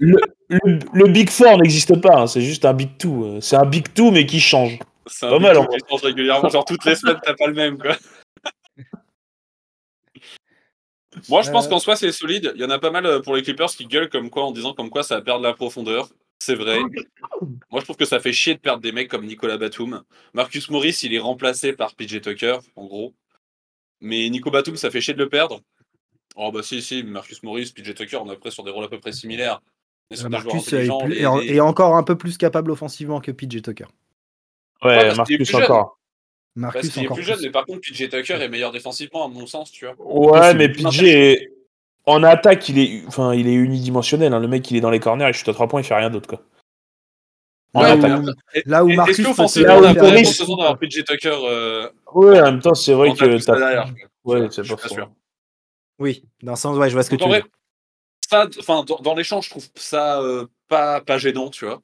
le, 0.00 0.78
le 0.94 1.06
Big 1.08 1.28
Four 1.28 1.58
n'existe 1.58 2.00
pas. 2.00 2.20
hein, 2.22 2.26
C'est 2.26 2.40
juste 2.40 2.64
un 2.64 2.72
Big 2.72 2.96
Two. 2.96 3.24
euh, 3.26 3.40
C'est 3.42 3.56
un 3.56 3.66
Big 3.66 3.92
Two, 3.92 4.10
mais 4.10 4.24
qui 4.24 4.40
change. 4.40 4.78
C'est 5.06 5.26
un 5.26 5.30
Pas 5.30 5.36
big 5.38 5.46
mal, 5.46 5.56
two 5.56 5.62
en 5.62 5.66
qui 5.66 5.78
change 5.90 6.02
régulièrement. 6.02 6.48
Genre 6.48 6.64
toutes 6.64 6.84
les 6.86 6.94
semaines, 6.94 7.18
t'as 7.22 7.34
pas 7.34 7.46
le 7.48 7.52
même, 7.52 7.76
quoi. 7.78 7.96
Moi, 11.28 11.42
je 11.42 11.50
pense 11.50 11.66
Euh. 11.66 11.70
qu'en 11.70 11.78
soi, 11.78 11.96
c'est 11.96 12.12
solide. 12.12 12.52
Il 12.54 12.60
y 12.60 12.64
en 12.64 12.70
a 12.70 12.78
pas 12.78 12.90
mal 12.90 13.06
euh, 13.06 13.20
pour 13.20 13.34
les 13.36 13.42
Clippers 13.42 13.70
qui 13.70 13.86
gueulent 13.86 14.08
comme 14.08 14.30
quoi 14.30 14.44
en 14.44 14.52
disant 14.52 14.72
comme 14.74 14.90
quoi 14.90 15.02
ça 15.02 15.16
va 15.16 15.22
perdre 15.22 15.42
la 15.42 15.52
profondeur. 15.52 16.08
C'est 16.38 16.54
vrai. 16.54 16.78
Moi, 17.70 17.80
je 17.80 17.84
trouve 17.84 17.96
que 17.96 18.04
ça 18.04 18.18
fait 18.20 18.32
chier 18.32 18.54
de 18.54 18.60
perdre 18.60 18.80
des 18.82 18.92
mecs 18.92 19.08
comme 19.08 19.26
Nicolas 19.26 19.58
Batum. 19.58 20.02
Marcus 20.32 20.70
Morris, 20.70 20.98
il 21.02 21.14
est 21.14 21.18
remplacé 21.18 21.72
par 21.74 21.94
PJ 21.94 22.20
Tucker, 22.20 22.58
en 22.76 22.86
gros. 22.86 23.14
Mais 24.00 24.28
Nico 24.30 24.50
Batum, 24.50 24.76
ça 24.76 24.90
fait 24.90 25.00
chier 25.00 25.12
de 25.14 25.18
le 25.18 25.28
perdre. 25.28 25.60
Oh, 26.36 26.50
bah 26.52 26.62
si, 26.62 26.80
si, 26.80 27.02
Marcus 27.02 27.42
Morris, 27.42 27.72
PJ 27.74 27.94
Tucker, 27.94 28.16
on 28.16 28.30
est 28.30 28.34
après 28.34 28.50
sur 28.50 28.64
des 28.64 28.70
rôles 28.70 28.84
à 28.84 28.88
peu 28.88 28.98
près 29.00 29.12
similaires. 29.12 29.60
Joueurs 30.10 30.30
Marcus 30.30 30.72
est, 30.72 30.88
plus- 31.04 31.18
est 31.18 31.60
encore 31.60 31.96
un 31.96 32.02
peu 32.02 32.16
plus 32.16 32.38
capable 32.38 32.70
offensivement 32.70 33.20
que 33.20 33.30
PJ 33.30 33.60
Tucker. 33.62 33.86
Ouais, 34.82 35.12
qu'il 35.26 35.42
est 35.42 35.44
Marcus 36.56 36.80
plus. 36.80 36.88
Parce 36.88 36.94
qu'il 36.94 37.02
est 37.02 37.06
encore 37.06 37.16
plus 37.16 37.24
jeune, 37.24 37.38
mais 37.42 37.50
par 37.50 37.64
contre, 37.66 37.80
PJ 37.80 38.08
Tucker 38.08 38.34
est 38.42 38.48
meilleur 38.48 38.72
défensivement, 38.72 39.24
à 39.24 39.28
mon 39.28 39.46
sens, 39.46 39.70
tu 39.70 39.86
vois. 39.86 39.94
Ouais, 39.98 40.54
mais 40.54 40.68
PJ, 40.68 41.02
est- 41.04 41.52
en 42.06 42.22
attaque, 42.22 42.68
il 42.68 42.78
est, 42.78 43.02
enfin, 43.06 43.34
il 43.34 43.46
est 43.46 43.54
unidimensionnel. 43.54 44.32
hein. 44.34 44.40
Le 44.40 44.48
mec, 44.48 44.68
il 44.70 44.76
est 44.76 44.80
dans 44.80 44.90
les 44.90 45.00
corners, 45.00 45.28
il 45.28 45.34
chute 45.34 45.48
à 45.48 45.52
trois 45.54 45.68
points, 45.68 45.80
il 45.80 45.84
fait 45.84 45.94
rien 45.94 46.10
d'autre, 46.10 46.28
quoi. 46.28 46.42
En 47.72 47.82
Ouais, 47.82 47.90
attaque. 47.90 48.20
ou- 48.20 48.26
Là 48.66 48.84
où 48.84 48.88
Marcus 48.92 49.18
Est-ce 49.20 49.28
qu'offensivement, 49.28 49.74
Là 49.74 49.80
où 49.80 49.84
on 49.84 49.86
a 49.86 49.92
vraiment 49.92 50.16
besoin 50.16 50.56
d'avoir 50.56 50.78
PJ 50.78 51.04
Tucker 51.04 51.38
euh, 51.44 51.88
Ouais, 52.12 52.40
en 52.40 52.44
même 52.46 52.60
temps, 52.60 52.74
c'est 52.74 52.94
vrai 52.94 53.12
que 53.12 53.44
t'as. 53.44 53.86
Ouais, 54.24 54.46
Je 54.46 54.50
c'est 54.50 54.68
pas 54.68 54.76
pas 54.76 54.88
sûr. 54.88 55.10
Oui, 56.00 56.24
dans 56.42 56.52
le 56.52 56.56
sens, 56.56 56.76
ouais, 56.76 56.88
je 56.88 56.94
vois 56.94 57.02
ce 57.04 57.10
que 57.10 57.16
tu 57.16 57.24
en 57.24 57.28
veux 57.28 57.42
ça, 58.28 58.46
enfin, 58.60 58.84
dans, 58.84 58.98
dans 58.98 59.14
l'échange, 59.14 59.46
je 59.46 59.50
trouve 59.50 59.68
ça 59.74 60.20
euh, 60.22 60.46
pas, 60.68 61.00
pas 61.00 61.18
gênant, 61.18 61.50
tu 61.50 61.64
vois. 61.64 61.82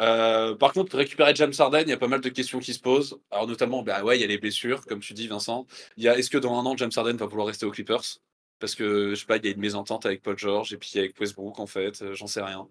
Euh, 0.00 0.54
par 0.56 0.72
contre, 0.72 0.96
récupérer 0.96 1.34
James 1.34 1.52
Harden, 1.56 1.82
il 1.82 1.90
y 1.90 1.92
a 1.92 1.96
pas 1.96 2.08
mal 2.08 2.20
de 2.20 2.28
questions 2.28 2.58
qui 2.58 2.74
se 2.74 2.80
posent. 2.80 3.18
Alors, 3.30 3.46
notamment, 3.46 3.82
bah 3.82 4.02
ouais, 4.02 4.18
il 4.18 4.20
y 4.20 4.24
a 4.24 4.26
les 4.26 4.38
blessures, 4.38 4.84
comme 4.86 5.00
tu 5.00 5.14
dis, 5.14 5.28
Vincent. 5.28 5.66
Y 5.96 6.08
a 6.08 6.18
est-ce 6.18 6.30
que 6.30 6.38
dans 6.38 6.58
un 6.58 6.66
an, 6.66 6.76
James 6.76 6.90
Harden 6.94 7.16
va 7.16 7.26
vouloir 7.26 7.46
rester 7.46 7.66
aux 7.66 7.70
Clippers? 7.70 8.18
Parce 8.58 8.74
que, 8.74 9.10
je 9.10 9.14
sais 9.14 9.26
pas, 9.26 9.36
il 9.36 9.44
y 9.44 9.48
a 9.48 9.52
une 9.52 9.60
mésentente 9.60 10.06
avec 10.06 10.22
Paul 10.22 10.38
George 10.38 10.72
et 10.72 10.78
puis 10.78 10.90
avec 10.98 11.18
Westbrook, 11.20 11.58
en 11.58 11.66
fait, 11.66 12.02
euh, 12.02 12.14
j'en 12.14 12.26
sais 12.26 12.42
rien. 12.42 12.68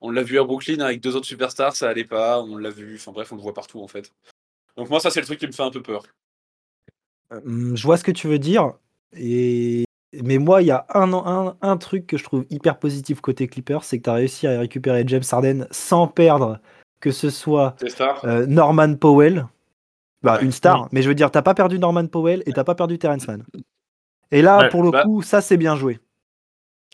On 0.00 0.10
l'a 0.10 0.22
vu 0.22 0.38
à 0.38 0.44
Brooklyn 0.44 0.80
avec 0.80 1.00
deux 1.00 1.16
autres 1.16 1.26
superstars, 1.26 1.76
ça 1.76 1.88
allait 1.88 2.04
pas. 2.04 2.42
On 2.42 2.56
l'a 2.56 2.70
vu, 2.70 2.96
enfin 2.96 3.12
bref, 3.12 3.32
on 3.32 3.36
le 3.36 3.42
voit 3.42 3.54
partout, 3.54 3.80
en 3.80 3.88
fait. 3.88 4.12
Donc, 4.76 4.90
moi, 4.90 5.00
ça, 5.00 5.10
c'est 5.10 5.20
le 5.20 5.26
truc 5.26 5.38
qui 5.38 5.46
me 5.46 5.52
fait 5.52 5.62
un 5.62 5.70
peu 5.70 5.82
peur. 5.82 6.04
Hum, 7.30 7.76
Je 7.76 7.82
vois 7.84 7.96
ce 7.96 8.04
que 8.04 8.12
tu 8.12 8.26
veux 8.26 8.38
dire. 8.38 8.74
Et... 9.12 9.83
Mais 10.22 10.38
moi, 10.38 10.62
il 10.62 10.66
y 10.66 10.70
a 10.70 10.86
un, 10.94 11.12
un, 11.12 11.56
un 11.60 11.76
truc 11.76 12.06
que 12.06 12.16
je 12.16 12.24
trouve 12.24 12.44
hyper 12.50 12.78
positif 12.78 13.20
côté 13.20 13.48
Clippers, 13.48 13.84
c'est 13.84 13.98
que 13.98 14.04
tu 14.04 14.10
as 14.10 14.14
réussi 14.14 14.46
à 14.46 14.58
récupérer 14.60 15.04
James 15.06 15.22
Harden 15.30 15.66
sans 15.70 16.06
perdre 16.06 16.60
que 17.00 17.10
ce 17.10 17.30
soit 17.30 17.76
euh, 18.24 18.46
Norman 18.46 18.94
Powell, 18.94 19.46
bah, 20.22 20.36
Ouais. 20.38 20.44
une 20.44 20.52
star, 20.52 20.88
mais 20.92 21.02
je 21.02 21.08
veux 21.08 21.14
dire, 21.14 21.30
t'as 21.30 21.42
pas 21.42 21.54
perdu 21.54 21.78
Norman 21.78 22.06
Powell 22.06 22.42
et 22.46 22.52
t'as 22.52 22.64
pas 22.64 22.74
perdu 22.74 22.98
Terrence 22.98 23.28
Mann. 23.28 23.44
Et 24.30 24.40
là, 24.40 24.58
Ouais, 24.58 24.68
pour 24.70 24.82
le 24.82 24.90
bah- 24.90 25.02
coup, 25.02 25.20
ça 25.20 25.40
c'est 25.42 25.58
bien 25.58 25.76
joué. 25.76 26.00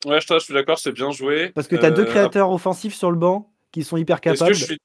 Ouais, 0.05 0.21
je, 0.21 0.27
je 0.35 0.39
suis 0.39 0.55
d'accord, 0.55 0.79
c'est 0.79 0.93
bien 0.93 1.11
joué. 1.13 1.51
Parce 1.51 1.69
que 1.69 1.77
t'as 1.77 1.91
deux 1.91 2.03
Euh, 2.03 2.07
créateurs 2.07 2.51
offensifs 2.51 2.95
sur 2.95 3.11
le 3.11 3.17
banc 3.17 3.53
qui 3.71 3.85
sont 3.85 3.97
hyper 3.97 4.17
Est-ce 4.17 4.23
capables. 4.41 4.51
que 4.53 4.57
je 4.59 4.65
suis, 4.65 4.79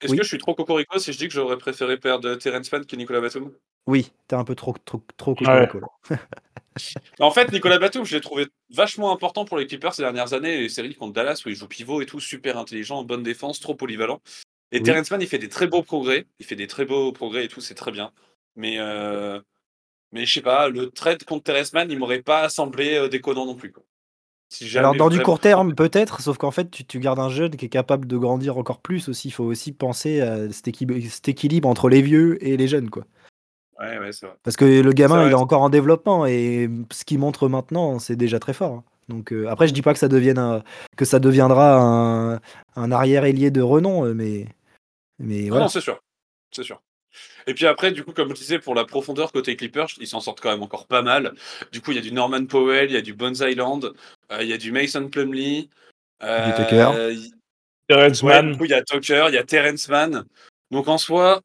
est-ce 0.00 0.12
Oui. 0.12 0.18
que 0.18 0.22
je 0.22 0.28
suis 0.28 0.38
trop 0.38 0.54
cocorico 0.54 0.98
si 0.98 1.12
je 1.12 1.18
dis 1.18 1.26
que 1.26 1.34
j'aurais 1.34 1.56
préféré 1.58 1.96
perdre 1.96 2.34
Terence 2.36 2.70
Mann 2.70 2.84
que 2.86 2.94
Nicolas 2.96 3.20
Batum? 3.20 3.50
Oui, 3.88 4.12
t'es 4.28 4.36
un 4.36 4.44
peu 4.44 4.54
trop 4.54 4.74
trop 4.84 5.02
trop 5.16 5.32
Ouais. 5.40 5.66
cocorico. 5.66 5.80
En 7.20 7.30
fait, 7.30 7.52
Nicolas 7.52 7.78
Batum, 7.78 8.04
je 8.04 8.14
l'ai 8.14 8.20
trouvé 8.20 8.46
vachement 8.70 9.12
important 9.12 9.44
pour 9.44 9.58
les 9.58 9.66
Clippers 9.66 9.94
ces 9.94 10.02
dernières 10.02 10.32
années. 10.32 10.60
Les 10.60 10.68
séries 10.68 10.94
contre 10.94 11.12
Dallas 11.12 11.42
où 11.44 11.48
il 11.48 11.54
joue 11.54 11.68
pivot 11.68 12.00
et 12.00 12.06
tout, 12.06 12.20
super 12.20 12.58
intelligent, 12.58 13.04
bonne 13.04 13.22
défense, 13.22 13.60
trop 13.60 13.74
polyvalent. 13.74 14.20
Et 14.72 14.78
Oui. 14.78 14.82
Terence 14.82 15.10
Mann, 15.10 15.20
il 15.20 15.28
fait 15.28 15.38
des 15.38 15.48
très 15.48 15.66
beaux 15.66 15.82
progrès. 15.82 16.26
Il 16.38 16.46
fait 16.46 16.56
des 16.56 16.66
très 16.66 16.84
beaux 16.84 17.12
progrès 17.12 17.44
et 17.44 17.48
tout, 17.48 17.60
c'est 17.60 17.74
très 17.74 17.92
bien. 17.92 18.10
Mais, 18.56 18.78
euh, 18.78 19.40
mais 20.12 20.24
je 20.24 20.32
sais 20.32 20.40
pas, 20.40 20.68
le 20.68 20.90
trade 20.90 21.24
contre 21.24 21.44
Terence 21.44 21.72
Mann, 21.72 21.90
il 21.90 21.98
m'aurait 21.98 22.22
pas 22.22 22.48
semblé 22.48 22.94
euh, 22.94 23.08
déconnant 23.08 23.46
non 23.46 23.54
plus. 23.54 23.72
Quoi. 23.72 23.84
Si 24.52 24.76
Alors 24.76 24.94
dans 24.94 25.08
du 25.08 25.20
court 25.20 25.40
terme 25.40 25.74
peut-être, 25.74 26.20
sauf 26.20 26.36
qu'en 26.36 26.50
fait 26.50 26.70
tu, 26.70 26.84
tu 26.84 26.98
gardes 26.98 27.18
un 27.18 27.30
jeune 27.30 27.56
qui 27.56 27.64
est 27.64 27.70
capable 27.70 28.06
de 28.06 28.18
grandir 28.18 28.58
encore 28.58 28.80
plus 28.82 29.08
aussi. 29.08 29.28
Il 29.28 29.30
faut 29.30 29.44
aussi 29.44 29.72
penser 29.72 30.20
à 30.20 30.52
cet 30.52 30.68
équilibre, 30.68 31.08
cet 31.08 31.26
équilibre 31.28 31.66
entre 31.68 31.88
les 31.88 32.02
vieux 32.02 32.36
et 32.46 32.58
les 32.58 32.68
jeunes 32.68 32.90
quoi. 32.90 33.06
Ouais, 33.82 33.98
ouais, 33.98 34.12
c'est 34.12 34.26
vrai. 34.26 34.36
Parce 34.44 34.56
que 34.56 34.64
le 34.64 34.92
gamin 34.92 35.16
vrai, 35.16 35.26
il 35.26 35.32
est 35.32 35.34
encore 35.34 35.60
en 35.62 35.68
développement 35.70 36.24
et 36.24 36.70
ce 36.92 37.04
qu'il 37.04 37.18
montre 37.18 37.48
maintenant 37.48 37.98
c'est 37.98 38.16
déjà 38.16 38.38
très 38.38 38.52
fort. 38.52 38.72
hein. 38.72 38.84
Donc 39.08 39.32
euh, 39.32 39.48
après 39.48 39.66
je 39.66 39.74
dis 39.74 39.82
pas 39.82 39.92
que 39.92 39.98
ça 39.98 40.06
devienne 40.08 40.38
un- 40.38 40.62
que 40.96 41.04
ça 41.04 41.18
deviendra 41.18 41.76
un, 41.80 42.40
un 42.76 42.92
arrière 42.92 43.24
ailier 43.24 43.50
de 43.50 43.60
renom, 43.60 44.04
euh, 44.06 44.14
mais 44.14 44.46
mais 45.18 45.44
Ah 45.46 45.48
voilà. 45.50 45.64
Non, 45.64 45.68
c'est 45.68 45.80
sûr. 45.80 46.00
C'est 46.52 46.62
sûr. 46.62 46.80
Et 47.46 47.54
puis 47.54 47.66
après, 47.66 47.90
du 47.92 48.04
coup, 48.04 48.12
comme 48.12 48.30
je 48.30 48.34
disais, 48.34 48.58
pour 48.58 48.74
la 48.74 48.84
profondeur 48.84 49.32
côté 49.32 49.54
Clippers, 49.56 49.88
ils 50.00 50.06
s'en 50.06 50.20
sortent 50.20 50.40
quand 50.40 50.50
même 50.50 50.62
encore 50.62 50.86
pas 50.86 51.02
mal. 51.02 51.34
Du 51.72 51.80
coup, 51.82 51.90
il 51.90 51.96
y 51.96 51.98
a 51.98 52.02
du 52.02 52.12
Norman 52.12 52.46
Powell, 52.46 52.88
il 52.90 52.94
y 52.94 52.96
a 52.96 53.02
du 53.02 53.12
Bones 53.14 53.34
Island, 53.40 53.92
euh, 54.30 54.42
il 54.42 54.48
y 54.48 54.52
a 54.52 54.58
du 54.58 54.70
Mason 54.72 55.08
Plumlee. 55.08 55.68
euh, 56.22 56.52
Tucker. 56.52 56.90
il- 57.12 57.32
Terrence 57.88 58.22
ouais, 58.22 58.42
Mann. 58.42 58.52
du 58.52 58.58
coup, 58.58 58.64
il 58.64 58.70
y 58.70 58.74
a 58.74 58.82
Tucker, 58.82 59.24
il 59.28 59.34
y 59.34 59.38
a 59.38 59.42
Terrence 59.44 59.88
Mann. 59.88 60.24
Donc 60.70 60.86
en 60.88 60.96
soi, 60.98 61.40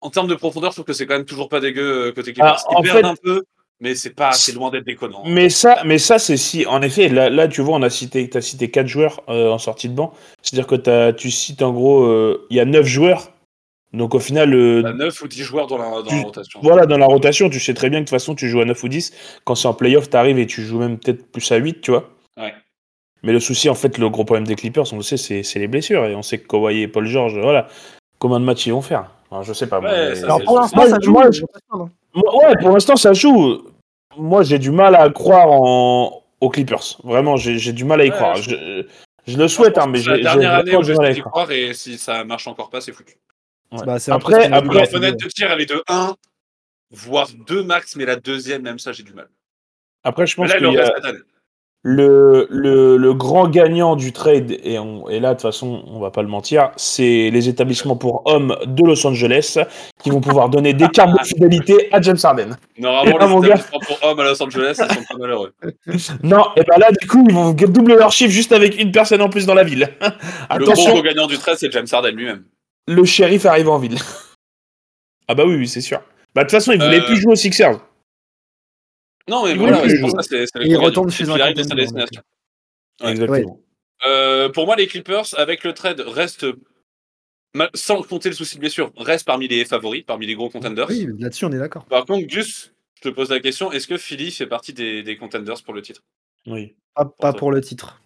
en 0.00 0.10
termes 0.10 0.28
de 0.28 0.34
profondeur, 0.34 0.70
je 0.70 0.76
trouve 0.76 0.84
que 0.86 0.92
c'est 0.92 1.06
quand 1.06 1.14
même 1.16 1.24
toujours 1.24 1.48
pas 1.48 1.60
dégueu 1.60 2.08
euh, 2.08 2.12
côté 2.12 2.32
Clippers. 2.32 2.56
Ah, 2.66 2.68
Ils 2.72 2.76
en 2.76 2.82
perdent 2.82 2.98
fait- 2.98 3.04
un 3.06 3.14
peu, 3.22 3.42
mais 3.80 3.94
c'est 3.94 4.10
pas, 4.14 4.32
c'est 4.32 4.52
loin 4.52 4.70
d'être 4.70 4.84
déconnant. 4.86 5.22
Mais 5.26 5.48
ça, 5.50 5.82
mais 5.84 5.98
ça 5.98 6.18
c'est 6.18 6.36
si, 6.36 6.66
en 6.66 6.82
effet, 6.82 7.08
là, 7.08 7.30
là 7.30 7.48
tu 7.48 7.60
vois, 7.62 7.76
on 7.76 7.82
a 7.82 7.90
cité, 7.90 8.28
as 8.34 8.40
cité 8.40 8.70
quatre 8.70 8.86
joueurs 8.86 9.22
euh, 9.28 9.50
en 9.50 9.58
sortie 9.58 9.88
de 9.88 9.94
banc. 9.94 10.12
C'est-à-dire 10.42 10.66
que 10.66 10.76
t'as- 10.76 11.12
tu 11.12 11.30
cites 11.30 11.62
en 11.62 11.72
gros, 11.72 12.04
euh, 12.04 12.46
il 12.50 12.56
y 12.56 12.60
a 12.60 12.64
neuf 12.64 12.86
joueurs. 12.86 13.32
Donc 13.94 14.14
au 14.14 14.18
final, 14.20 14.52
euh, 14.52 14.82
T'as 14.82 14.92
9 14.92 15.22
ou 15.22 15.28
10 15.28 15.42
joueurs 15.42 15.66
dans 15.66 15.78
la, 15.78 15.88
dans 15.90 16.02
Tu- 16.02 16.16
la 16.16 16.22
rotation. 16.22 16.60
voilà, 16.62 16.84
dans 16.84 16.98
la 16.98 17.06
rotation, 17.06 17.48
tu 17.48 17.58
sais 17.58 17.72
très 17.72 17.88
bien 17.88 18.00
que 18.00 18.04
de 18.04 18.08
toute 18.08 18.10
façon, 18.18 18.34
tu 18.34 18.46
joues 18.50 18.60
à 18.60 18.66
9 18.66 18.84
ou 18.84 18.88
10. 18.88 19.12
Quand 19.44 19.54
c'est 19.54 19.66
en 19.66 19.72
playoff, 19.72 20.10
t'arrives 20.10 20.38
et 20.38 20.46
tu 20.46 20.60
joues 20.62 20.78
même 20.78 20.98
peut-être 20.98 21.26
plus 21.32 21.50
à 21.52 21.56
8, 21.56 21.80
tu 21.80 21.92
vois. 21.92 22.10
Ouais. 22.36 22.52
Mais 23.22 23.32
le 23.32 23.40
souci, 23.40 23.70
en 23.70 23.74
fait, 23.74 23.96
le 23.96 24.10
gros 24.10 24.24
problème 24.26 24.46
des 24.46 24.56
Clippers, 24.56 24.92
on 24.92 24.96
le 24.96 25.02
sait, 25.02 25.16
c'est 25.16 25.42
c'est 25.42 25.58
les 25.58 25.68
blessures. 25.68 26.04
Et 26.04 26.14
on 26.14 26.22
sait 26.22 26.36
que 26.38 26.46
Kawhi 26.46 26.82
et 26.82 26.86
Paul 26.88 27.06
George, 27.06 27.38
voilà, 27.38 27.66
combien 28.18 28.38
de 28.40 28.44
matchs 28.44 28.66
ils 28.66 28.72
vont 28.74 28.82
faire? 28.82 29.10
Je 29.42 29.52
sais 29.52 29.66
pas. 29.66 29.80
moi, 29.80 29.90
Ouais, 29.90 30.10
mais- 30.14 30.24
Alors 30.24 30.42
pour 30.44 30.58
l'instant 30.60 30.86
ça 30.86 30.98
joue. 31.02 31.12
Moi, 31.12 31.30
je- 31.30 31.42
hein. 31.72 31.88
Moi, 32.14 32.36
Ouais, 32.36 32.54
pour 32.60 32.70
l'instant, 32.70 32.96
ça 32.96 33.12
joue. 33.12 33.62
Moi, 34.16 34.42
j'ai 34.42 34.58
du 34.58 34.70
mal 34.70 34.94
à 34.96 35.08
croire 35.10 35.48
en... 35.50 36.22
aux 36.40 36.48
Clippers. 36.48 36.98
Vraiment, 37.04 37.36
j'ai 37.36 37.58
j'ai 37.58 37.72
du 37.72 37.84
mal 37.84 38.00
à 38.00 38.04
y 38.04 38.10
Ouais, 38.10 38.16
croire. 38.16 38.36
je- 38.36 38.50
Je- 38.50 38.86
Je 39.32 39.36
le 39.36 39.46
souhaite, 39.46 39.76
hein, 39.76 39.86
mais 39.86 39.98
que 39.98 40.04
c'est 40.04 40.10
la 40.10 40.16
j'ai 40.16 40.22
dernière 40.22 40.50
j'ai 40.54 40.60
année 40.60 40.76
où 40.76 40.82
j'ai 40.82 40.94
mal 40.94 41.06
à 41.06 41.10
y 41.10 41.14
d'y 41.14 41.20
croire. 41.20 41.32
croire 41.44 41.50
et 41.52 41.74
si 41.74 41.98
ça 41.98 42.24
marche 42.24 42.46
encore 42.48 42.70
pas, 42.70 42.80
c'est 42.80 42.92
foutu. 42.92 43.16
Ouais. 43.72 43.80
Bah, 43.84 43.96
Après- 44.08 44.50
après- 44.50 44.78
La 44.80 44.86
fenêtre 44.86 45.18
de 45.22 45.28
tir, 45.28 45.50
elle 45.52 45.60
est 45.60 45.66
de 45.66 45.82
1, 45.86 46.14
voire 46.90 47.28
2 47.46 47.62
max, 47.62 47.94
mais 47.96 48.06
la 48.06 48.16
deuxième, 48.16 48.62
même 48.62 48.78
ça, 48.78 48.92
j'ai 48.92 49.02
du 49.02 49.12
mal. 49.12 49.28
Après, 50.02 50.26
je 50.26 50.34
pense 50.34 50.50
qu'il 50.54 50.62
y 50.72 50.78
a 50.78 50.86
année. 51.04 51.18
Le, 51.90 52.46
le, 52.50 52.98
le 52.98 53.14
grand 53.14 53.48
gagnant 53.48 53.96
du 53.96 54.12
trade, 54.12 54.54
et, 54.62 54.78
on- 54.78 55.08
et 55.08 55.20
là, 55.20 55.30
de 55.30 55.34
toute 55.34 55.42
façon, 55.42 55.82
on 55.86 56.00
va 56.00 56.10
pas 56.10 56.20
le 56.20 56.28
mentir, 56.28 56.70
c'est 56.76 57.30
les 57.30 57.48
établissements 57.48 57.96
pour 57.96 58.22
hommes 58.26 58.54
de 58.66 58.84
Los 58.84 59.06
Angeles 59.06 59.56
qui 60.02 60.10
vont 60.10 60.20
pouvoir 60.20 60.50
donner 60.50 60.74
des 60.74 60.88
cartes 60.88 61.18
de 61.18 61.24
fidélité 61.26 61.88
à 61.90 62.00
James 62.02 62.18
Harden. 62.22 62.56
Normalement, 62.78 63.28
mon 63.28 63.40
les 63.40 63.48
gars. 63.48 63.54
établissements 63.54 63.80
pour 63.86 63.98
hommes 64.06 64.20
à 64.20 64.24
Los 64.24 64.42
Angeles, 64.42 64.76
ils 64.78 64.94
sont 64.94 65.02
pas 65.08 65.18
malheureux. 65.18 65.52
Non, 66.22 66.44
et 66.56 66.62
ben 66.62 66.78
là, 66.78 66.90
du 67.00 67.06
coup, 67.06 67.24
ils 67.26 67.34
vont 67.34 67.52
doubler 67.52 67.96
leur 67.96 68.12
chiffre 68.12 68.32
juste 68.32 68.52
avec 68.52 68.78
une 68.80 68.92
personne 68.92 69.22
en 69.22 69.30
plus 69.30 69.46
dans 69.46 69.54
la 69.54 69.64
ville. 69.64 69.88
Le 70.00 70.08
gros 70.58 70.72
Attention, 70.72 70.92
gros 70.92 71.02
gagnant 71.02 71.26
du 71.26 71.38
trade, 71.38 71.56
c'est 71.58 71.72
James 71.72 71.86
Harden 71.90 72.10
lui-même. 72.14 72.44
le 72.86 73.04
shérif 73.06 73.46
arrive 73.46 73.68
en 73.70 73.78
ville. 73.78 73.96
ah 75.28 75.34
bah 75.34 75.44
oui, 75.46 75.54
oui, 75.56 75.68
c'est 75.68 75.80
sûr. 75.80 76.00
Bah 76.34 76.42
de 76.42 76.48
toute 76.48 76.52
façon, 76.58 76.72
il 76.72 76.82
voulait 76.82 77.00
Euh, 77.00 77.06
plus 77.06 77.16
jouer 77.16 77.32
aux 77.32 77.36
Sixers. 77.36 77.78
Non, 79.28 79.44
mais 79.44 79.52
Il 79.52 79.58
voilà, 79.58 79.88
c'est 79.88 80.00
pour 80.00 80.10
ça, 80.10 80.22
c'est 80.22 80.46
c'est 80.46 80.58
le 80.58 80.66
il 80.66 80.76
retourne 80.76 81.10
chez 81.10 81.24
un 81.24 81.26
puis, 81.26 81.34
il 81.36 81.42
arrive 81.42 81.56
dans 81.56 81.64
sa 81.64 81.74
destination. 81.74 82.22
Ouais. 83.02 83.10
Exactement. 83.10 83.60
Euh, 84.06 84.48
pour 84.48 84.66
moi, 84.66 84.76
les 84.76 84.86
Clippers, 84.86 85.26
avec 85.38 85.64
le 85.64 85.72
trade, 85.74 86.00
restent, 86.00 86.46
sans 87.74 88.02
compter 88.02 88.28
le 88.28 88.34
souci 88.34 88.56
de 88.56 88.60
blessure, 88.60 88.92
restent 88.96 89.26
parmi 89.26 89.48
les 89.48 89.64
favoris, 89.64 90.04
parmi 90.06 90.26
les 90.26 90.34
gros 90.34 90.48
contenders. 90.50 90.86
Oui, 90.88 91.08
là-dessus, 91.18 91.44
on 91.44 91.52
est 91.52 91.58
d'accord. 91.58 91.84
Par 91.86 92.04
contre, 92.06 92.26
Gus, 92.26 92.72
je 92.94 93.02
te 93.02 93.08
pose 93.08 93.30
la 93.30 93.40
question, 93.40 93.72
est-ce 93.72 93.86
que 93.86 93.96
Philly 93.96 94.30
fait 94.30 94.46
partie 94.46 94.72
des, 94.72 95.02
des 95.02 95.16
contenders 95.16 95.62
pour 95.62 95.74
le 95.74 95.82
titre? 95.82 96.02
Oui. 96.46 96.74
Pas, 97.20 97.32
pour 97.32 97.50
le 97.52 97.60
titre. 97.60 98.00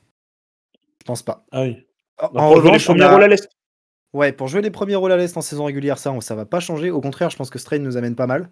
Je 1.00 1.04
pense 1.04 1.22
pas. 1.22 1.44
Ah 1.50 1.62
oui. 1.62 1.76
En, 2.18 2.28
Donc, 2.28 2.36
en 2.36 2.46
pour 2.52 2.56
jouer 2.56 2.62
les 2.62 2.66
revanche, 2.68 2.82
on 2.88 2.92
premiers 2.92 3.04
a- 3.04 3.10
rôles 3.12 3.22
à 3.24 3.28
l'Est. 3.28 3.48
Ouais, 4.12 4.32
pour 4.32 4.48
jouer 4.48 4.60
les 4.62 4.70
premiers 4.70 4.94
rôles 4.96 5.12
à 5.12 5.16
l'Est 5.16 5.36
en 5.36 5.40
saison 5.40 5.64
régulière, 5.64 5.98
ça, 5.98 6.12
on- 6.12 6.20
ça 6.20 6.34
va 6.34 6.44
pas 6.46 6.60
changer. 6.60 6.90
Au 6.90 7.00
contraire, 7.00 7.30
je 7.30 7.36
pense 7.36 7.48
que 7.50 7.58
Strain 7.58 7.78
nous 7.78 7.96
amène 7.96 8.14
pas 8.14 8.26
mal. 8.26 8.50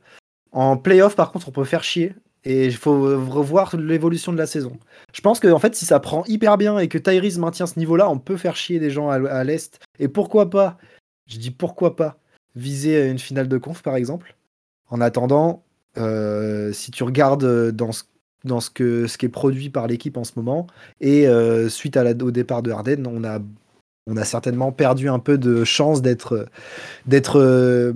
En 0.53 0.77
playoff, 0.77 1.15
par 1.17 1.31
contre, 1.33 1.49
on 1.49 1.53
peut 1.53 1.65
faire 1.65 1.85
chier. 1.85 2.13
Et 2.45 2.67
il 2.67 2.75
faut 2.75 3.01
revoir 3.29 3.77
l'évolution 3.77 4.33
de 4.33 4.39
la 4.39 4.47
saison. 4.47 4.73
Je 5.13 5.21
pense 5.21 5.41
que 5.41 5.49
en 5.49 5.59
fait, 5.59 5.75
si 5.75 5.85
ça 5.85 6.01
prend 6.01 6.25
hyper 6.27 6.57
bien 6.57 6.79
et 6.79 6.89
que 6.89 6.97
Tyrese 6.97 7.39
maintient 7.39 7.67
ce 7.67 7.79
niveau-là, 7.79 8.09
on 8.09 8.19
peut 8.19 8.37
faire 8.37 8.57
chier 8.57 8.79
des 8.79 8.91
gens 8.91 9.11
à, 9.11 9.45
l'Est. 9.45 9.79
Et 9.99 10.09
pourquoi 10.09 10.49
pas, 10.49 10.79
je 11.27 11.39
dis 11.39 11.51
pourquoi 11.51 11.97
pas, 11.97 12.19
viser 12.57 13.09
une 13.09 13.19
finale 13.19 13.49
de 13.49 13.59
conf, 13.59 13.83
par 13.83 13.97
exemple. 13.97 14.37
En 14.89 15.01
attendant, 15.01 15.63
euh, 15.99 16.73
si 16.73 16.91
tu 16.91 17.05
regardes 17.05 17.71
dans 17.73 17.93
ce, 17.93 18.71
que, 18.71 19.07
ce 19.07 19.19
qui 19.19 19.27
est 19.27 19.31
produit 19.31 19.69
par 19.69 19.87
l'équipe 19.87 20.17
en 20.17 20.25
ce 20.25 20.33
moment, 20.37 20.67
et 21.01 21.29
euh, 21.29 21.69
suite 21.69 21.97
au 21.97 22.31
départ 22.31 22.63
de 22.63 22.71
Harden, 22.71 23.05
on 23.07 23.25
a 24.17 24.25
certainement 24.25 24.73
perdu 24.73 25.11
un 25.11 25.19
peu 25.19 25.37
de 25.37 25.63
chance 25.65 26.01
d'être 26.01 26.49
d'être 27.07 27.39
euh, 27.39 27.93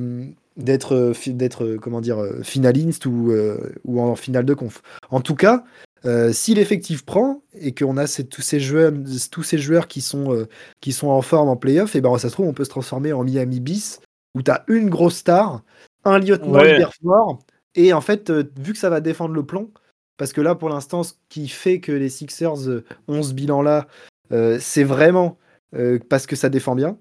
d'être 0.57 0.95
euh, 0.95 1.13
d'être 1.29 1.65
euh, 1.65 1.79
comment 1.79 2.01
dire 2.01 2.19
euh, 2.21 2.43
finaliste 2.43 3.07
ou 3.07 3.31
euh, 3.33 3.73
ou 3.85 4.01
en 4.01 4.15
finale 4.17 4.45
de 4.45 4.55
conf. 4.55 4.83
En 5.11 5.21
tout 5.21 5.35
cas, 5.35 5.65
euh, 6.05 6.33
si 6.33 6.55
l'effectif 6.55 7.05
prend 7.05 7.43
et 7.55 7.75
qu'on 7.75 7.97
a 7.97 8.07
ces- 8.07 8.27
tous 8.27 8.43
ces 8.43 8.61
joueurs 8.61 8.93
tous 9.31 9.43
ces 9.43 9.59
joueurs 9.59 9.89
qui 9.89 10.01
sont 10.01 10.33
euh, 10.35 10.47
qui 10.81 10.93
sont 10.93 11.09
en 11.09 11.23
forme 11.23 11.49
en 11.49 11.57
playoff, 11.57 11.97
et 11.97 12.01
ben 12.01 12.17
ça 12.19 12.29
se 12.29 12.35
trouve 12.35 12.47
on 12.47 12.53
peut 12.53 12.65
se 12.65 12.71
transformer 12.71 13.13
en 13.13 13.25
Miami 13.25 13.61
bis 13.61 14.01
où 14.35 14.43
tu 14.43 14.51
as 14.51 14.65
une 14.69 14.91
grosse 14.91 15.17
star, 15.17 15.63
un 16.05 16.19
lieutenant 16.19 16.61
Ouais. 16.61 16.75
hyper 16.77 16.93
fort 17.03 17.39
et 17.75 17.93
en 17.93 18.01
fait 18.01 18.31
vu 18.31 18.73
que 18.73 18.79
ça 18.79 18.91
va 18.91 19.01
défendre 19.01 19.35
le 19.35 19.45
plomb 19.45 19.71
parce 20.17 20.33
que 20.33 20.41
là 20.41 20.55
pour 20.55 20.69
l'instant 20.69 21.03
ce 21.03 21.15
qui 21.29 21.49
fait 21.49 21.81
que 21.81 21.91
les 21.91 22.09
Sixers 22.09 22.69
ont 23.09 23.23
ce 23.23 23.33
bilan 23.33 23.63
là 23.63 23.87
c'est 24.61 24.85
vraiment 24.85 25.39
parce 26.09 26.27
que 26.27 26.37
ça 26.37 26.49
défend 26.49 26.75
bien. 26.77 26.97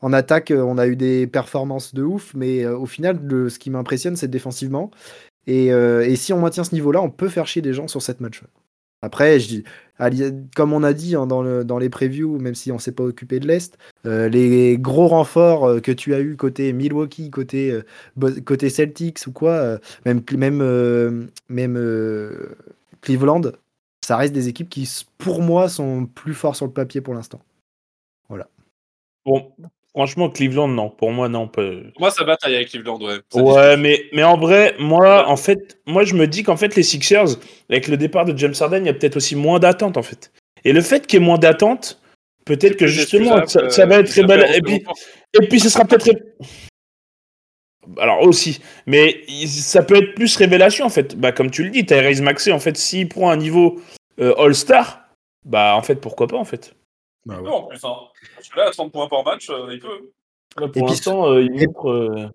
En 0.00 0.12
attaque, 0.12 0.50
euh, 0.50 0.62
on 0.62 0.78
a 0.78 0.86
eu 0.86 0.96
des 0.96 1.26
performances 1.26 1.94
de 1.94 2.02
ouf, 2.02 2.34
mais 2.34 2.64
euh, 2.64 2.76
au 2.76 2.86
final, 2.86 3.18
le- 3.22 3.48
ce 3.48 3.58
qui 3.58 3.70
m'impressionne, 3.70 4.16
c'est 4.16 4.28
défensivement. 4.28 4.90
Et, 5.46 5.72
euh, 5.72 6.06
et 6.06 6.16
si 6.16 6.32
on 6.32 6.40
maintient 6.40 6.64
ce 6.64 6.74
niveau-là, 6.74 7.00
on 7.02 7.10
peut 7.10 7.28
faire 7.28 7.46
chier 7.46 7.62
des 7.62 7.72
gens 7.72 7.88
sur 7.88 8.02
cette 8.02 8.20
match. 8.20 8.42
Après, 9.02 9.38
comme 10.56 10.72
on 10.72 10.82
a 10.82 10.92
dit 10.92 11.14
hein, 11.14 11.26
dans, 11.26 11.42
le- 11.42 11.64
dans 11.64 11.78
les 11.78 11.88
previews, 11.88 12.38
même 12.38 12.54
si 12.54 12.72
on 12.72 12.78
s'est 12.78 12.92
pas 12.92 13.04
occupé 13.04 13.40
de 13.40 13.46
l'Est, 13.46 13.78
les 14.04 14.78
gros 14.78 15.06
renforts 15.06 15.80
que 15.82 15.92
tu 15.92 16.14
as 16.14 16.20
eu 16.20 16.36
côté 16.36 16.72
Milwaukee, 16.72 17.30
côté, 17.30 17.82
Celtics 18.70 19.26
ou 19.26 19.32
quoi, 19.32 19.78
même, 20.04 20.22
même, 21.48 22.48
Cleveland, 23.00 23.42
ça 24.04 24.16
reste 24.16 24.32
des 24.32 24.48
équipes 24.48 24.68
qui, 24.70 24.90
pour 25.18 25.42
moi, 25.42 25.68
sont 25.68 26.06
plus 26.06 26.34
forts 26.34 26.56
sur 26.56 26.66
le 26.66 26.72
papier 26.72 27.00
pour 27.00 27.14
l'instant. 27.14 27.40
Bon, 29.24 29.52
franchement, 29.96 30.28
Cleveland, 30.28 30.68
non. 30.68 30.90
Pour 30.90 31.10
moi, 31.10 31.30
non. 31.30 31.50
Moi, 31.98 32.10
ça 32.10 32.22
bataille 32.24 32.54
avec 32.54 32.68
Cleveland, 32.68 33.00
ouais. 33.00 33.16
Ça 33.30 33.40
Ouais, 33.42 33.78
mais, 33.78 34.04
mais 34.12 34.24
en 34.24 34.36
vrai, 34.36 34.74
moi, 34.78 35.26
en 35.26 35.38
fait, 35.38 35.78
moi, 35.86 36.04
je 36.04 36.14
me 36.14 36.26
dis 36.26 36.42
qu'en 36.42 36.58
fait, 36.58 36.76
les 36.76 36.82
Sixers, 36.82 37.38
avec 37.70 37.88
le 37.88 37.96
départ 37.96 38.26
de 38.26 38.36
James 38.36 38.52
Harden, 38.60 38.82
il 38.82 38.86
y 38.86 38.90
a 38.90 38.92
peut-être 38.92 39.16
aussi 39.16 39.36
moins 39.36 39.58
d'attente, 39.58 39.96
en 39.96 40.02
fait. 40.02 40.32
Et 40.64 40.74
le 40.74 40.82
fait 40.82 41.06
qu'il 41.06 41.18
y 41.18 41.22
ait 41.22 41.24
moins 41.24 41.38
d'attente, 41.38 41.98
peut-être 42.44 42.76
que 42.76 42.86
justement, 42.86 43.46
ça, 43.46 43.70
ça 43.70 43.86
va 43.86 43.96
euh, 43.96 44.00
être 44.00 44.10
très 44.10 44.24
belle. 44.24 44.46
Et 44.54 44.60
puis, 44.60 44.80
longtemps. 44.80 44.92
et 45.40 45.46
puis, 45.48 45.60
ce 45.60 45.70
sera 45.70 45.86
peut-être. 45.86 46.20
Alors 47.98 48.20
aussi, 48.22 48.60
mais 48.86 49.24
ça 49.46 49.82
peut 49.82 49.94
être 49.94 50.14
plus 50.16 50.34
révélation 50.36 50.86
en 50.86 50.88
fait. 50.88 51.14
Bah 51.14 51.30
comme 51.30 51.52
tu 51.52 51.62
le 51.62 51.70
dis, 51.70 51.86
Tyrese 51.86 52.20
Maxey 52.20 52.50
en 52.50 52.58
fait, 52.58 52.76
s'il 52.76 53.08
prend 53.08 53.30
un 53.30 53.36
niveau 53.36 53.80
euh, 54.18 54.34
All-Star, 54.38 55.08
bah 55.44 55.76
en 55.76 55.82
fait 55.82 55.94
pourquoi 55.94 56.26
pas 56.26 56.36
en 56.36 56.44
fait. 56.44 56.74
Bah 57.26 57.40
Non, 57.44 57.52
en 57.56 57.62
plus, 57.64 57.84
hein. 57.84 57.94
Parce 58.36 58.48
que 58.48 58.56
là, 58.58 58.68
à 58.68 58.70
30 58.70 58.92
points 58.92 59.08
par 59.08 59.24
match, 59.24 59.50
euh, 59.50 59.68
il 59.72 59.80
peut. 59.80 59.88
Là, 60.58 60.66
Et 60.66 60.70
pour 60.70 60.70
puis, 60.70 60.82
l'instant, 60.82 61.28
euh, 61.30 61.42
il 61.42 61.62
et- 61.62 61.66
montre. 61.66 61.90
euh, 61.90 62.28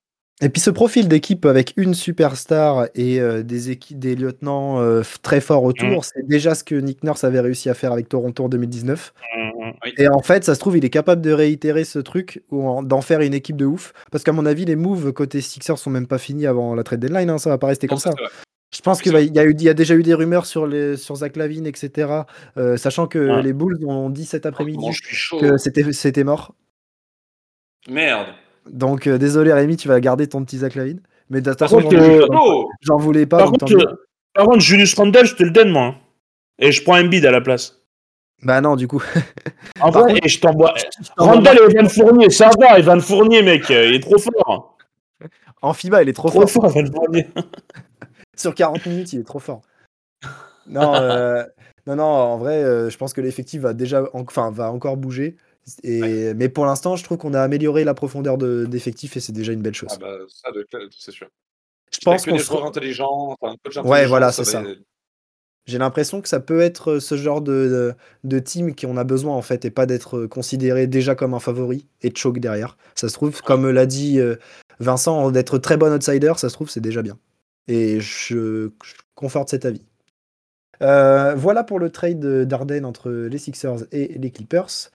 Et 0.44 0.50
puis 0.50 0.60
ce 0.60 0.70
profil 0.72 1.08
d'équipe 1.08 1.46
avec 1.46 1.74
une 1.78 1.94
superstar 1.94 2.88
et 2.96 3.20
euh, 3.22 3.44
des 3.44 3.70
équipes, 3.70 4.00
des 4.00 4.16
lieutenants 4.16 4.80
euh, 4.82 5.02
très 5.22 5.40
forts 5.40 5.64
autour, 5.64 6.00
Mm. 6.00 6.02
c'est 6.02 6.28
déjà 6.28 6.56
ce 6.56 6.64
que 6.64 6.74
Nick 6.76 7.04
Nurse 7.04 7.24
avait 7.24 7.40
réussi 7.40 7.70
à 7.70 7.74
faire 7.76 7.92
avec 7.94 8.10
Toronto 8.10 8.44
en 8.46 8.50
2019. 8.50 9.14
mm, 9.38 9.72
Et 9.98 10.08
en 10.10 10.22
fait, 10.22 10.44
ça 10.44 10.56
se 10.56 10.60
trouve, 10.60 10.78
il 10.78 10.84
est 10.86 10.90
capable 10.90 11.22
de 11.22 11.32
réitérer 11.32 11.84
ce 11.84 12.00
truc 12.00 12.44
ou 12.52 12.68
en- 12.68 12.82
d'en 12.84 13.02
faire 13.02 13.22
une 13.22 13.34
équipe 13.36 13.56
de 13.56 13.66
ouf. 13.66 13.94
Parce 14.12 14.24
qu'à 14.24 14.32
mon 14.34 14.46
avis, 14.48 14.66
les 14.66 14.76
moves 14.76 15.14
côté 15.14 15.42
Sixers 15.42 15.78
sont 15.78 15.92
même 15.92 16.08
pas 16.08 16.18
finis 16.18 16.48
avant 16.48 16.74
la 16.76 16.84
trade 16.84 17.00
deadline. 17.02 17.30
hein, 17.30 17.38
ça 17.38 17.50
va 17.52 17.58
pas 17.60 17.68
rester 17.68 17.88
comme 17.88 18.00
ça. 18.00 18.12
Je 18.74 18.80
pense 18.82 19.02
qu'il 19.02 19.12
y, 19.12 19.16
a 19.40 19.44
eu- 19.44 19.54
il 19.54 19.64
y 19.64 19.70
a 19.70 19.74
déjà 19.74 19.96
eu 19.96 20.04
des 20.04 20.14
rumeurs 20.14 20.46
sur, 20.46 20.66
les, 20.66 20.96
sur 20.96 21.16
Zach 21.16 21.36
Lavine, 21.36 21.66
etc. 21.68 22.10
euh, 22.58 22.78
sachant 22.78 23.06
que 23.08 23.20
Ouais. 23.20 23.42
les 23.44 23.52
Bulls 23.54 23.78
ont 23.86 24.10
dit 24.10 24.26
cet 24.26 24.46
après-midi 24.46 24.88
que 25.40 25.58
c'était 25.58 26.24
mort. 26.24 26.56
Merde. 27.90 28.28
Donc 28.70 29.08
euh, 29.08 29.18
désolé 29.18 29.52
Rémi, 29.52 29.76
tu 29.76 29.88
vas 29.88 30.00
garder 30.00 30.28
ton 30.28 30.44
petit 30.46 30.60
Zach 30.60 30.76
Lavine. 30.76 31.02
Mais 31.30 31.42
de 31.42 31.50
toute 31.50 31.60
façon, 31.60 31.80
j'en- 31.82 32.98
voulais 32.98 33.26
pas. 33.26 33.40
Par 33.40 33.52
contre, 33.52 33.74
euh, 33.74 34.06
par 34.34 34.46
contre, 34.46 34.60
Julius 34.60 34.94
Randle, 34.96 35.26
je 35.26 35.36
te 35.36 35.44
le 35.44 35.52
donne 35.52 35.70
moi. 35.72 35.84
hein. 35.84 35.96
Et 36.60 36.72
je 36.72 36.84
prends 36.84 36.98
Embiid 37.00 37.26
à 37.26 37.32
la 37.32 37.42
place. 37.42 37.82
Bah 38.44 38.62
non, 38.62 38.76
du 38.76 38.88
coup. 38.88 39.02
En 39.82 39.90
vrai, 39.92 40.14
contre, 40.14 40.26
et 40.26 40.30
je 40.30 40.40
t'envoie. 40.40 40.74
Randall 41.18 41.58
et 41.58 41.72
Evan 41.74 41.90
Fournier, 41.90 42.30
ça 42.30 42.50
va, 42.60 42.78
Evan 42.80 43.02
Fournier, 43.02 43.42
mec, 43.44 43.70
euh, 43.72 43.88
il 43.88 43.96
est 43.96 44.00
trop 44.00 44.18
fort. 44.18 44.78
En 45.62 45.74
FIBA, 45.74 46.04
il 46.04 46.10
est 46.10 46.14
trop, 46.14 46.30
Trop 46.30 46.46
fort. 46.48 46.70
fort, 46.72 46.78
Evan 46.78 46.92
Fournier. 46.92 47.28
Sur 48.38 48.56
40 48.56 48.86
minutes, 48.86 49.14
il 49.14 49.20
est 49.20 49.24
trop 49.24 49.40
fort. 49.40 49.62
Non, 50.68 50.96
euh, 50.96 51.44
non, 51.88 51.96
non, 51.96 52.04
en 52.04 52.38
vrai, 52.38 52.64
euh, 52.64 52.90
je 52.90 52.98
pense 52.98 53.14
que 53.14 53.22
l'effectif 53.22 53.62
va 53.62 53.74
déjà, 53.74 54.04
en- 54.14 54.22
enfin, 54.22 54.52
va 54.52 54.72
encore 54.72 54.98
bouger. 54.98 55.36
Et, 55.84 56.34
Mais 56.34 56.50
pour 56.50 56.66
l'instant, 56.66 56.96
je 56.96 57.04
trouve 57.04 57.18
qu'on 57.20 57.34
a 57.36 57.42
amélioré 57.42 57.84
la 57.84 57.94
profondeur 57.94 58.38
de- 58.38 58.66
d'effectif 58.66 59.16
et 59.16 59.20
c'est 59.20 59.32
déjà 59.32 59.54
une 59.54 59.62
belle 59.62 59.76
chose. 59.76 59.90
Ah 59.94 59.98
bah, 60.00 60.18
ça, 60.28 60.50
c'est 60.98 61.12
sûr. 61.12 61.28
je 61.94 62.00
pense 62.04 62.24
que 62.26 62.32
qu'on 62.32 62.38
des 62.38 62.42
se- 62.44 62.48
joueurs 62.52 62.66
intelligents, 62.66 63.36
enfin, 63.40 63.54
un 63.54 63.58
coach 63.64 63.76
Ouais, 63.78 63.82
intelligent, 63.82 64.10
voilà, 64.10 64.32
ça 64.32 64.44
c'est 64.44 64.58
va- 64.58 64.64
ça. 64.64 64.70
J'ai 65.68 65.78
l'impression 65.78 66.22
que 66.22 66.28
ça 66.28 66.40
peut 66.40 66.60
être 66.62 66.98
ce 66.98 67.16
genre 67.16 67.40
de, 67.42 67.52
de, 67.52 67.94
de 68.24 68.40
team 68.40 68.76
qu'on 68.76 68.98
a 68.98 69.04
besoin 69.04 69.36
en 69.36 69.44
fait 69.44 69.64
et 69.64 69.70
pas 69.70 69.86
d'être 69.86 70.26
considéré 70.26 70.88
déjà 70.88 71.14
comme 71.14 71.36
un 71.36 71.40
favori 71.40 71.86
et 72.02 72.10
de 72.10 72.18
choke 72.18 72.40
derrière. 72.40 72.78
Ça 72.96 73.08
se 73.10 73.14
trouve, 73.14 73.42
comme 73.44 73.70
l'a 73.70 73.86
dit 73.86 74.20
euh, 74.20 74.38
Vincent, 74.80 75.30
d'être 75.30 75.60
très 75.60 75.78
bon 75.78 75.94
outsider, 75.94 76.34
ça 76.38 76.50
se 76.50 76.56
trouve, 76.56 76.70
c'est 76.72 76.82
déjà 76.82 77.04
bien. 77.04 77.16
Et 77.72 78.02
je, 78.02 78.70
je 78.84 78.94
conforte 79.16 79.48
cet 79.50 79.64
avis. 79.64 79.86
Euh, 80.82 81.36
voilà 81.36 81.64
pour 81.64 81.80
le 81.80 81.90
trade 81.90 82.20
d'Arden 82.46 82.84
entre 82.86 83.10
les 83.12 83.38
Sixers 83.38 83.86
et 83.94 84.18
les 84.18 84.30
Clippers. 84.32 84.90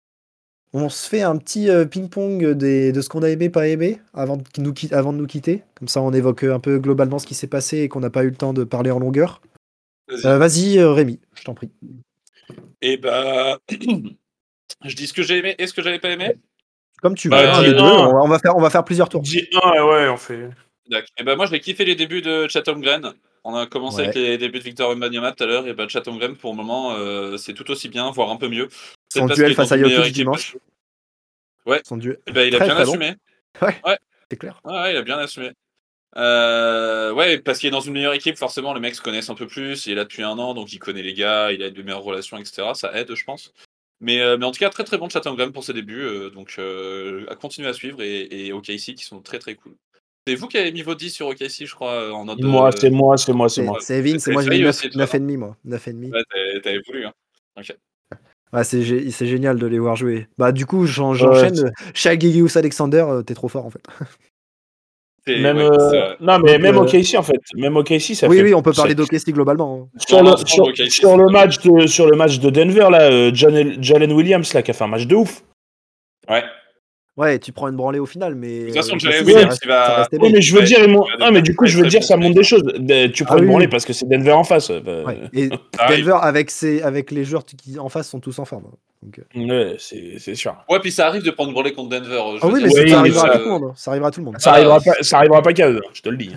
On 0.74 0.90
se 0.90 1.08
fait 1.08 1.22
un 1.22 1.36
petit 1.38 1.70
euh, 1.70 1.86
ping-pong 1.86 2.50
des- 2.52 2.92
de 2.92 3.00
ce 3.00 3.08
qu'on 3.08 3.22
a 3.22 3.30
aimé, 3.30 3.48
pas 3.48 3.66
aimé, 3.68 3.98
avant 4.12 4.36
de, 4.36 4.44
nous, 4.58 4.74
qui- 4.74 4.92
avant 4.92 5.14
de 5.14 5.18
nous 5.18 5.26
quitter. 5.26 5.62
Comme 5.78 5.88
ça, 5.88 6.02
on 6.02 6.12
évoque 6.12 6.44
un 6.44 6.60
peu 6.60 6.78
globalement 6.78 7.18
ce 7.18 7.26
qui 7.26 7.34
s'est 7.34 7.46
passé 7.46 7.78
et 7.78 7.88
qu'on 7.88 8.00
n'a 8.00 8.10
pas 8.10 8.24
eu 8.24 8.30
le 8.30 8.36
temps 8.36 8.52
de 8.52 8.62
parler 8.64 8.90
en 8.90 8.98
longueur. 8.98 9.40
Vas-y. 10.08 10.26
Euh, 10.26 10.38
Vas-y, 10.38 10.82
Rémi, 10.82 11.18
je 11.34 11.44
t'en 11.44 11.54
prie. 11.54 11.70
Et 12.82 12.96
bah. 12.98 13.58
je 14.84 14.96
dis 14.96 15.06
ce 15.06 15.14
que 15.14 15.22
j'ai 15.22 15.38
aimé 15.38 15.54
et 15.58 15.66
ce 15.66 15.72
que 15.72 15.80
j'avais 15.82 15.98
pas 16.00 16.10
aimé. 16.10 16.34
Comme 17.00 17.14
tu 17.14 17.28
veux, 17.28 17.36
Bah, 17.36 17.62
les 17.62 17.72
deux, 17.72 17.80
on 17.80 18.28
va 18.28 18.38
faire, 18.38 18.54
on 18.56 18.60
va 18.60 18.68
faire 18.70 18.84
plusieurs 18.84 19.08
tours. 19.08 19.22
Dis 19.22 19.48
un, 19.62 19.82
ouais, 19.84 20.08
on 20.08 20.16
fait. 20.18 20.50
Et 21.18 21.22
ben 21.24 21.36
moi, 21.36 21.46
j'ai 21.46 21.60
kiffé 21.60 21.84
les 21.84 21.94
débuts 21.94 22.22
de 22.22 22.46
Chatham 22.48 22.80
Gren. 22.80 23.14
On 23.44 23.54
a 23.54 23.66
commencé 23.66 23.98
Ouais. 23.98 24.02
avec 24.04 24.14
les 24.16 24.38
débuts 24.38 24.58
de 24.58 24.64
Victor 24.64 24.90
Wembanyama 24.90 25.32
tout 25.32 25.44
à 25.44 25.46
l'heure. 25.46 25.66
Et 25.66 25.74
ben 25.74 25.88
Chatham 25.88 26.18
Gren, 26.18 26.36
pour 26.36 26.50
le 26.52 26.56
moment, 26.56 26.94
euh, 26.94 27.36
c'est 27.36 27.54
tout 27.54 27.70
aussi 27.70 27.88
bien, 27.88 28.10
voire 28.10 28.30
un 28.30 28.36
peu 28.36 28.48
mieux. 28.48 28.68
Son 29.12 29.26
duel 29.26 29.54
face 29.54 29.72
à 29.72 29.78
Jokic 29.78 29.98
équipe. 29.98 30.12
dimanche. 30.14 30.56
Ouais. 31.64 31.80
Son 31.84 31.96
duel. 31.96 32.18
Eh 32.26 32.32
ben, 32.32 32.46
il 32.48 32.54
a 32.54 32.58
Très, 32.58 32.66
bien 32.66 32.74
très 32.76 32.84
bon. 32.84 32.90
assumé. 32.92 33.14
C'est 34.30 34.36
clair. 34.36 34.60
Ouais, 34.64 34.72
ouais, 34.72 34.92
il 34.94 34.96
a 34.96 35.02
bien 35.02 35.18
assumé. 35.18 35.52
Euh, 36.16 37.12
ouais, 37.12 37.38
parce 37.38 37.58
qu'il 37.58 37.68
est 37.68 37.70
dans 37.72 37.80
une 37.80 37.92
meilleure 37.92 38.14
équipe, 38.14 38.36
forcément, 38.38 38.72
les 38.74 38.80
mecs 38.80 38.94
se 38.94 39.02
connaissent 39.02 39.28
un 39.30 39.34
peu 39.34 39.46
plus. 39.46 39.86
Il 39.86 39.92
est 39.92 39.94
là 39.96 40.04
depuis 40.04 40.22
un 40.22 40.38
an, 40.38 40.54
donc 40.54 40.72
il 40.72 40.78
connaît 40.78 41.02
les 41.02 41.14
gars, 41.14 41.52
il 41.52 41.62
a 41.62 41.70
de 41.70 41.82
meilleures 41.82 42.02
relations, 42.02 42.38
etc. 42.38 42.68
Ça 42.74 42.92
aide, 42.98 43.14
je 43.14 43.24
pense. 43.24 43.52
Mais, 44.00 44.20
euh, 44.20 44.36
mais 44.38 44.44
en 44.46 44.50
tout 44.50 44.58
cas, 44.58 44.70
très 44.70 44.84
très 44.84 44.98
bon 44.98 45.08
Chattangram 45.08 45.52
pour 45.52 45.64
ses 45.64 45.72
débuts. 45.72 46.02
euh, 46.02 46.30
donc 46.30 46.54
euh, 46.58 47.26
à 47.30 47.34
continuer 47.34 47.68
à 47.68 47.72
suivre 47.72 48.02
et, 48.02 48.28
et 48.30 48.52
OKC 48.52 48.94
qui 48.94 49.04
sont 49.04 49.20
très 49.20 49.38
très 49.38 49.54
cool. 49.54 49.74
C'est 50.26 50.34
vous 50.34 50.48
qui 50.48 50.58
avez 50.58 50.72
mis 50.72 50.82
vos 50.82 50.94
10 50.94 51.10
sur 51.10 51.28
OKC, 51.28 51.66
je 51.66 51.74
crois, 51.74 51.92
euh, 51.92 52.10
en 52.10 52.24
note 52.24 52.40
de- 52.40 52.46
Moi, 52.46 52.70
c'est 52.72 52.90
moi, 52.90 53.16
c'est 53.16 53.32
moi, 53.32 53.48
c'est 53.48 53.60
C'est 53.60 53.66
moi. 53.66 53.78
c'est 53.80 54.00
Vince, 54.00 54.22
C'est 54.24 54.32
moi 54.32 54.42
j'ai 54.42 54.48
mis 54.48 54.54
sérieux 54.56 54.66
9, 54.66 54.74
aussi, 54.76 54.90
toi, 54.90 54.98
non 54.98 55.06
9,5 55.06 55.36
moi. 55.38 55.56
9,5. 55.64 56.12
Ouais, 56.12 56.60
t'avais- 56.62 56.80
voulu. 56.86 57.06
Hein. 57.06 57.12
Ok. 57.58 57.76
Ah, 58.52 58.64
c'est 58.64 58.80
gé- 58.82 59.10
c'est 59.10 59.26
génial 59.26 59.58
de 59.58 59.66
les 59.66 59.78
voir 59.78 59.96
jouer. 59.96 60.28
Bah 60.38 60.50
du 60.52 60.66
coup 60.66 60.86
j'en- 60.86 61.14
j'enchaîne. 61.14 61.70
Gilgeous 61.94 62.56
Alexander, 62.58 63.04
euh, 63.08 63.22
t'es 63.22 63.34
trop 63.34 63.48
fort 63.48 63.66
en 63.66 63.70
fait. 63.70 63.82
Même, 65.28 65.56
ouais, 65.56 65.64
euh, 65.64 66.14
non, 66.20 66.38
mais 66.38 66.52
Donc, 66.52 66.62
même 66.62 66.76
euh, 66.76 66.82
OKC 66.82 67.16
en 67.16 67.22
fait. 67.24 67.40
Même 67.56 67.76
OKC, 67.76 68.14
ça 68.14 68.28
oui 68.28 68.36
fait. 68.36 68.42
oui, 68.44 68.54
on 68.54 68.62
peut 68.62 68.72
parler 68.72 68.94
d'OKC 68.94 69.32
globalement. 69.32 69.88
hein. 69.94 69.98
Sur 70.06 70.22
le, 70.22 70.30
non, 70.30 70.36
sur, 70.36 70.64
OKC, 70.66 70.88
sur 70.90 71.10
c'est 71.10 71.16
le 71.16 71.26
pas 71.26 71.32
match 71.32 71.58
de 71.58 71.86
sur 71.88 72.06
le 72.08 72.16
match 72.16 72.38
de 72.38 72.48
Denver 72.50 72.88
là, 72.90 73.10
euh, 73.10 73.32
Jalen 73.34 74.12
Williams 74.12 74.52
là 74.54 74.62
qui 74.62 74.70
a 74.70 74.74
fait 74.74 74.84
un 74.84 74.88
match 74.88 75.06
de 75.06 75.16
ouf. 75.16 75.42
Ouais. 76.28 76.44
Ouais, 77.16 77.38
tu 77.38 77.50
prends 77.50 77.68
une 77.68 77.76
branlée 77.76 77.98
au 77.98 78.04
final, 78.04 78.34
mais. 78.34 78.60
De 78.60 78.66
toute 78.66 78.74
façon, 78.76 78.96
euh, 78.96 78.98
Jalen 78.98 79.24
Williams, 79.24 79.58
il 79.62 79.68
va- 79.68 80.06
Oui, 80.20 80.30
mais 80.32 80.42
je 80.42 80.52
veux 80.52 80.60
Ouais, 80.60 80.66
dire, 80.66 80.78
ah, 81.20 81.30
mais 81.30 81.40
du 81.40 81.56
coup, 81.56 81.64
je 81.66 81.78
veux 81.78 81.86
dire, 81.88 82.04
ça 82.04 82.18
montre 82.18 82.34
des 82.34 82.44
choses. 82.44 82.62
De- 82.62 83.06
Tu 83.06 83.24
prends 83.24 83.36
Ah 83.36 83.38
une 83.38 83.44
oui, 83.44 83.50
branlée 83.50 83.64
oui. 83.64 83.70
parce 83.70 83.86
que 83.86 83.94
c'est 83.94 84.06
Denver 84.06 84.32
en 84.32 84.44
face. 84.44 84.70
bah, 84.70 85.02
Ouais. 85.04 85.20
Et 85.32 85.48
arrive. 85.78 86.04
Denver 86.04 86.18
avec 86.20 86.50
ses 86.50 86.82
avec 86.82 87.10
les 87.10 87.24
joueurs 87.24 87.46
qui 87.46 87.78
en 87.78 87.88
face 87.88 88.08
sont 88.10 88.20
tous 88.20 88.38
en 88.38 88.44
forme. 88.44 88.64
hein. 88.70 88.76
Donc, 89.02 89.18
euh, 89.36 89.46
ouais, 89.46 89.76
c'est 89.78 90.18
c'est 90.18 90.34
sûr. 90.34 90.56
Ouais, 90.68 90.78
puis 90.80 90.92
ça 90.92 91.06
arrive 91.06 91.22
de 91.22 91.30
prendre 91.30 91.48
une 91.48 91.54
branlée 91.54 91.72
contre 91.72 91.88
Denver. 91.88 92.08
je 92.08 92.38
Ah 92.42 92.46
oui, 92.48 92.60
mais 92.62 92.68
Oui, 92.68 92.70
ça 92.74 92.82
mais 92.84 92.92
arrivera 92.92 93.20
ça- 93.28 93.32
à 93.32 93.38
tout 93.38 93.44
le 93.44 93.50
monde. 93.50 93.64
hein. 93.70 93.72
Ça 93.76 93.90
arrivera 93.92 94.08
à 94.08 94.10
tout 94.10 94.20
le 94.20 94.26
monde. 94.26 94.36
Ça 94.38 94.50
Ah, 94.50 94.54
arrivera 94.54 94.80
c'est- 94.80 94.90
pas, 94.90 95.02
ça 95.02 95.16
arrivera 95.18 95.42
pas 95.42 95.52
qu'à 95.54 95.70
eux, 95.70 95.80
je 95.94 96.02
te 96.02 96.08
le 96.10 96.16
dis. 96.18 96.32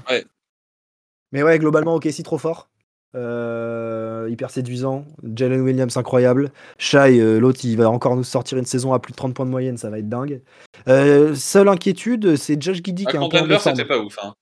Mais 1.32 1.43
ouais, 1.43 1.59
globalement, 1.59 1.95
OKC 1.95 2.23
trop 2.23 2.38
fort. 2.38 2.69
Euh, 3.16 4.28
hyper 4.30 4.51
séduisant. 4.51 5.05
Jalen 5.36 5.62
Williams 5.62 5.97
incroyable. 5.97 6.51
Shai, 6.78 7.20
euh, 7.20 7.39
l'autre, 7.39 7.62
il 7.64 7.76
va 7.78 7.89
encore 7.89 8.16
nous 8.16 8.24
sortir 8.24 8.57
une 8.60 8.66
saison 8.66 8.93
à 8.93 8.99
plus 8.99 9.12
de 9.12 9.18
30 9.18 9.34
points 9.34 9.45
de 9.45 9.51
moyenne, 9.51 9.78
ça 9.78 9.89
va 9.89 9.97
être 9.99 10.10
dingue. 10.10 10.41
Euh, 10.88 11.34
seule 11.34 11.68
inquiétude, 11.70 12.36
c'est 12.36 12.62
Josh 12.62 12.78
Giddy 12.84 13.05
Ah, 13.07 13.12
qui 13.12 13.18
est 13.18 13.20
un 13.39 13.47
peu 13.47 13.57
c'était 13.57 13.86
pas 13.86 13.97
ouf. 13.97 14.18
Hein. 14.22 14.34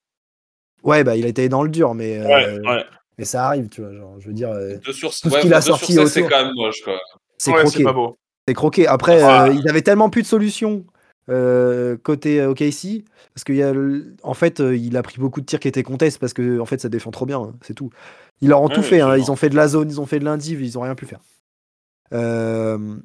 Ouais, 0.84 1.04
bah 1.04 1.16
il 1.16 1.26
a 1.26 1.30
été 1.30 1.48
dans 1.50 1.64
le 1.64 1.70
dur, 1.70 1.94
mais, 1.94 2.20
euh, 2.20 2.26
Ouais, 2.26 2.68
ouais. 2.68 2.84
mais 3.18 3.26
ça 3.26 3.46
arrive, 3.48 3.70
tu 3.70 3.82
vois. 3.82 3.94
Genre, 3.94 4.16
je 4.20 4.28
veux 4.28 4.34
dire, 4.34 4.50
euh, 4.52 4.78
2 4.86 4.92
sur, 4.94 5.14
ce 5.14 5.28
ouais, 5.30 5.40
qu'il 5.42 5.54
a 5.54 5.58
deux 5.60 5.62
sur 5.66 5.78
sorti 5.78 5.94
16, 5.94 6.12
c'est 6.12 6.22
quand 6.24 6.44
même 6.44 6.54
moche. 6.56 6.82
Quoi. 6.84 7.00
c'est 7.38 7.52
Ouais, 7.52 7.64
croqué. 7.64 7.84
c'est 8.48 8.54
croqué. 8.54 8.88
Après, 8.88 9.22
Ah. 9.22 9.46
euh, 9.46 9.54
ils 9.54 9.68
avaient 9.70 9.82
tellement 9.82 10.10
plus 10.10 10.22
de 10.24 10.28
solutions 10.28 10.86
euh, 11.30 11.98
côté 11.98 12.42
euh, 12.42 12.50
OKC 12.52 13.04
parce 13.34 13.44
qu'il 13.44 13.56
y 13.56 13.64
a, 13.64 13.74
le- 13.74 14.16
en 14.24 14.34
fait, 14.34 14.60
euh, 14.60 14.76
il 14.76 14.96
a 14.98 15.04
pris 15.04 15.20
beaucoup 15.20 15.42
de 15.42 15.46
tirs 15.46 15.60
qui 15.60 15.68
étaient 15.68 15.84
contestes 15.84 16.20
parce 16.20 16.34
que 16.34 16.60
en 16.60 16.66
fait, 16.66 16.80
ça 16.82 16.90
défend 16.90 17.12
trop 17.12 17.26
bien. 17.26 17.40
hein, 17.42 17.54
c'est 17.62 17.74
tout. 17.74 17.90
Ils 18.42 18.50
leur 18.50 18.62
ont 18.62 18.68
Ouais, 18.68 18.76
tout 18.76 18.82
fait. 18.84 19.02
hein, 19.02 19.18
ils 19.18 19.32
ont 19.32 19.36
fait 19.36 19.50
de 19.50 19.56
la 19.56 19.68
zone, 19.68 19.90
ils 19.90 20.00
ont 20.02 20.06
fait 20.06 20.20
de 20.20 20.26
l'indiv, 20.26 20.62
ils 20.62 20.78
ont 20.78 20.82
rien 20.82 20.96
pu 20.96 21.06
faire. 21.06 21.20
Euh, 22.14 22.98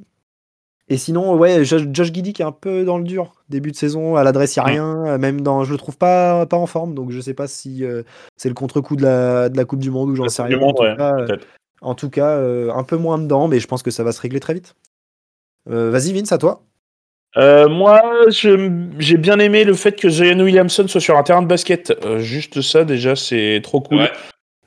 et 0.88 0.98
sinon, 0.98 1.36
ouais, 1.36 1.64
Josh, 1.64 1.82
Josh 1.92 2.12
Giddey 2.12 2.32
qui 2.32 2.42
est 2.42 2.44
un 2.44 2.52
peu 2.52 2.84
dans 2.84 2.98
le 2.98 3.04
dur 3.04 3.32
début 3.48 3.70
de 3.70 3.76
saison. 3.76 4.16
À 4.16 4.24
l'adresse, 4.24 4.56
il 4.56 4.58
n'y 4.60 4.62
a 4.62 4.66
rien. 4.66 5.18
Même 5.18 5.40
dans, 5.40 5.64
je 5.64 5.72
le 5.72 5.78
trouve 5.78 5.96
pas 5.96 6.44
pas 6.46 6.56
en 6.56 6.66
forme, 6.66 6.94
donc 6.94 7.10
je 7.10 7.20
sais 7.20 7.34
pas 7.34 7.46
si 7.46 7.84
euh, 7.84 8.02
c'est 8.36 8.48
le 8.48 8.54
contre-coup 8.54 8.96
de 8.96 9.02
la, 9.02 9.48
de 9.48 9.56
la 9.56 9.64
Coupe 9.64 9.80
du 9.80 9.90
Monde 9.90 10.10
ou 10.10 10.14
j'en 10.16 10.28
sais 10.28 10.42
rien. 10.42 10.58
Monde, 10.58 10.70
en 10.70 10.74
tout 10.74 10.82
ouais, 10.82 10.96
cas, 10.96 11.16
en 11.80 11.94
tout 11.94 12.10
cas, 12.10 12.38
un 12.74 12.84
peu 12.84 12.96
moins 12.96 13.18
dedans, 13.18 13.48
mais 13.48 13.58
je 13.60 13.66
pense 13.66 13.82
que 13.82 13.90
ça 13.90 14.04
va 14.04 14.12
se 14.12 14.20
régler 14.20 14.40
très 14.40 14.54
vite. 14.54 14.74
Vas-y, 15.66 16.12
Vince, 16.12 16.32
à 16.32 16.38
toi. 16.38 16.62
Euh, 17.38 17.68
moi, 17.68 18.02
j'ai 18.28 19.16
bien 19.16 19.38
aimé 19.38 19.64
le 19.64 19.74
fait 19.74 19.92
que 19.98 20.08
Zion 20.10 20.38
Williamson 20.40 20.86
soit 20.88 21.00
sur 21.00 21.16
un 21.16 21.22
terrain 21.22 21.42
de 21.42 21.46
basket. 21.46 21.92
Euh, 22.04 22.18
juste 22.18 22.60
ça, 22.60 22.84
déjà, 22.84 23.16
c'est 23.16 23.60
trop 23.62 23.80
cool. 23.80 23.98
Ouais. 23.98 24.12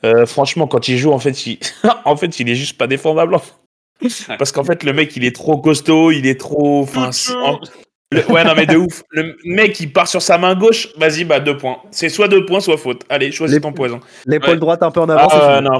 Euh, 0.03 0.26
franchement, 0.26 0.68
quand 0.68 0.88
il 0.88 0.97
joue, 0.97 1.11
en 1.11 1.20
fait, 1.20 1.45
il... 1.45 1.59
en 2.05 2.16
fait, 2.16 2.39
il 2.39 2.49
est 2.49 2.55
juste 2.55 2.78
pas 2.78 2.88
défendable. 2.88 3.38
Parce 4.38 4.51
qu'en 4.51 4.63
fait, 4.63 4.84
le 4.84 4.93
mec, 4.93 5.16
il 5.16 5.24
est 5.26 5.36
trop 5.36 5.57
costaud, 5.57 6.11
il 6.11 6.28
est 6.28 6.39
trop. 6.39 6.82
Enfin, 6.82 7.11
c'est- 7.11 7.34
en- 7.34 7.59
le- 8.11 8.24
Ouais, 8.32 8.43
non, 8.43 8.53
mais 8.55 8.66
de 8.68 8.78
ouf. 8.78 9.01
Le 9.09 9.36
mec, 9.45 9.80
il 9.80 9.91
part 9.91 10.07
sur 10.07 10.22
sa 10.22 10.38
main 10.38 10.53
gauche, 10.55 10.89
vas-y, 10.97 11.24
bah, 11.24 11.39
deux 11.39 11.57
points. 11.57 11.78
C'est 11.91 12.09
soit 12.09 12.28
deux 12.28 12.45
points, 12.45 12.59
soit 12.59 12.78
faute. 12.78 13.01
Allez, 13.09 13.32
choisis 13.32 13.55
Les- 13.55 13.61
ton 13.61 13.74
poison. 13.74 13.99
L'épaule 14.28 14.51
Ouais. 14.51 14.57
droite 14.57 14.84
un 14.84 14.91
peu 14.91 14.99
en 15.01 15.09
avant. 15.09 15.28
Ah, 15.32 15.57
fini. 15.57 15.70
non. 15.70 15.80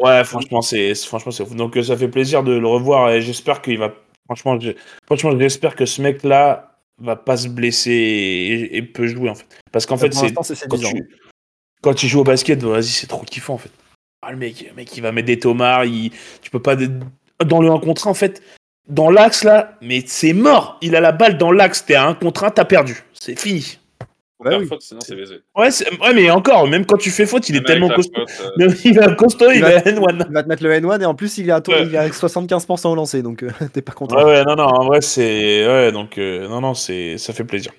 Ouais, 0.00 0.22
franchement, 0.24 0.62
c'est 0.62 0.94
franchement 0.94 1.32
c'est 1.32 1.44
fou. 1.44 1.54
Donc 1.56 1.76
ça 1.82 1.96
fait 1.96 2.08
plaisir 2.08 2.42
de 2.44 2.52
le 2.52 2.66
revoir 2.66 3.10
et 3.10 3.20
j'espère 3.22 3.60
qu'il 3.60 3.78
va. 3.78 3.92
Franchement, 4.26 4.58
franchement, 5.06 5.38
j'espère 5.38 5.76
que 5.76 5.86
ce 5.86 6.00
mec-là 6.00 6.78
va 6.98 7.16
pas 7.16 7.36
se 7.36 7.48
blesser 7.48 7.90
et, 7.90 8.76
et 8.76 8.82
peut 8.82 9.06
jouer 9.06 9.28
en 9.28 9.34
fait. 9.34 9.46
Parce 9.72 9.86
qu'en 9.86 9.96
fait, 9.96 10.10
pour 10.10 10.44
c'est 10.44 10.68
quand 10.68 10.78
tu 10.78 11.08
quand 11.82 12.02
il 12.02 12.08
joue 12.08 12.20
au 12.20 12.24
basket, 12.24 12.60
bah, 12.60 12.68
vas-y, 12.68 12.84
c'est 12.84 13.06
trop 13.06 13.22
kiffant 13.24 13.54
en 13.54 13.58
fait. 13.58 13.70
Ah, 14.22 14.32
le 14.32 14.38
mec, 14.38 14.64
le 14.66 14.74
mec, 14.74 14.96
il 14.96 15.02
va 15.02 15.12
mettre 15.12 15.26
des 15.26 15.38
tomards, 15.38 15.84
il, 15.84 16.10
tu 16.40 16.50
peux 16.50 16.62
pas 16.62 16.76
dans 16.76 17.60
le 17.60 17.70
1 17.70 17.78
contre 17.80 18.06
1 18.06 18.10
en 18.10 18.14
fait. 18.14 18.42
Dans 18.88 19.10
l'axe 19.10 19.44
là, 19.44 19.76
mais 19.82 20.02
c'est 20.06 20.32
mort. 20.32 20.78
Il 20.80 20.96
a 20.96 21.00
la 21.00 21.12
balle 21.12 21.36
dans 21.36 21.52
l'axe, 21.52 21.84
t'es 21.84 21.94
à 21.94 22.06
1 22.06 22.14
contre 22.14 22.44
1, 22.44 22.50
t'as 22.50 22.64
perdu. 22.64 23.02
C'est 23.12 23.38
fini. 23.38 23.78
Faut 24.44 24.50
Bah 24.50 24.56
faire 24.56 24.60
oui. 24.60 24.66
faute, 24.68 24.82
sinon 24.82 25.00
c'est 25.00 25.16
baisé. 25.16 25.40
Ouais, 25.56 25.68
ouais, 26.02 26.12
mais 26.14 26.30
encore, 26.30 26.68
même 26.68 26.84
quand 26.84 26.98
tu 26.98 27.10
fais 27.10 27.24
faute, 27.24 27.48
il 27.48 27.56
est 27.56 27.60
Même 27.60 27.64
tellement 27.66 27.88
costaud. 27.88 28.12
faute, 28.26 28.40
euh, 28.44 28.50
Mais 28.58 28.66
il 28.84 28.98
est 28.98 29.16
costaud, 29.16 29.50
il, 29.50 29.56
Il 29.56 29.60
va 29.62 29.70
va- 29.70 29.80
N1. 29.80 30.26
Il 30.28 30.34
va 30.34 30.42
te 30.42 30.48
mettre 30.48 30.62
le 30.62 30.70
N1 30.72 31.00
et 31.00 31.04
en 31.06 31.14
plus, 31.14 31.38
il 31.38 31.48
est 31.48 31.52
à, 31.52 31.62
tour- 31.62 31.72
Ouais. 31.72 31.86
il 31.86 31.94
est 31.94 31.98
à 31.98 32.08
75% 32.10 32.90
au 32.90 32.94
lancer, 32.94 33.22
donc 33.22 33.42
euh, 33.42 33.50
t'es 33.72 33.80
pas 33.80 33.92
content. 33.92 34.16
Ouais, 34.16 34.24
ouais, 34.24 34.44
non, 34.44 34.54
non, 34.56 34.64
en 34.64 34.84
vrai, 34.84 35.00
c'est. 35.00 35.66
Ouais, 35.66 35.92
donc, 35.92 36.18
euh, 36.18 36.46
non, 36.48 36.60
non, 36.60 36.74
c'est... 36.74 37.16
ça 37.16 37.32
fait 37.32 37.44
plaisir. 37.44 37.72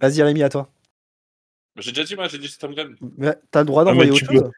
Vas-y, 0.00 0.22
Rémi, 0.22 0.42
à 0.42 0.50
toi. 0.50 0.68
J'ai 1.78 1.92
déjà 1.92 2.04
dit, 2.04 2.16
moi, 2.16 2.28
j'ai 2.28 2.38
dit 2.38 2.48
Stam 2.48 2.74
Graham. 2.74 2.94
Mais 3.16 3.34
T'as 3.50 3.60
le 3.60 3.66
droit 3.66 3.82
Ah, 3.82 3.84
d'envoyer 3.86 4.10
mais 4.10 4.16
autre 4.16 4.26
tu 4.28 4.36
chose. 4.36 4.50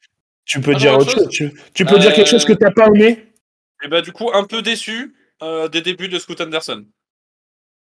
Tu 0.47 0.61
peux 0.61 0.73
Ah, 0.75 0.79
dire 0.79 0.95
autre 0.95 1.03
autre 1.13 1.13
chose. 1.21 1.29
Tu, 1.29 1.53
tu 1.75 1.85
peux 1.85 1.99
dire 1.99 2.13
quelque 2.13 2.29
chose 2.29 2.45
que 2.45 2.55
t'as 2.55 2.71
pas 2.73 2.87
aimé? 2.89 3.27
Et 3.85 3.89
bah, 3.89 4.01
du 4.01 4.11
coup, 4.13 4.31
un 4.33 4.45
peu 4.45 4.63
déçu 4.63 5.15
euh, 5.43 5.69
des 5.69 5.81
débuts 5.83 6.09
de 6.09 6.19
Scoot 6.19 6.41
Anderson. 6.41 6.85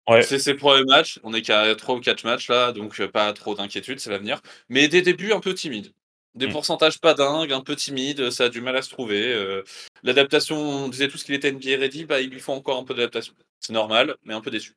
Ouais. 0.07 0.21
C'est 0.23 0.39
ses 0.39 0.53
premiers 0.53 0.85
matchs. 0.85 1.19
On 1.23 1.33
est 1.33 1.41
qu'à 1.41 1.75
3 1.75 1.95
ou 1.95 1.99
4 1.99 2.23
matchs 2.23 2.49
là, 2.49 2.71
donc 2.71 2.99
euh, 3.01 3.07
pas 3.09 3.33
trop 3.33 3.55
d'inquiétude, 3.55 3.99
ça 3.99 4.09
va 4.09 4.17
venir. 4.17 4.41
Mais 4.69 4.87
des 4.87 5.01
débuts 5.01 5.33
un 5.33 5.39
peu 5.41 5.53
timides. 5.53 5.91
Des 6.35 6.47
Mm. 6.47 6.51
pourcentages 6.51 6.99
pas 6.99 7.13
dingues, 7.13 7.51
un 7.51 7.61
peu 7.61 7.75
timides, 7.75 8.29
ça 8.29 8.45
a 8.45 8.49
du 8.49 8.61
mal 8.61 8.75
à 8.77 8.81
se 8.81 8.89
trouver. 8.89 9.33
euh, 9.33 9.63
L'adaptation, 10.03 10.55
on 10.57 10.87
disait 10.87 11.07
tous 11.07 11.23
qu'il 11.23 11.33
était 11.35 11.49
NBA 11.51 11.77
ready, 11.79 12.05
bah, 12.05 12.21
il 12.21 12.29
lui 12.29 12.39
faut 12.39 12.53
encore 12.53 12.77
un 12.79 12.83
peu 12.83 12.93
d'adaptation. 12.93 13.33
C'est 13.59 13.73
normal, 13.73 14.15
mais 14.23 14.33
un 14.35 14.41
peu 14.41 14.51
déçu. 14.51 14.75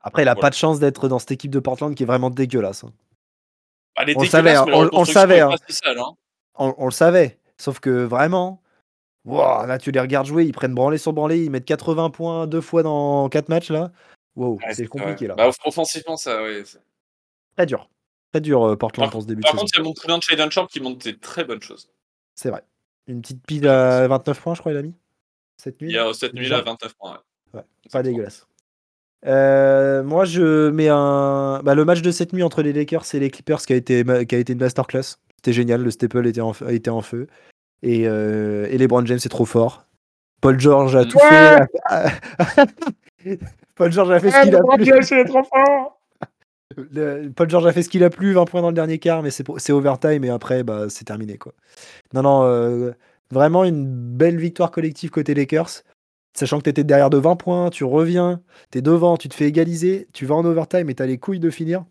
Après, 0.00 0.22
il 0.22 0.28
a 0.28 0.34
Voilà. 0.34 0.40
pas 0.42 0.50
de 0.50 0.54
chance 0.54 0.78
d'être 0.78 1.08
dans 1.08 1.18
cette 1.18 1.32
équipe 1.32 1.50
de 1.50 1.58
Portland 1.58 1.94
qui 1.94 2.02
est 2.02 2.06
vraiment 2.06 2.30
dégueulasse. 2.30 2.84
hein. 2.84 2.92
Bah, 3.96 4.02
elle 4.02 4.10
est 4.10 4.16
On 4.16 4.20
le 4.20 4.26
dégueulasse, 4.26 4.58
savait, 4.58 4.72
on- 4.74 4.90
on 4.92 5.00
le 5.00 5.06
savait, 5.06 5.36
est 5.38 5.40
hein. 5.40 5.48
pas 5.50 5.56
si 5.66 5.72
sale, 5.74 5.98
hein. 5.98 6.12
On, 6.58 6.74
on 6.78 6.84
le 6.84 6.90
savait. 6.92 7.38
Sauf 7.58 7.80
que 7.80 8.04
vraiment, 8.04 8.62
wow, 9.24 9.64
là, 9.66 9.78
tu 9.78 9.90
les 9.90 10.00
regardes 10.00 10.26
jouer, 10.26 10.44
ils 10.44 10.52
prennent 10.52 10.74
branlée 10.74 10.98
sur 10.98 11.12
branlée, 11.14 11.42
ils 11.42 11.50
mettent 11.50 11.64
80 11.64 12.10
points 12.10 12.46
deux 12.46 12.60
fois 12.60 12.82
dans 12.82 13.28
4 13.30 13.48
matchs 13.48 13.70
là. 13.70 13.90
Wow, 14.36 14.58
Ouais, 14.64 14.74
c'est 14.74 14.86
compliqué 14.86 15.24
ouais. 15.24 15.28
là. 15.28 15.34
Bah, 15.34 15.50
offensivement, 15.64 16.16
ça, 16.16 16.42
ouais. 16.42 16.62
Très 17.56 17.66
dur. 17.66 17.88
Très 18.32 18.40
dur, 18.40 18.62
euh, 18.64 18.76
Portland, 18.76 19.06
Par, 19.06 19.12
pour 19.12 19.22
ce 19.22 19.26
début 19.26 19.40
par 19.42 19.52
de 19.54 19.58
contre, 19.58 19.70
saison. 19.74 19.82
il 19.82 19.86
y 19.86 20.10
a 20.10 20.12
mon 20.12 20.18
de 20.18 20.22
Shaden 20.22 20.50
Sharp 20.50 20.70
qui 20.70 20.80
montre 20.80 21.04
des 21.04 21.16
très 21.18 21.44
bonnes 21.44 21.62
choses. 21.62 21.88
C'est 22.34 22.50
vrai. 22.50 22.62
Une 23.06 23.22
petite 23.22 23.46
pile 23.46 23.66
à 23.68 24.06
29 24.08 24.40
points, 24.40 24.54
je 24.54 24.60
crois, 24.60 24.72
il 24.72 24.78
a 24.78 24.82
mis. 24.82 24.94
Cette 25.56 25.80
nuit. 25.80 25.88
Il 25.90 25.94
y 25.94 25.98
a 25.98 26.12
cette 26.12 26.34
nuit-là 26.34 26.58
Déjà. 26.60 26.70
29 26.70 26.94
points. 26.94 27.22
ouais. 27.54 27.62
Pas 27.90 28.02
dégueulasse. 28.02 28.46
Euh, 29.24 30.02
moi, 30.02 30.24
je 30.26 30.68
mets 30.70 30.88
un. 30.90 31.62
Bah, 31.64 31.74
le 31.74 31.84
match 31.86 32.02
de 32.02 32.10
cette 32.10 32.32
nuit 32.34 32.42
entre 32.42 32.60
les 32.62 32.72
Lakers 32.74 33.04
et 33.14 33.18
les 33.20 33.30
Clippers 33.30 33.60
qui 33.64 33.72
a 33.72 33.76
été, 33.76 34.04
qui 34.26 34.34
a 34.34 34.38
été 34.38 34.52
une 34.52 34.58
masterclass. 34.60 35.16
C'était 35.36 35.52
génial. 35.54 35.82
Le 35.82 35.90
staple 35.90 36.26
était 36.26 36.40
en, 36.42 36.52
feu- 36.52 36.70
était 36.70 36.90
en 36.90 37.00
feu. 37.00 37.26
Et, 37.82 38.06
euh, 38.06 38.66
et 38.70 38.76
LeBron 38.76 39.06
James 39.06 39.18
est 39.24 39.28
trop 39.30 39.46
fort. 39.46 39.86
Paul 40.42 40.60
George 40.60 40.94
a 40.96 41.04
tout 41.06 41.16
Ouais. 41.18 41.66
fait. 43.24 43.38
Paul 43.76 43.92
George 43.92 44.10
a 44.10 44.20
fait 44.20 44.30
ce 44.30 44.42
qu'il 44.42 44.54
a 44.56 44.60
plu. 44.60 45.02
c'est 45.04 45.24
trop 45.24 45.44
fort 45.44 46.00
Le- 46.76 47.28
Paul 47.34 47.48
George 47.48 47.66
a 47.66 47.72
fait 47.72 47.82
ce 47.82 47.88
qu'il 47.88 48.02
a 48.04 48.10
plu, 48.10 48.32
20 48.32 48.44
points 48.46 48.62
dans 48.62 48.68
le 48.70 48.74
dernier 48.74 48.98
quart, 48.98 49.22
mais 49.22 49.30
c'est 49.30 49.72
overtime 49.72 50.24
et 50.24 50.30
après, 50.30 50.62
bah, 50.64 50.86
c'est 50.88 51.04
terminé. 51.04 51.38
Quoi. 51.38 51.52
Non, 52.12 52.22
non, 52.22 52.42
euh, 52.44 52.92
vraiment 53.30 53.64
une 53.64 53.86
belle 53.86 54.38
victoire 54.38 54.70
collective 54.70 55.10
côté 55.10 55.34
Lakers. 55.34 55.82
Sachant 56.36 56.58
que 56.58 56.64
tu 56.64 56.70
étais 56.70 56.84
derrière 56.84 57.08
de 57.08 57.16
20 57.16 57.36
points, 57.36 57.70
tu 57.70 57.84
reviens, 57.84 58.42
tu 58.70 58.78
es 58.78 58.82
devant, 58.82 59.16
tu 59.16 59.28
te 59.30 59.34
fais 59.34 59.46
égaliser, 59.46 60.06
tu 60.12 60.26
vas 60.26 60.34
en 60.34 60.44
overtime 60.44 60.90
et 60.90 60.94
tu 60.94 61.02
as 61.02 61.06
les 61.06 61.16
couilles 61.16 61.40
de 61.40 61.48
finir. 61.48 61.84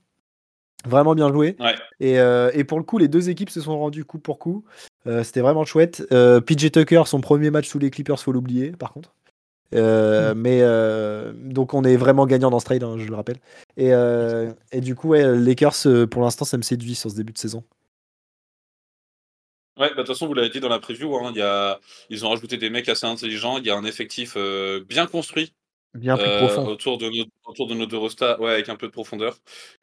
Vraiment 0.88 1.16
bien 1.16 1.32
joué. 1.34 1.56
Ouais. 1.60 1.74
Et, 2.00 2.20
euh, 2.20 2.52
et 2.54 2.64
pour 2.64 2.78
le 2.78 2.84
coup, 2.84 3.00
les 3.00 3.08
deux 3.08 3.30
équipes 3.32 3.50
se 3.50 3.60
sont 3.60 3.80
rendues 3.80 4.06
coup 4.06 4.20
pour 4.20 4.38
coup. 4.38 4.64
Euh, 5.08 5.24
C'était 5.24 5.42
vraiment 5.42 5.66
chouette. 5.66 6.04
Euh, 6.12 6.42
PJ 6.42 6.72
Tucker, 6.72 7.02
son 7.08 7.22
premier 7.22 7.50
match 7.50 7.68
sous 7.68 7.80
les 7.80 7.90
Clippers, 7.90 8.20
faut 8.20 8.32
l'oublier 8.32 8.72
par 8.72 8.94
contre. 8.94 9.16
Euh, 9.74 10.34
Mais 10.36 10.60
euh, 10.62 11.34
donc 11.34 11.74
on 11.74 11.84
est 11.84 11.98
vraiment 11.98 12.26
gagnant 12.26 12.50
dans 12.50 12.60
ce 12.60 12.66
trade, 12.66 12.84
hein, 12.84 12.98
je 12.98 13.08
le 13.08 13.16
rappelle. 13.16 13.40
Et, 13.78 13.94
euh, 13.94 14.54
et 14.72 14.82
du 14.82 14.96
coup, 14.96 15.10
ouais, 15.10 15.38
Lakers, 15.38 16.08
pour 16.10 16.22
l'instant, 16.22 16.46
ça 16.46 16.58
me 16.58 16.62
séduit 16.64 16.96
sur 16.96 17.10
ce 17.12 17.16
début 17.16 17.34
de 17.34 17.38
saison. 17.38 17.64
Ouais, 19.78 19.90
bah, 19.90 19.96
de 19.96 19.96
toute 20.04 20.08
façon, 20.08 20.28
vous 20.28 20.34
l'avez 20.34 20.50
dit 20.50 20.62
dans 20.62 20.70
la 20.70 20.80
preview, 20.80 21.18
hein, 21.18 21.32
il 21.36 21.38
y 21.40 21.42
a... 21.42 21.80
ils 22.10 22.26
ont 22.26 22.30
rajouté 22.30 22.56
des 22.58 22.70
mecs 22.70 22.88
assez 22.88 23.06
intelligents, 23.06 23.58
il 23.58 23.66
y 23.66 23.70
a 23.70 23.76
un 23.76 23.84
effectif 23.84 24.36
euh, 24.38 24.82
bien 24.88 25.06
construit 25.06 25.54
Bien 25.94 26.18
plus 26.18 26.26
euh, 26.28 26.38
profond. 26.38 26.66
autour 26.68 26.98
de 26.98 27.10
nos, 27.10 27.26
autour 27.46 27.68
de 27.68 27.74
nos 27.74 27.86
deux 27.86 27.98
rostas, 27.98 28.38
ouais, 28.40 28.52
avec 28.52 28.70
un 28.70 28.78
peu 28.78 28.88
de 28.88 28.92
profondeur. 28.92 29.38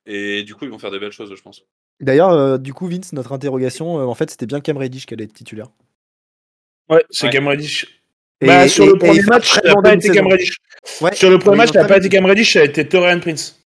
Et 0.07 0.45
du 0.45 0.55
coup, 0.55 0.64
ils 0.64 0.70
vont 0.70 0.78
faire 0.78 0.91
des 0.91 0.99
belles 0.99 1.12
choses, 1.12 1.35
je 1.35 1.43
pense. 1.43 1.62
D'ailleurs, 2.01 2.30
euh, 2.30 2.59
du 2.59 2.72
coup, 2.72 2.87
Vince, 2.87 3.12
notre 3.12 3.33
interrogation, 3.33 3.99
euh, 3.99 4.05
en 4.05 4.14
fait, 4.14 4.30
c'était 4.30 4.47
bien 4.47 4.61
Cam 4.61 4.76
Reddish 4.78 5.07
qui 5.07 5.14
allait 5.14 5.24
être 5.24 5.33
titulaire. 5.35 5.68
Ouais, 6.89 7.05
c'est 7.11 7.26
Ouais. 7.26 7.33
Cam 7.33 7.47
Reddish. 7.49 8.01
Bah, 8.47 8.64
et- 8.64 8.68
sur 8.68 8.84
et- 8.84 8.88
le 8.88 8.95
et 8.95 8.99
premier 8.99 9.22
match, 9.22 9.57
été 9.59 10.09
Cam 10.09 10.14
saison. 10.14 10.28
Reddish. 10.28 10.57
Ouais, 11.01 11.14
Sur 11.14 11.30
le 11.30 11.38
premier 11.38 11.57
match, 11.59 11.70
très 11.70 11.86
pas 11.86 11.97
été 11.99 12.09
Cam 12.09 12.24
Reddish, 12.26 12.53
ça 12.53 12.61
a 12.61 12.64
été 12.64 12.88
Torian 12.88 13.20
Prince. 13.20 13.61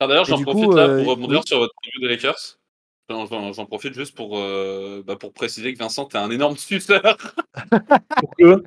Ah, 0.00 0.06
D'ailleurs, 0.06 0.24
j'en 0.24 0.42
profite 0.42 0.64
coup, 0.64 0.74
là 0.76 0.82
euh, 0.88 0.98
pour 0.98 1.12
rebondir 1.12 1.38
oui. 1.38 1.46
sur 1.46 1.58
votre 1.58 1.72
preview 1.80 2.00
des 2.08 2.14
Lakers. 2.14 2.58
J'en- 3.08 3.66
profite 3.66 3.94
juste 3.94 4.14
pour, 4.14 4.38
euh, 4.38 5.02
bah, 5.06 5.16
pour 5.16 5.32
préciser 5.32 5.74
que 5.74 5.78
Vincent, 5.78 6.06
t'es 6.06 6.18
un 6.18 6.30
énorme 6.30 6.56
suceur. 6.56 7.16
Pourquoi 8.16 8.60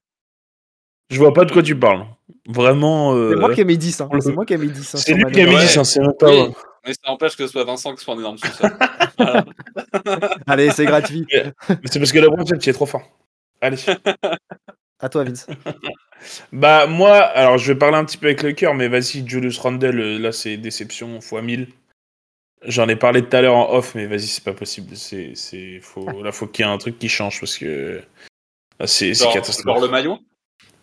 Je 1.09 1.17
vois 1.17 1.33
pas 1.33 1.45
de 1.45 1.51
quoi 1.51 1.63
tu 1.63 1.77
parles. 1.77 2.05
Vraiment. 2.47 3.15
euh, 3.15 3.31
C'est 3.33 3.39
moi 3.39 3.53
qui 3.53 3.61
ai 3.61 3.65
mis 3.65 3.77
10. 3.77 4.01
hein. 4.01 4.09
le- 4.11 4.21
C'est 4.21 4.33
moi 4.33 4.45
qui 4.45 4.53
ai 4.53 4.57
mis 4.57 4.69
10. 4.69 4.79
hein, 4.95 4.97
C'est 4.99 5.13
sur 5.13 5.17
lui 5.17 5.31
qui 5.31 5.41
a 5.41 5.45
mis 5.45 5.55
Ouais. 5.55 5.61
10, 5.61 5.77
hein, 5.77 5.83
c'est 5.83 5.99
même 5.99 6.13
pas. 6.19 6.29
Oui, 6.29 6.53
mais 6.85 6.93
ça 6.93 7.11
empêche 7.11 7.35
que 7.35 7.45
ce 7.45 7.51
soit 7.51 7.63
Vincent 7.63 7.95
qui 7.95 8.03
soit 8.03 8.13
un 8.13 8.19
énorme 8.19 8.37
suceur. 8.37 8.69
Voilà. 9.17 9.45
Allez, 10.45 10.71
c'est 10.71 10.85
gratuit. 10.85 11.25
Mais 11.69 11.77
c'est 11.85 11.99
parce 11.99 12.11
que 12.11 12.19
LeBron 12.19 12.45
James, 12.45 12.59
il 12.61 12.69
est 12.69 12.73
trop 12.73 12.85
fort. 12.85 13.01
Allez. 13.61 13.77
À 15.05 15.09
toi, 15.09 15.23
Vince. 15.23 15.45
Bah 16.51 16.87
moi, 16.87 17.17
alors 17.17 17.59
je 17.59 17.71
vais 17.71 17.77
parler 17.77 17.97
un 17.97 18.05
petit 18.05 18.17
peu 18.17 18.25
avec 18.25 18.41
le 18.41 18.53
cœur, 18.53 18.73
mais 18.73 18.87
vas-y, 18.87 19.27
Julius 19.27 19.59
Randle, 19.59 19.99
euh, 19.99 20.17
là 20.17 20.31
c'est 20.31 20.57
déception 20.57 21.21
fois 21.21 21.43
1000. 21.43 21.67
J'en 22.65 22.87
ai 22.87 22.95
parlé 22.95 23.21
tout 23.21 23.35
à 23.35 23.41
l'heure 23.41 23.55
en 23.55 23.71
off, 23.71 23.93
mais 23.93 24.07
vas-y, 24.07 24.25
c'est 24.25 24.43
pas 24.43 24.53
possible. 24.53 24.95
C'est, 24.95 25.33
c'est, 25.35 25.79
faut, 25.81 26.23
là, 26.23 26.31
faut 26.31 26.47
qu'il 26.47 26.65
y 26.65 26.67
ait 26.67 26.71
un 26.71 26.77
truc 26.79 26.97
qui 26.97 27.09
change 27.09 27.39
parce 27.39 27.57
que 27.59 28.01
là, 28.79 28.87
c'est, 28.87 29.13
c'est 29.13 29.31
catastrophique. 29.31 29.83
le 29.83 29.89
maillot? 29.89 30.17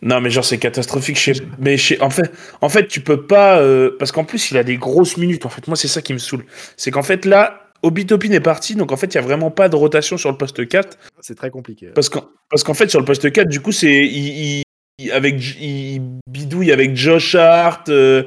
Non, 0.02 0.20
mais 0.20 0.30
genre 0.30 0.44
c'est 0.44 0.58
catastrophique. 0.58 1.16
Chez... 1.16 1.32
Mais 1.58 1.76
chez... 1.76 2.00
en 2.00 2.10
fait, 2.10 2.30
en 2.60 2.68
fait, 2.68 2.86
tu 2.86 3.00
peux 3.00 3.26
pas 3.26 3.58
euh, 3.58 3.96
parce 3.98 4.12
qu'en 4.12 4.24
plus 4.24 4.52
il 4.52 4.58
a 4.58 4.62
des 4.62 4.76
grosses 4.76 5.16
minutes. 5.16 5.44
En 5.46 5.48
fait, 5.48 5.66
moi 5.66 5.76
c'est 5.76 5.88
ça 5.88 6.02
qui 6.02 6.12
me 6.12 6.18
saoule, 6.18 6.44
c'est 6.76 6.92
qu'en 6.92 7.02
fait 7.02 7.24
là, 7.24 7.61
Obi 7.83 8.07
Topin 8.07 8.30
est 8.30 8.41
parti, 8.41 8.74
donc 8.76 8.93
en 8.93 8.97
fait 8.97 9.09
il 9.09 9.16
y 9.16 9.18
a 9.18 9.22
vraiment 9.22 9.51
pas 9.51 9.68
de 9.68 9.76
rotation 9.76 10.16
sur 10.16 10.30
le 10.30 10.37
poste 10.39 10.66
4. 10.68 10.97
C'est 11.20 11.35
très 11.35 11.51
compliqué. 11.51 11.89
Parce 11.95 12.09
qu'en 12.09 12.24
parce 12.49 12.62
qu'en 12.62 12.74
fait, 12.74 12.89
sur 12.89 13.01
le 13.01 13.05
poste 13.07 13.30
4, 13.30 13.49
du 13.49 13.61
coup, 13.61 13.72
c'est. 13.72 14.05
Il, 14.07 14.62
avec, 15.11 15.37
il 15.61 16.03
bidouille 16.28 16.70
avec 16.70 16.95
Josh 16.97 17.35
Hart. 17.35 17.89
euh, 17.89 18.24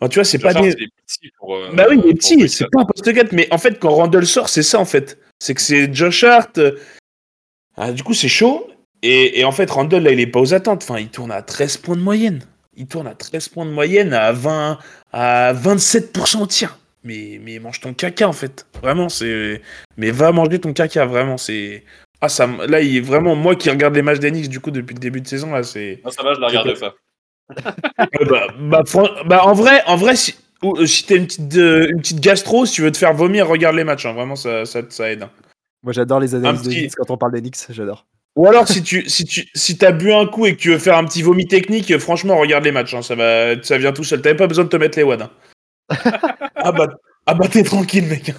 enfin, 0.00 0.08
tu 0.08 0.16
vois, 0.18 0.24
c'est 0.24 0.38
pas 0.38 0.50
Hart, 0.50 0.62
des. 0.64 0.74
pour, 1.38 1.54
euh, 1.54 1.70
Bah 1.74 1.86
oui, 1.90 2.00
il 2.02 2.10
est 2.10 2.14
petit, 2.14 2.48
c'est 2.48 2.68
pas 2.70 2.80
un 2.80 2.84
poste 2.86 3.12
4, 3.12 3.32
mais 3.32 3.46
en 3.52 3.58
fait, 3.58 3.78
quand 3.78 3.90
Randall 3.90 4.26
sort, 4.26 4.48
c'est 4.48 4.62
ça 4.62 4.80
en 4.80 4.84
fait. 4.84 5.18
C'est 5.38 5.54
que 5.54 5.60
c'est 5.60 5.92
Josh 5.94 6.24
Hart. 6.24 6.58
euh, 6.58 6.72
ah, 7.76 7.92
du 7.92 8.02
coup, 8.02 8.14
c'est 8.14 8.28
chaud. 8.28 8.68
Et, 9.02 9.38
et 9.38 9.44
en 9.44 9.52
fait, 9.52 9.70
Randall, 9.70 10.02
là, 10.02 10.10
il 10.10 10.18
est 10.18 10.26
pas 10.26 10.40
aux 10.40 10.54
attentes. 10.54 10.82
Enfin, 10.82 10.98
il 10.98 11.08
tourne 11.08 11.30
à 11.30 11.42
13 11.42 11.76
points 11.76 11.94
de 11.94 12.00
moyenne. 12.00 12.40
Il 12.76 12.86
tourne 12.86 13.06
à 13.06 13.14
13 13.14 13.48
points 13.50 13.66
de 13.66 13.70
moyenne 13.70 14.12
à 14.12 14.32
20, 14.32 14.78
à 15.12 15.52
27% 15.54 16.42
au 16.42 16.46
tir. 16.46 16.78
Mais, 17.04 17.40
mais 17.42 17.58
mange 17.58 17.80
ton 17.80 17.94
caca, 17.94 18.28
en 18.28 18.32
fait. 18.32 18.66
Vraiment, 18.82 19.08
c'est. 19.08 19.62
Mais 19.96 20.10
va 20.10 20.32
manger 20.32 20.58
ton 20.58 20.72
caca, 20.72 21.06
vraiment. 21.06 21.36
C'est. 21.36 21.84
Ah, 22.20 22.28
ça, 22.28 22.48
là, 22.66 22.80
il 22.80 22.96
est 22.96 23.00
vraiment. 23.00 23.36
Moi 23.36 23.54
qui 23.56 23.70
regarde 23.70 23.94
les 23.94 24.02
matchs 24.02 24.18
d'Enix, 24.18 24.48
du 24.48 24.60
coup, 24.60 24.70
depuis 24.72 24.94
le 24.94 25.00
début 25.00 25.20
de 25.20 25.28
saison, 25.28 25.52
là, 25.52 25.62
c'est. 25.62 26.00
Non, 26.04 26.10
ça 26.10 26.22
va, 26.22 26.34
je 26.34 26.40
la 26.40 26.48
regarde 26.48 26.78
pas. 26.78 26.94
Bah, 28.28 28.46
bah, 28.58 28.82
fran- 28.86 29.08
bah, 29.26 29.44
en 29.44 29.52
vrai, 29.54 29.82
en 29.86 29.96
vrai, 29.96 30.16
si, 30.16 30.34
ou, 30.62 30.76
euh, 30.76 30.86
si 30.86 31.04
t'as 31.06 31.16
une 31.16 31.26
petite, 31.26 31.56
euh, 31.56 31.88
une 31.90 32.00
petite 32.00 32.20
gastro, 32.20 32.66
si 32.66 32.74
tu 32.74 32.82
veux 32.82 32.90
te 32.92 32.98
faire 32.98 33.14
vomir, 33.14 33.46
regarde 33.48 33.76
les 33.76 33.84
matchs. 33.84 34.04
hein. 34.06 34.12
Vraiment, 34.12 34.36
ça, 34.36 34.64
ça, 34.66 34.80
ça 34.88 35.10
aide. 35.10 35.22
hein. 35.22 35.30
Moi, 35.84 35.92
j'adore 35.92 36.18
les 36.20 36.34
analyses 36.34 36.62
petit- 36.62 36.88
quand 36.96 37.10
on 37.12 37.16
parle 37.16 37.32
d'Enix. 37.32 37.68
J'adore. 37.70 38.06
Ou 38.36 38.46
alors, 38.48 38.66
si 38.68 38.82
tu, 38.82 39.08
si 39.08 39.24
tu, 39.24 39.48
si 39.54 39.78
t'as 39.78 39.92
bu 39.92 40.12
un 40.12 40.26
coup 40.26 40.46
et 40.46 40.54
que 40.56 40.60
tu 40.60 40.70
veux 40.70 40.78
faire 40.78 40.96
un 40.96 41.04
petit 41.04 41.22
vomi 41.22 41.46
technique, 41.46 41.90
euh, 41.92 41.98
franchement, 41.98 42.36
regarde 42.36 42.64
les 42.64 42.72
matchs. 42.72 42.94
hein. 42.94 43.02
Ça 43.02 43.14
va, 43.14 43.60
ça 43.62 43.78
vient 43.78 43.92
tout 43.92 44.04
seul. 44.04 44.20
T'avais 44.20 44.36
pas 44.36 44.46
besoin 44.48 44.64
de 44.64 44.68
te 44.68 44.76
mettre 44.76 44.98
les 44.98 45.04
wads. 45.04 45.30
ah 46.68 46.72
bah, 46.72 46.88
ah 47.26 47.34
bah, 47.34 47.48
t'es 47.48 47.62
tranquille, 47.62 48.06
mec. 48.06 48.32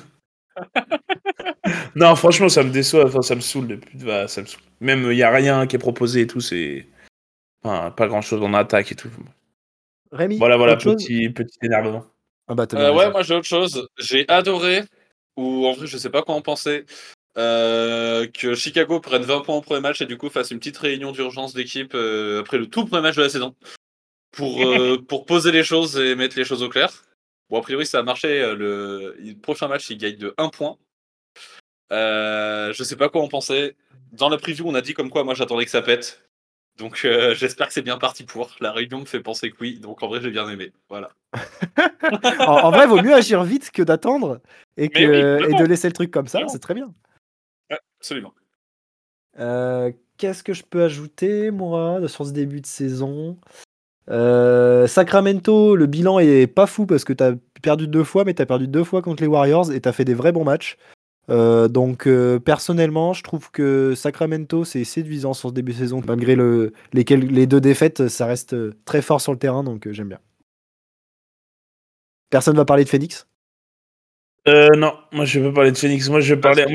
non, 1.95 2.15
franchement, 2.15 2.49
ça 2.49 2.63
me 2.63 2.69
déçoit. 2.69 3.05
Enfin, 3.05 3.21
ça 3.21 3.35
me 3.35 3.41
saoule 3.41 3.67
depuis. 3.67 3.97
bah, 3.97 4.27
ça 4.27 4.41
me 4.41 4.45
saoule. 4.45 4.61
Même, 4.79 5.11
il 5.11 5.17
y 5.17 5.23
a 5.23 5.31
rien 5.31 5.67
qui 5.67 5.75
est 5.75 5.79
proposé 5.79 6.21
et 6.21 6.27
tout. 6.27 6.41
C'est, 6.41 6.87
enfin, 7.63 7.91
pas 7.91 8.07
grand 8.07 8.21
chose 8.21 8.41
en 8.43 8.53
attaque 8.53 8.91
et 8.91 8.95
tout. 8.95 9.09
Rémi 10.11 10.37
Voilà, 10.37 10.57
voilà, 10.57 10.75
petit, 10.75 11.29
petit 11.29 11.57
énervement. 11.61 12.05
Ah 12.47 12.55
bah, 12.55 12.65
Euh, 12.73 12.93
ouais, 12.93 13.11
moi 13.11 13.21
j'ai 13.21 13.35
autre 13.35 13.47
chose. 13.47 13.87
J'ai 13.99 14.27
adoré, 14.27 14.83
ou 15.37 15.67
en 15.67 15.73
vrai 15.73 15.85
je 15.85 15.97
sais 15.97 16.09
pas 16.09 16.23
quoi 16.23 16.33
en 16.33 16.41
penser, 16.41 16.85
euh, 17.37 18.27
que 18.27 18.55
Chicago 18.55 18.99
prenne 18.99 19.21
20 19.21 19.41
points 19.41 19.55
au 19.55 19.61
premier 19.61 19.81
match 19.81 20.01
et 20.01 20.07
du 20.07 20.17
coup 20.17 20.29
fasse 20.29 20.49
une 20.49 20.57
petite 20.57 20.77
réunion 20.77 21.11
d'urgence 21.11 21.53
d'équipe 21.53 21.93
euh, 21.93 22.41
après 22.41 22.57
le 22.57 22.65
tout 22.67 22.85
premier 22.85 23.03
match 23.03 23.15
de 23.15 23.21
la 23.21 23.29
saison 23.29 23.55
pour, 24.31 24.61
euh, 24.63 24.97
pour 25.07 25.25
poser 25.25 25.51
les 25.51 25.63
choses 25.63 25.97
et 25.97 26.15
mettre 26.15 26.37
les 26.37 26.43
choses 26.43 26.63
au 26.63 26.69
clair. 26.69 26.91
Bon, 27.49 27.59
a 27.59 27.61
priori 27.61 27.85
ça 27.85 27.99
a 27.99 28.03
marché. 28.03 28.41
euh, 28.41 28.55
Le, 28.55 29.15
le 29.19 29.33
prochain 29.35 29.67
match 29.67 29.89
il 29.89 29.97
gagne 29.97 30.17
de 30.17 30.33
1 30.37 30.49
point. 30.49 30.77
Euh, 31.91 32.71
je 32.73 32.83
sais 32.83 32.95
pas 32.95 33.09
quoi 33.09 33.21
en 33.21 33.27
penser. 33.27 33.75
Dans 34.11 34.29
la 34.29 34.37
preview, 34.37 34.65
on 34.67 34.75
a 34.75 34.81
dit 34.81 34.93
comme 34.93 35.09
quoi 35.09 35.23
moi 35.23 35.33
j'attendais 35.33 35.65
que 35.65 35.71
ça 35.71 35.81
pète. 35.81 36.23
Donc 36.77 37.01
euh, 37.05 37.33
j'espère 37.35 37.67
que 37.67 37.73
c'est 37.73 37.81
bien 37.81 37.97
parti 37.97 38.23
pour. 38.23 38.51
La 38.59 38.71
réunion 38.71 38.99
me 38.99 39.05
fait 39.05 39.21
penser 39.21 39.49
que 39.51 39.57
oui, 39.59 39.79
donc 39.79 40.03
en 40.03 40.07
vrai 40.07 40.21
j'ai 40.21 40.29
bien 40.31 40.47
aimé. 40.49 40.71
Voilà. 40.89 41.09
en, 42.39 42.51
en 42.65 42.71
vrai, 42.71 42.87
vaut 42.87 43.01
mieux 43.01 43.13
agir 43.13 43.43
vite 43.43 43.71
que 43.71 43.81
d'attendre 43.83 44.41
et, 44.77 44.89
que, 44.89 44.99
Mais 44.99 45.07
oui, 45.07 45.17
et 45.17 45.37
vraiment. 45.37 45.59
de 45.59 45.65
laisser 45.65 45.87
le 45.87 45.93
truc 45.93 46.11
comme 46.11 46.27
ça. 46.27 46.41
C'est 46.47 46.59
très 46.59 46.73
bien. 46.73 46.93
Absolument. 47.99 48.33
Euh, 49.39 49.91
Qu'est-ce 50.17 50.43
que 50.43 50.53
je 50.53 50.63
peux 50.63 50.83
ajouter, 50.83 51.49
moi, 51.49 52.05
sur 52.09 52.25
ce 52.25 52.31
début 52.33 52.59
de 52.61 52.65
saison? 52.65 53.37
Euh, 54.09 54.87
Sacramento, 54.87 55.75
le 55.75 55.85
bilan 55.85 56.19
est 56.19 56.47
pas 56.47 56.65
fou 56.65 56.85
parce 56.85 57.03
que 57.03 57.13
t'as 57.13 57.33
perdu 57.61 57.87
deux 57.87 58.03
fois, 58.03 58.23
mais 58.25 58.33
t'as 58.33 58.45
perdu 58.45 58.67
deux 58.67 58.83
fois 58.83 59.01
contre 59.01 59.21
les 59.21 59.27
Warriors 59.27 59.71
et 59.71 59.79
t'as 59.81 59.91
fait 59.91 60.05
des 60.05 60.13
vrais 60.13 60.31
bons 60.31 60.43
matchs. 60.43 60.77
Euh, 61.29 61.67
donc 61.67 62.07
euh, 62.07 62.39
personnellement, 62.39 63.13
je 63.13 63.21
trouve 63.21 63.51
que 63.51 63.93
Sacramento 63.95 64.65
c'est 64.65 64.83
séduisant 64.83 65.35
sur 65.35 65.49
ce 65.49 65.53
début 65.53 65.73
de 65.73 65.77
saison, 65.77 66.01
malgré 66.07 66.35
le, 66.35 66.73
les, 66.91 67.03
deux 67.03 67.61
défaites, 67.61 68.07
ça 68.07 68.25
reste 68.25 68.55
très 68.83 69.03
fort 69.03 69.21
sur 69.21 69.31
le 69.31 69.37
terrain, 69.37 69.63
donc 69.63 69.87
j'aime 69.91 70.09
bien. 70.09 70.19
Personne 72.31 72.55
va 72.55 72.65
parler 72.65 72.83
de 72.83 72.89
Phoenix? 72.89 73.27
Non, 74.47 74.95
moi 75.11 75.25
je 75.25 75.39
vais 75.39 75.53
parler 75.53 75.71
de 75.71 75.77
Phoenix. 75.77 76.09
Moi 76.09 76.21
je 76.21 76.33
vais 76.33 76.41
parler. 76.41 76.65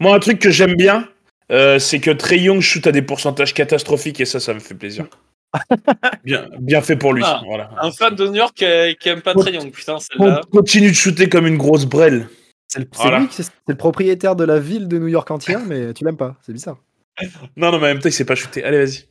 Moi, 0.00 0.14
un 0.14 0.18
truc 0.18 0.40
que 0.40 0.50
j'aime 0.50 0.74
bien, 0.74 1.08
c'est 1.48 2.00
que 2.00 2.10
Trey 2.10 2.40
Young 2.40 2.60
shoot 2.60 2.84
à 2.88 2.90
des 2.90 3.02
pourcentages 3.02 3.54
catastrophiques 3.54 4.20
et 4.20 4.24
ça, 4.24 4.40
ça 4.40 4.52
me 4.52 4.58
fait 4.58 4.74
plaisir. 4.74 5.06
bien, 6.24 6.48
bien 6.58 6.80
fait 6.82 6.96
pour 6.96 7.12
lui. 7.12 7.22
Ah, 7.24 7.42
voilà. 7.46 7.70
Un 7.80 7.90
fan 7.92 8.14
de 8.14 8.26
New 8.26 8.34
York 8.34 8.54
qui, 8.54 8.64
qui 9.00 9.08
aime 9.08 9.22
pas 9.22 9.34
Trae 9.34 9.50
Young, 9.50 9.70
putain, 9.70 9.98
celle-là. 9.98 10.40
Continue 10.52 10.90
de 10.90 10.94
shooter 10.94 11.28
comme 11.28 11.46
une 11.46 11.56
grosse 11.56 11.86
brêle. 11.86 12.28
C'est 12.68 12.80
le, 12.80 12.86
Voilà. 12.94 13.20
lui, 13.20 13.28
c'est 13.30 13.44
c'est 13.44 13.52
le 13.68 13.76
propriétaire 13.76 14.36
de 14.36 14.44
la 14.44 14.58
ville 14.58 14.88
de 14.88 14.98
New 14.98 15.08
York 15.08 15.30
entière, 15.30 15.60
mais 15.66 15.92
tu 15.94 16.04
l'aimes 16.04 16.16
pas, 16.16 16.36
c'est 16.42 16.52
bizarre. 16.52 16.78
Non, 17.56 17.70
non, 17.70 17.78
mais 17.78 17.86
en 17.86 17.94
même 17.94 17.98
temps, 18.00 18.08
il 18.08 18.12
s'est 18.12 18.24
pas 18.24 18.34
shooté. 18.34 18.64
Allez, 18.64 18.78
vas-y. 18.78 19.04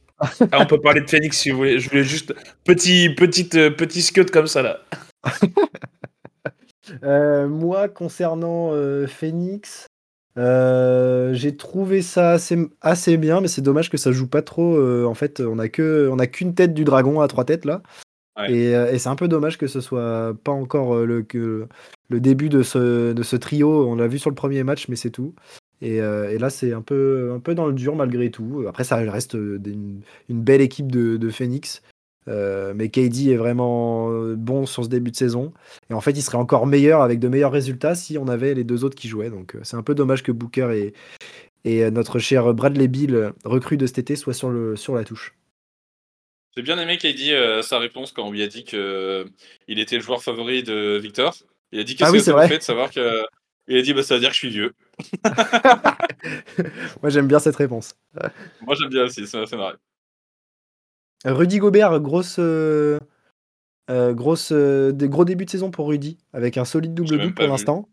Ah, 0.51 0.59
on 0.59 0.65
peut 0.65 0.79
parler 0.79 1.01
de 1.01 1.09
Phoenix 1.09 1.37
si 1.37 1.51
vous 1.51 1.57
voulez. 1.57 1.79
Je 1.79 1.89
voulais 1.89 2.03
juste 2.03 2.33
petit, 2.63 3.09
petite, 3.09 3.55
euh, 3.55 3.69
petit 3.69 4.01
scud 4.01 4.31
comme 4.31 4.47
ça 4.47 4.61
là. 4.61 4.79
Euh, 7.03 7.47
moi, 7.47 7.87
concernant 7.87 8.71
euh, 8.73 9.07
Phoenix, 9.07 9.87
euh, 10.37 11.33
j'ai 11.33 11.55
trouvé 11.55 12.01
ça 12.01 12.31
assez, 12.31 12.57
assez 12.81 13.17
bien, 13.17 13.41
mais 13.41 13.47
c'est 13.47 13.61
dommage 13.61 13.89
que 13.89 13.97
ça 13.97 14.11
joue 14.11 14.27
pas 14.27 14.41
trop. 14.41 14.75
euh, 14.77 15.05
en 15.05 15.13
fait, 15.13 15.39
on 15.41 15.59
a 15.59 15.69
que, 15.69 16.09
on 16.11 16.19
a 16.19 16.27
qu'une 16.27 16.55
tête 16.55 16.73
du 16.73 16.83
dragon 16.83 17.21
à 17.21 17.27
trois 17.27 17.45
têtes 17.45 17.65
là, 17.65 17.81
Ouais. 18.37 18.51
et, 18.51 18.75
euh, 18.75 18.91
et 18.91 18.97
c'est 18.99 19.09
un 19.09 19.15
peu 19.15 19.27
dommage 19.27 19.59
que 19.59 19.67
ce 19.67 19.79
soit 19.81 20.35
pas 20.43 20.51
encore 20.51 20.95
le, 21.05 21.21
que, 21.23 21.67
le 22.09 22.19
début 22.19 22.49
de 22.49 22.63
ce, 22.63 23.13
de 23.13 23.23
ce 23.23 23.35
trio. 23.35 23.87
On 23.87 23.95
l'a 23.95 24.07
vu 24.07 24.17
sur 24.19 24.31
le 24.31 24.35
premier 24.35 24.63
match, 24.63 24.87
mais 24.89 24.95
c'est 24.95 25.11
tout. 25.11 25.35
Et, 25.81 25.97
et 25.97 26.37
là, 26.39 26.49
c'est 26.49 26.73
un 26.73 26.81
peu, 26.81 27.31
un 27.35 27.39
peu 27.39 27.53
dans 27.55 27.67
le 27.67 27.73
dur 27.73 27.95
malgré 27.95 28.31
tout. 28.31 28.65
Après, 28.67 28.83
ça 28.85 28.95
reste 28.97 29.33
une, 29.33 30.01
une 30.29 30.41
belle 30.41 30.61
équipe 30.61 30.91
de, 30.91 31.17
de 31.17 31.29
Phoenix. 31.29 31.83
Euh, 32.27 32.73
mais 32.75 32.89
KD 32.89 33.29
est 33.29 33.35
vraiment 33.35 34.11
euh, 34.11 34.35
bon 34.35 34.65
sur 34.65 34.83
ce 34.83 34.89
début 34.89 35.11
de 35.11 35.15
saison. 35.15 35.53
Et 35.89 35.93
en 35.93 36.01
fait, 36.01 36.11
il 36.11 36.21
serait 36.21 36.37
encore 36.37 36.67
meilleur 36.67 37.01
avec 37.01 37.19
de 37.19 37.27
meilleurs 37.27 37.51
résultats 37.51 37.95
si 37.95 38.17
on 38.17 38.27
avait 38.27 38.53
les 38.53 38.63
deux 38.63 38.83
autres 38.83 38.95
qui 38.95 39.07
jouaient. 39.07 39.29
Donc 39.29 39.55
euh, 39.55 39.59
c'est 39.63 39.77
un 39.77 39.83
peu 39.83 39.95
dommage 39.95 40.23
que 40.23 40.31
Booker 40.31 40.69
et, 40.73 40.93
et 41.65 41.89
notre 41.91 42.19
cher 42.19 42.53
Bradley 42.53 42.87
Bill, 42.87 43.33
recrue 43.43 43.77
de 43.77 43.87
cet 43.87 43.99
été, 43.99 44.15
soient 44.15 44.33
sur, 44.33 44.49
le, 44.49 44.75
sur 44.75 44.95
la 44.95 45.03
touche. 45.03 45.33
J'ai 46.55 46.61
bien 46.61 46.77
aimé 46.77 46.97
qu'il 46.97 47.33
euh, 47.33 47.63
sa 47.63 47.79
réponse 47.79 48.11
quand 48.11 48.27
on 48.27 48.31
lui 48.31 48.43
a 48.43 48.47
dit 48.47 48.63
que 48.63 48.77
euh, 48.77 49.25
il 49.67 49.79
était 49.79 49.95
le 49.95 50.03
joueur 50.03 50.21
favori 50.21 50.61
de 50.61 50.99
Victor. 51.01 51.35
Il 51.71 51.79
a 51.79 51.83
dit 51.83 51.95
qu'est-ce 51.95 52.09
Ah 52.09 52.11
oui, 52.11 52.19
que 52.19 52.23
ça 52.23 52.33
vous 52.33 52.47
fait 52.47 52.59
de 52.59 52.63
savoir 52.63 52.91
que. 52.91 53.23
Il 53.67 53.77
a 53.77 53.81
dit 53.81 53.93
bah 53.93 54.03
ça 54.03 54.15
veut 54.15 54.19
dire 54.19 54.29
que 54.29 54.35
je 54.35 54.39
suis 54.39 54.49
vieux. 54.49 54.73
Moi, 57.01 57.09
j'aime 57.09 57.27
bien 57.27 57.39
cette 57.39 57.55
réponse. 57.55 57.95
Moi 58.61 58.75
j'aime 58.75 58.89
bien 58.89 59.05
aussi, 59.05 59.25
ça 59.25 59.39
m'a 59.39 59.47
fait 59.47 59.55
marrer. 59.55 59.75
Rudy 61.25 61.57
Gobert, 61.59 61.99
grosse, 61.99 62.37
euh, 62.39 62.99
euh, 63.89 64.13
grosse, 64.13 64.51
euh, 64.51 64.91
des 64.91 65.07
gros 65.09 65.25
débuts 65.25 65.45
de 65.45 65.49
saison 65.49 65.71
pour 65.71 65.87
Rudy, 65.87 66.17
avec 66.33 66.57
un 66.57 66.65
solide 66.65 66.93
double-double 66.93 67.33
pour 67.33 67.47
l'instant. 67.47 67.87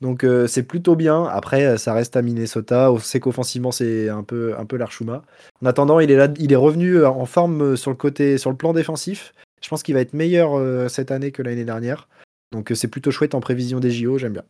Donc 0.00 0.24
euh, 0.24 0.46
c'est 0.46 0.64
plutôt 0.64 0.96
bien. 0.96 1.24
Après, 1.24 1.78
ça 1.78 1.94
reste 1.94 2.16
à 2.16 2.22
Minnesota. 2.22 2.92
On 2.92 2.98
sait 2.98 3.20
qu'offensivement, 3.20 3.70
c'est 3.70 4.08
un 4.08 4.22
peu, 4.24 4.54
un 4.58 4.66
peu 4.66 4.76
l'Archuma. 4.76 5.22
En 5.62 5.66
attendant, 5.66 6.00
il 6.00 6.10
est, 6.10 6.16
là, 6.16 6.28
il 6.38 6.52
est 6.52 6.56
revenu 6.56 7.04
en 7.04 7.24
forme 7.26 7.76
sur 7.76 7.90
le 7.90 7.96
côté, 7.96 8.36
sur 8.38 8.50
le 8.50 8.56
plan 8.56 8.72
défensif. 8.72 9.32
Je 9.62 9.68
pense 9.68 9.82
qu'il 9.82 9.94
va 9.94 10.00
être 10.00 10.12
meilleur 10.12 10.58
euh, 10.58 10.88
cette 10.88 11.10
année 11.10 11.30
que 11.30 11.42
l'année 11.42 11.64
dernière. 11.64 12.08
Donc 12.52 12.70
euh, 12.70 12.74
c'est 12.74 12.88
plutôt 12.88 13.10
chouette 13.10 13.34
en 13.34 13.40
prévision 13.40 13.80
des 13.80 13.90
JO, 13.90 14.18
j'aime 14.18 14.34
bien. 14.34 14.42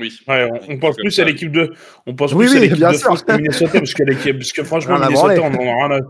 Oui. 0.00 0.20
Ouais, 0.28 0.48
on, 0.68 0.72
on 0.74 0.78
pense 0.78 0.96
plus 0.96 1.18
à 1.18 1.24
l'équipe 1.24 1.50
de, 1.52 1.72
on 2.06 2.14
pense 2.14 2.32
Oui, 2.34 2.46
plus 2.46 2.52
oui, 2.52 2.58
à 2.58 2.60
l'équipe 2.60 2.78
bien 2.78 2.92
de 2.92 2.96
sûr. 2.96 3.06
France 3.06 3.22
que 3.24 3.32
Minnesota 3.32 3.72
parce 3.78 3.94
que, 3.94 4.02
l'équipe- 4.04 4.38
parce 4.38 4.52
que 4.52 4.64
franchement, 4.64 4.98
Minnesota, 4.98 5.42
on 5.42 5.46
en 5.46 5.54
a 5.54 5.86
rien 5.86 5.90
à, 5.90 6.00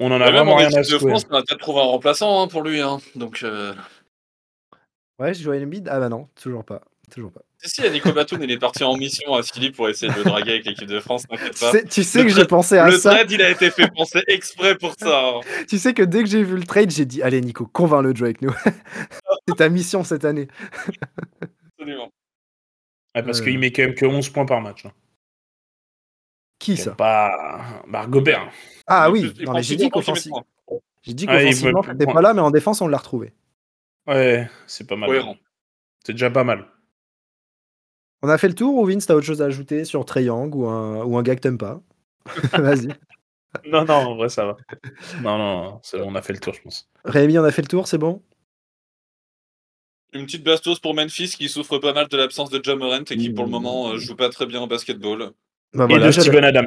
on 0.00 0.06
en 0.10 0.14
a 0.14 0.18
Même 0.18 0.32
vraiment 0.32 0.52
en 0.52 0.56
rien 0.56 0.66
à 0.68 0.70
équipe 0.80 0.80
de 0.80 0.98
secouer. 0.98 1.10
France, 1.10 1.26
on 1.30 1.36
a 1.36 1.42
peut-être 1.42 1.60
trouvé 1.60 1.80
un 1.80 1.84
remplaçant 1.84 2.42
hein, 2.42 2.48
pour 2.48 2.62
lui. 2.62 2.80
Hein. 2.80 2.98
Donc, 3.14 3.42
euh... 3.44 3.72
Ouais, 5.18 5.34
Joel 5.34 5.62
Embiid 5.64 5.88
Ah 5.90 6.00
bah 6.00 6.08
non, 6.08 6.28
toujours 6.40 6.64
pas. 6.64 6.80
Toujours 7.12 7.32
pas. 7.32 7.42
si, 7.58 7.82
si, 7.82 7.90
Nico 7.90 8.12
Batum, 8.12 8.40
il 8.42 8.50
est 8.52 8.58
parti 8.58 8.84
en 8.84 8.96
mission 8.96 9.34
à 9.34 9.42
Philippe 9.42 9.74
pour 9.76 9.88
essayer 9.88 10.12
de 10.12 10.16
le 10.18 10.24
draguer 10.24 10.52
avec 10.52 10.64
l'équipe 10.66 10.86
de 10.88 11.00
France, 11.00 11.24
t'inquiète 11.28 11.58
pas. 11.58 11.72
sais, 11.72 11.84
tu 11.84 12.04
sais 12.04 12.20
Le 12.22 12.24
que 12.28 12.30
j'ai 12.34 12.44
pensé 12.46 12.78
à 12.78 12.86
Le 12.86 12.96
ça. 12.96 13.10
trade, 13.10 13.30
il 13.32 13.42
a 13.42 13.50
été 13.50 13.70
fait 13.72 13.90
penser 13.92 14.20
exprès 14.28 14.76
pour 14.78 14.94
ça. 14.98 15.20
hein. 15.28 15.40
Tu 15.68 15.76
sais 15.78 15.92
que 15.92 16.02
dès 16.04 16.22
que 16.22 16.28
j'ai 16.28 16.42
vu 16.44 16.56
le 16.56 16.62
trade, 16.62 16.90
j'ai 16.92 17.04
dit 17.04 17.20
Allez, 17.22 17.40
Nico, 17.40 17.66
convainc 17.66 18.04
le 18.04 18.12
de 18.12 18.16
jouer 18.18 18.28
avec 18.28 18.42
nous. 18.42 18.54
c'est 19.48 19.56
ta 19.56 19.68
mission 19.68 20.04
cette 20.04 20.24
année. 20.24 20.46
Absolument. 21.78 22.10
Ouais, 23.16 23.22
parce 23.24 23.40
Euh. 23.40 23.44
qu'il 23.44 23.58
met 23.58 23.72
quand 23.72 23.82
même 23.82 23.94
que 23.94 24.06
11 24.06 24.28
points 24.30 24.46
par 24.46 24.60
match. 24.60 24.86
hein. 24.86 24.92
Qui 26.60 26.76
ça 26.76 26.92
pas 26.92 27.82
bah, 27.88 28.06
Gobert. 28.06 28.48
Ah 28.86 29.06
Il 29.08 29.12
oui, 29.12 29.34
j'ai 29.62 29.76
dit 29.76 29.90
qu'offensivement. 29.90 30.44
J'ai 31.02 31.14
dit 31.14 31.24
Ah, 31.26 31.42
il 31.42 31.46
qu'offensivement, 31.46 31.82
t'étais 31.82 32.06
pas 32.06 32.20
là, 32.20 32.34
mais 32.34 32.42
en 32.42 32.52
défense, 32.52 32.80
on 32.82 32.86
l'a 32.86 32.98
retrouvé. 32.98 33.32
Ouais, 34.06 34.48
c'est 34.66 34.86
pas 34.86 34.94
mal. 34.94 35.10
C'est 36.04 36.12
déjà 36.12 36.30
pas 36.30 36.44
mal. 36.44 36.66
On 38.22 38.28
a 38.28 38.36
fait 38.36 38.48
le 38.48 38.54
tour 38.54 38.76
ou 38.76 38.84
Vince, 38.84 39.06
t'as 39.06 39.14
autre 39.14 39.26
chose 39.26 39.40
à 39.40 39.46
ajouter 39.46 39.86
sur 39.86 40.04
Triangle 40.04 40.54
ou 40.54 40.66
un, 40.68 41.02
ou 41.04 41.16
un 41.16 41.22
gars 41.22 41.34
que 41.34 41.40
t'aimes 41.40 41.58
pas 41.58 41.80
Vas-y. 42.52 42.88
Non, 43.66 43.84
non, 43.84 43.94
en 43.94 44.14
vrai, 44.14 44.28
ça 44.28 44.46
va. 44.46 44.56
Non, 45.22 45.36
non, 45.36 45.80
on 45.94 46.14
a 46.14 46.22
fait 46.22 46.32
le 46.32 46.38
tour, 46.38 46.54
je 46.54 46.62
pense. 46.62 46.88
Rémi, 47.04 47.36
on 47.36 47.42
a 47.42 47.50
fait 47.50 47.62
le 47.62 47.66
tour, 47.66 47.88
c'est 47.88 47.98
bon 47.98 48.22
Une 50.12 50.24
petite 50.24 50.44
bastos 50.44 50.78
pour 50.78 50.94
Memphis 50.94 51.34
qui 51.36 51.48
souffre 51.48 51.78
pas 51.78 51.92
mal 51.92 52.06
de 52.06 52.16
l'absence 52.16 52.50
de 52.50 52.60
John 52.62 52.78
Morant 52.78 53.00
et 53.00 53.16
qui 53.16 53.30
pour 53.30 53.46
le 53.46 53.50
moment 53.50 53.88
euh, 53.88 53.98
joue 53.98 54.14
pas 54.14 54.28
très 54.28 54.46
bien 54.46 54.62
au 54.62 54.68
basketball. 54.68 55.32
Bah 55.74 55.84
Et 55.84 55.88
voilà, 55.88 56.06
de 56.06 56.12
Steven 56.12 56.44
Adams. 56.44 56.66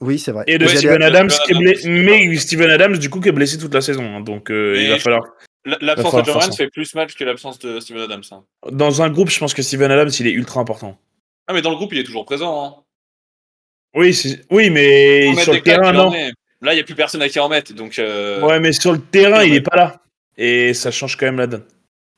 Oui, 0.00 0.18
c'est 0.18 0.32
vrai. 0.32 0.44
Et 0.48 0.58
de 0.58 0.66
Ouais, 0.66 0.76
Steven 0.76 1.02
Adams, 1.02 1.30
qui 1.46 1.52
est 1.52 1.54
blessé, 1.58 1.88
mais 1.88 2.36
Steven 2.36 2.70
Adams, 2.70 2.98
du 2.98 3.08
coup, 3.08 3.20
qui 3.20 3.28
est 3.28 3.32
blessé 3.32 3.58
toute 3.58 3.72
la 3.72 3.80
saison. 3.80 4.16
hein. 4.16 4.20
donc, 4.20 4.50
euh, 4.50 4.76
il 4.80 4.88
va 4.90 4.98
falloir. 4.98 5.22
L'absence 5.64 6.24
de 6.24 6.32
ça. 6.32 6.50
fait 6.50 6.68
plus 6.70 6.92
mal 6.96 7.06
que 7.14 7.22
l'absence 7.22 7.60
de 7.60 7.78
Steven 7.78 8.02
Adams. 8.02 8.24
hein. 8.32 8.42
Dans 8.72 9.00
un 9.02 9.10
groupe, 9.10 9.30
je 9.30 9.38
pense 9.38 9.54
que 9.54 9.62
Steven 9.62 9.92
Adams, 9.92 10.10
il 10.18 10.26
est 10.26 10.32
ultra 10.32 10.60
important. 10.60 10.98
Ah, 11.46 11.52
mais 11.52 11.62
dans 11.62 11.70
le 11.70 11.76
groupe, 11.76 11.92
il 11.92 12.00
est 12.00 12.04
toujours 12.04 12.24
présent. 12.24 12.64
Hein. 12.64 12.82
Oui, 13.94 14.18
oui 14.50 14.70
mais 14.70 15.34
sur 15.36 15.52
le 15.52 15.60
terrain, 15.60 15.92
non. 15.92 16.10
Là, 16.62 16.72
il 16.72 16.76
n'y 16.76 16.80
a 16.80 16.84
plus 16.84 16.94
personne 16.94 17.22
à 17.22 17.28
qui 17.28 17.38
en 17.40 17.48
mettre. 17.48 17.72
Donc, 17.74 17.98
euh, 17.98 18.40
Ouais, 18.40 18.60
mais 18.60 18.72
sur 18.72 18.92
le 18.92 19.00
terrain, 19.00 19.42
il 19.44 19.54
est 19.54 19.60
pas 19.60 19.76
là. 19.76 20.02
Et 20.36 20.74
ça 20.74 20.90
change 20.90 21.16
quand 21.16 21.26
même 21.26 21.38
la 21.38 21.46
donne. 21.48 21.64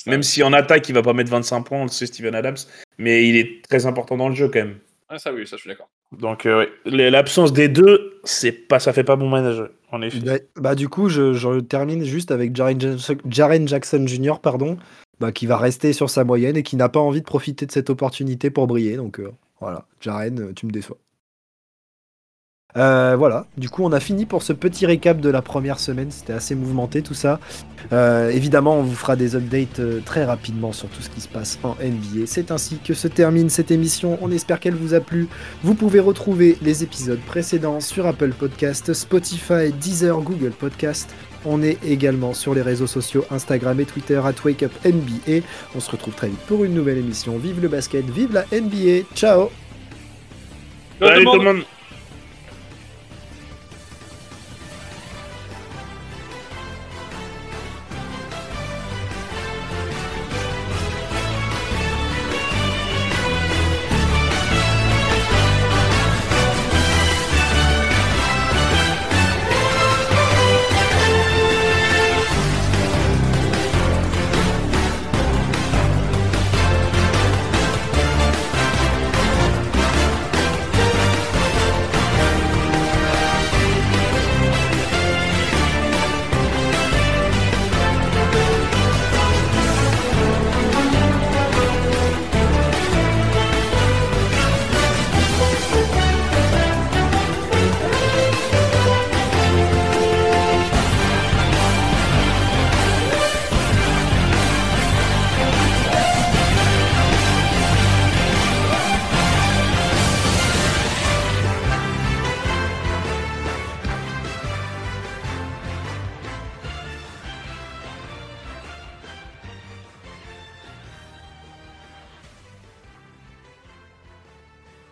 Même 0.07 0.22
si 0.22 0.43
en 0.43 0.53
attaque, 0.53 0.89
il 0.89 0.95
va 0.95 1.03
pas 1.03 1.14
mettre 1.14 1.30
25 1.30 1.62
points, 1.62 1.78
on 1.80 1.85
le 1.85 1.89
sait, 1.89 2.07
Steven 2.07 2.35
Adams. 2.35 2.57
Mais 2.99 3.26
il 3.26 3.37
est 3.37 3.62
très 3.68 3.87
important 3.87 4.16
dans 4.18 4.28
le 4.28 4.35
jeu 4.35 4.49
quand 4.49 4.61
même. 4.61 4.78
Ah, 5.09 5.19
ça, 5.19 5.33
oui, 5.33 5.47
ça, 5.47 5.57
je 5.57 5.63
suis 5.63 5.69
d'accord. 5.69 5.91
Donc, 6.13 6.47
euh, 6.47 6.67
l'absence 6.87 7.53
des 7.53 7.69
deux, 7.69 8.21
c'est 8.25 8.53
pas, 8.53 8.79
ça 8.79 8.93
fait 8.93 9.05
pas 9.05 9.17
bon 9.17 9.29
manager, 9.29 9.69
en 9.93 10.01
effet. 10.01 10.21
Bah, 10.21 10.39
bah, 10.57 10.75
du 10.75 10.89
coup, 10.89 11.09
je, 11.09 11.35
je 11.35 11.61
termine 11.61 12.05
juste 12.05 12.31
avec 12.31 12.57
Jaren 12.57 12.81
Jackson, 12.81 13.17
Jaren 13.29 13.69
Jackson 13.69 14.07
Jr., 14.07 14.39
pardon, 14.43 14.79
bah, 15.21 15.31
qui 15.33 15.47
va 15.47 15.57
rester 15.59 15.93
sur 15.93 16.09
sa 16.09 16.25
moyenne 16.25 16.57
et 16.57 16.63
qui 16.63 16.77
n'a 16.77 16.89
pas 16.89 17.01
envie 17.01 17.21
de 17.21 17.27
profiter 17.27 17.67
de 17.67 17.73
cette 17.73 17.91
opportunité 17.91 18.51
pour 18.51 18.67
briller. 18.67 18.97
Donc 18.97 19.21
euh, 19.21 19.31
voilà, 19.61 19.87
Jaren, 20.01 20.55
tu 20.55 20.67
me 20.67 20.71
déçois. 20.71 20.97
Euh, 22.77 23.14
voilà, 23.16 23.47
du 23.57 23.68
coup 23.68 23.85
on 23.85 23.93
a 23.93 24.01
fini 24.01 24.27
pour 24.27 24.43
ce 24.43 24.53
petit 24.53 24.85
récap 24.85 25.20
de 25.20 25.31
la 25.31 25.43
première 25.43 25.79
semaine, 25.79 26.11
c'était 26.11 26.33
assez 26.33 26.57
mouvementé 26.57 27.03
tout 27.03 27.14
ça. 27.14 27.39
Euh, 27.93 28.31
évidemment 28.31 28.79
on 28.79 28.83
vous 28.83 28.97
fera 28.97 29.14
des 29.14 29.37
updates 29.37 29.79
euh, 29.79 30.01
très 30.05 30.25
rapidement 30.25 30.72
sur 30.72 30.89
tout 30.89 31.01
ce 31.01 31.09
qui 31.09 31.20
se 31.20 31.29
passe 31.29 31.61
en 31.62 31.77
NBA. 31.81 32.27
C'est 32.27 32.51
ainsi 32.51 32.79
que 32.85 32.93
se 32.93 33.07
termine 33.07 33.49
cette 33.49 33.70
émission, 33.70 34.18
on 34.22 34.33
espère 34.33 34.59
qu'elle 34.59 34.75
vous 34.75 34.93
a 34.93 34.99
plu. 34.99 35.29
Vous 35.62 35.75
pouvez 35.75 36.01
retrouver 36.01 36.59
les 36.62 36.83
épisodes 36.83 37.20
précédents 37.20 37.79
sur 37.79 38.09
Apple 38.09 38.33
Podcast, 38.33 38.93
Spotify, 38.93 39.72
Deezer, 39.81 40.20
Google 40.20 40.51
Podcast. 40.51 41.14
On 41.45 41.62
est 41.62 41.79
également 41.85 42.35
sur 42.35 42.55
les 42.55 42.62
réseaux 42.62 42.89
sociaux 42.89 43.25
Instagram 43.31 43.79
et 43.79 43.85
Twitter 43.85 44.20
at 44.25 44.35
WakeUpNBA. 44.45 45.47
On 45.77 45.81
se 45.81 45.91
retrouve 45.93 46.14
très 46.14 46.29
vite 46.29 46.41
pour 46.49 46.64
une 46.64 46.75
nouvelle 46.75 46.99
émission. 46.99 47.39
Vive 47.39 47.61
le 47.61 47.68
basket, 47.68 48.05
vive 48.11 48.33
la 48.33 48.47
NBA, 48.51 49.07
ciao 49.14 49.51
Salut 50.99 51.25
tout 51.25 51.39
le 51.39 51.45
monde 51.53 51.64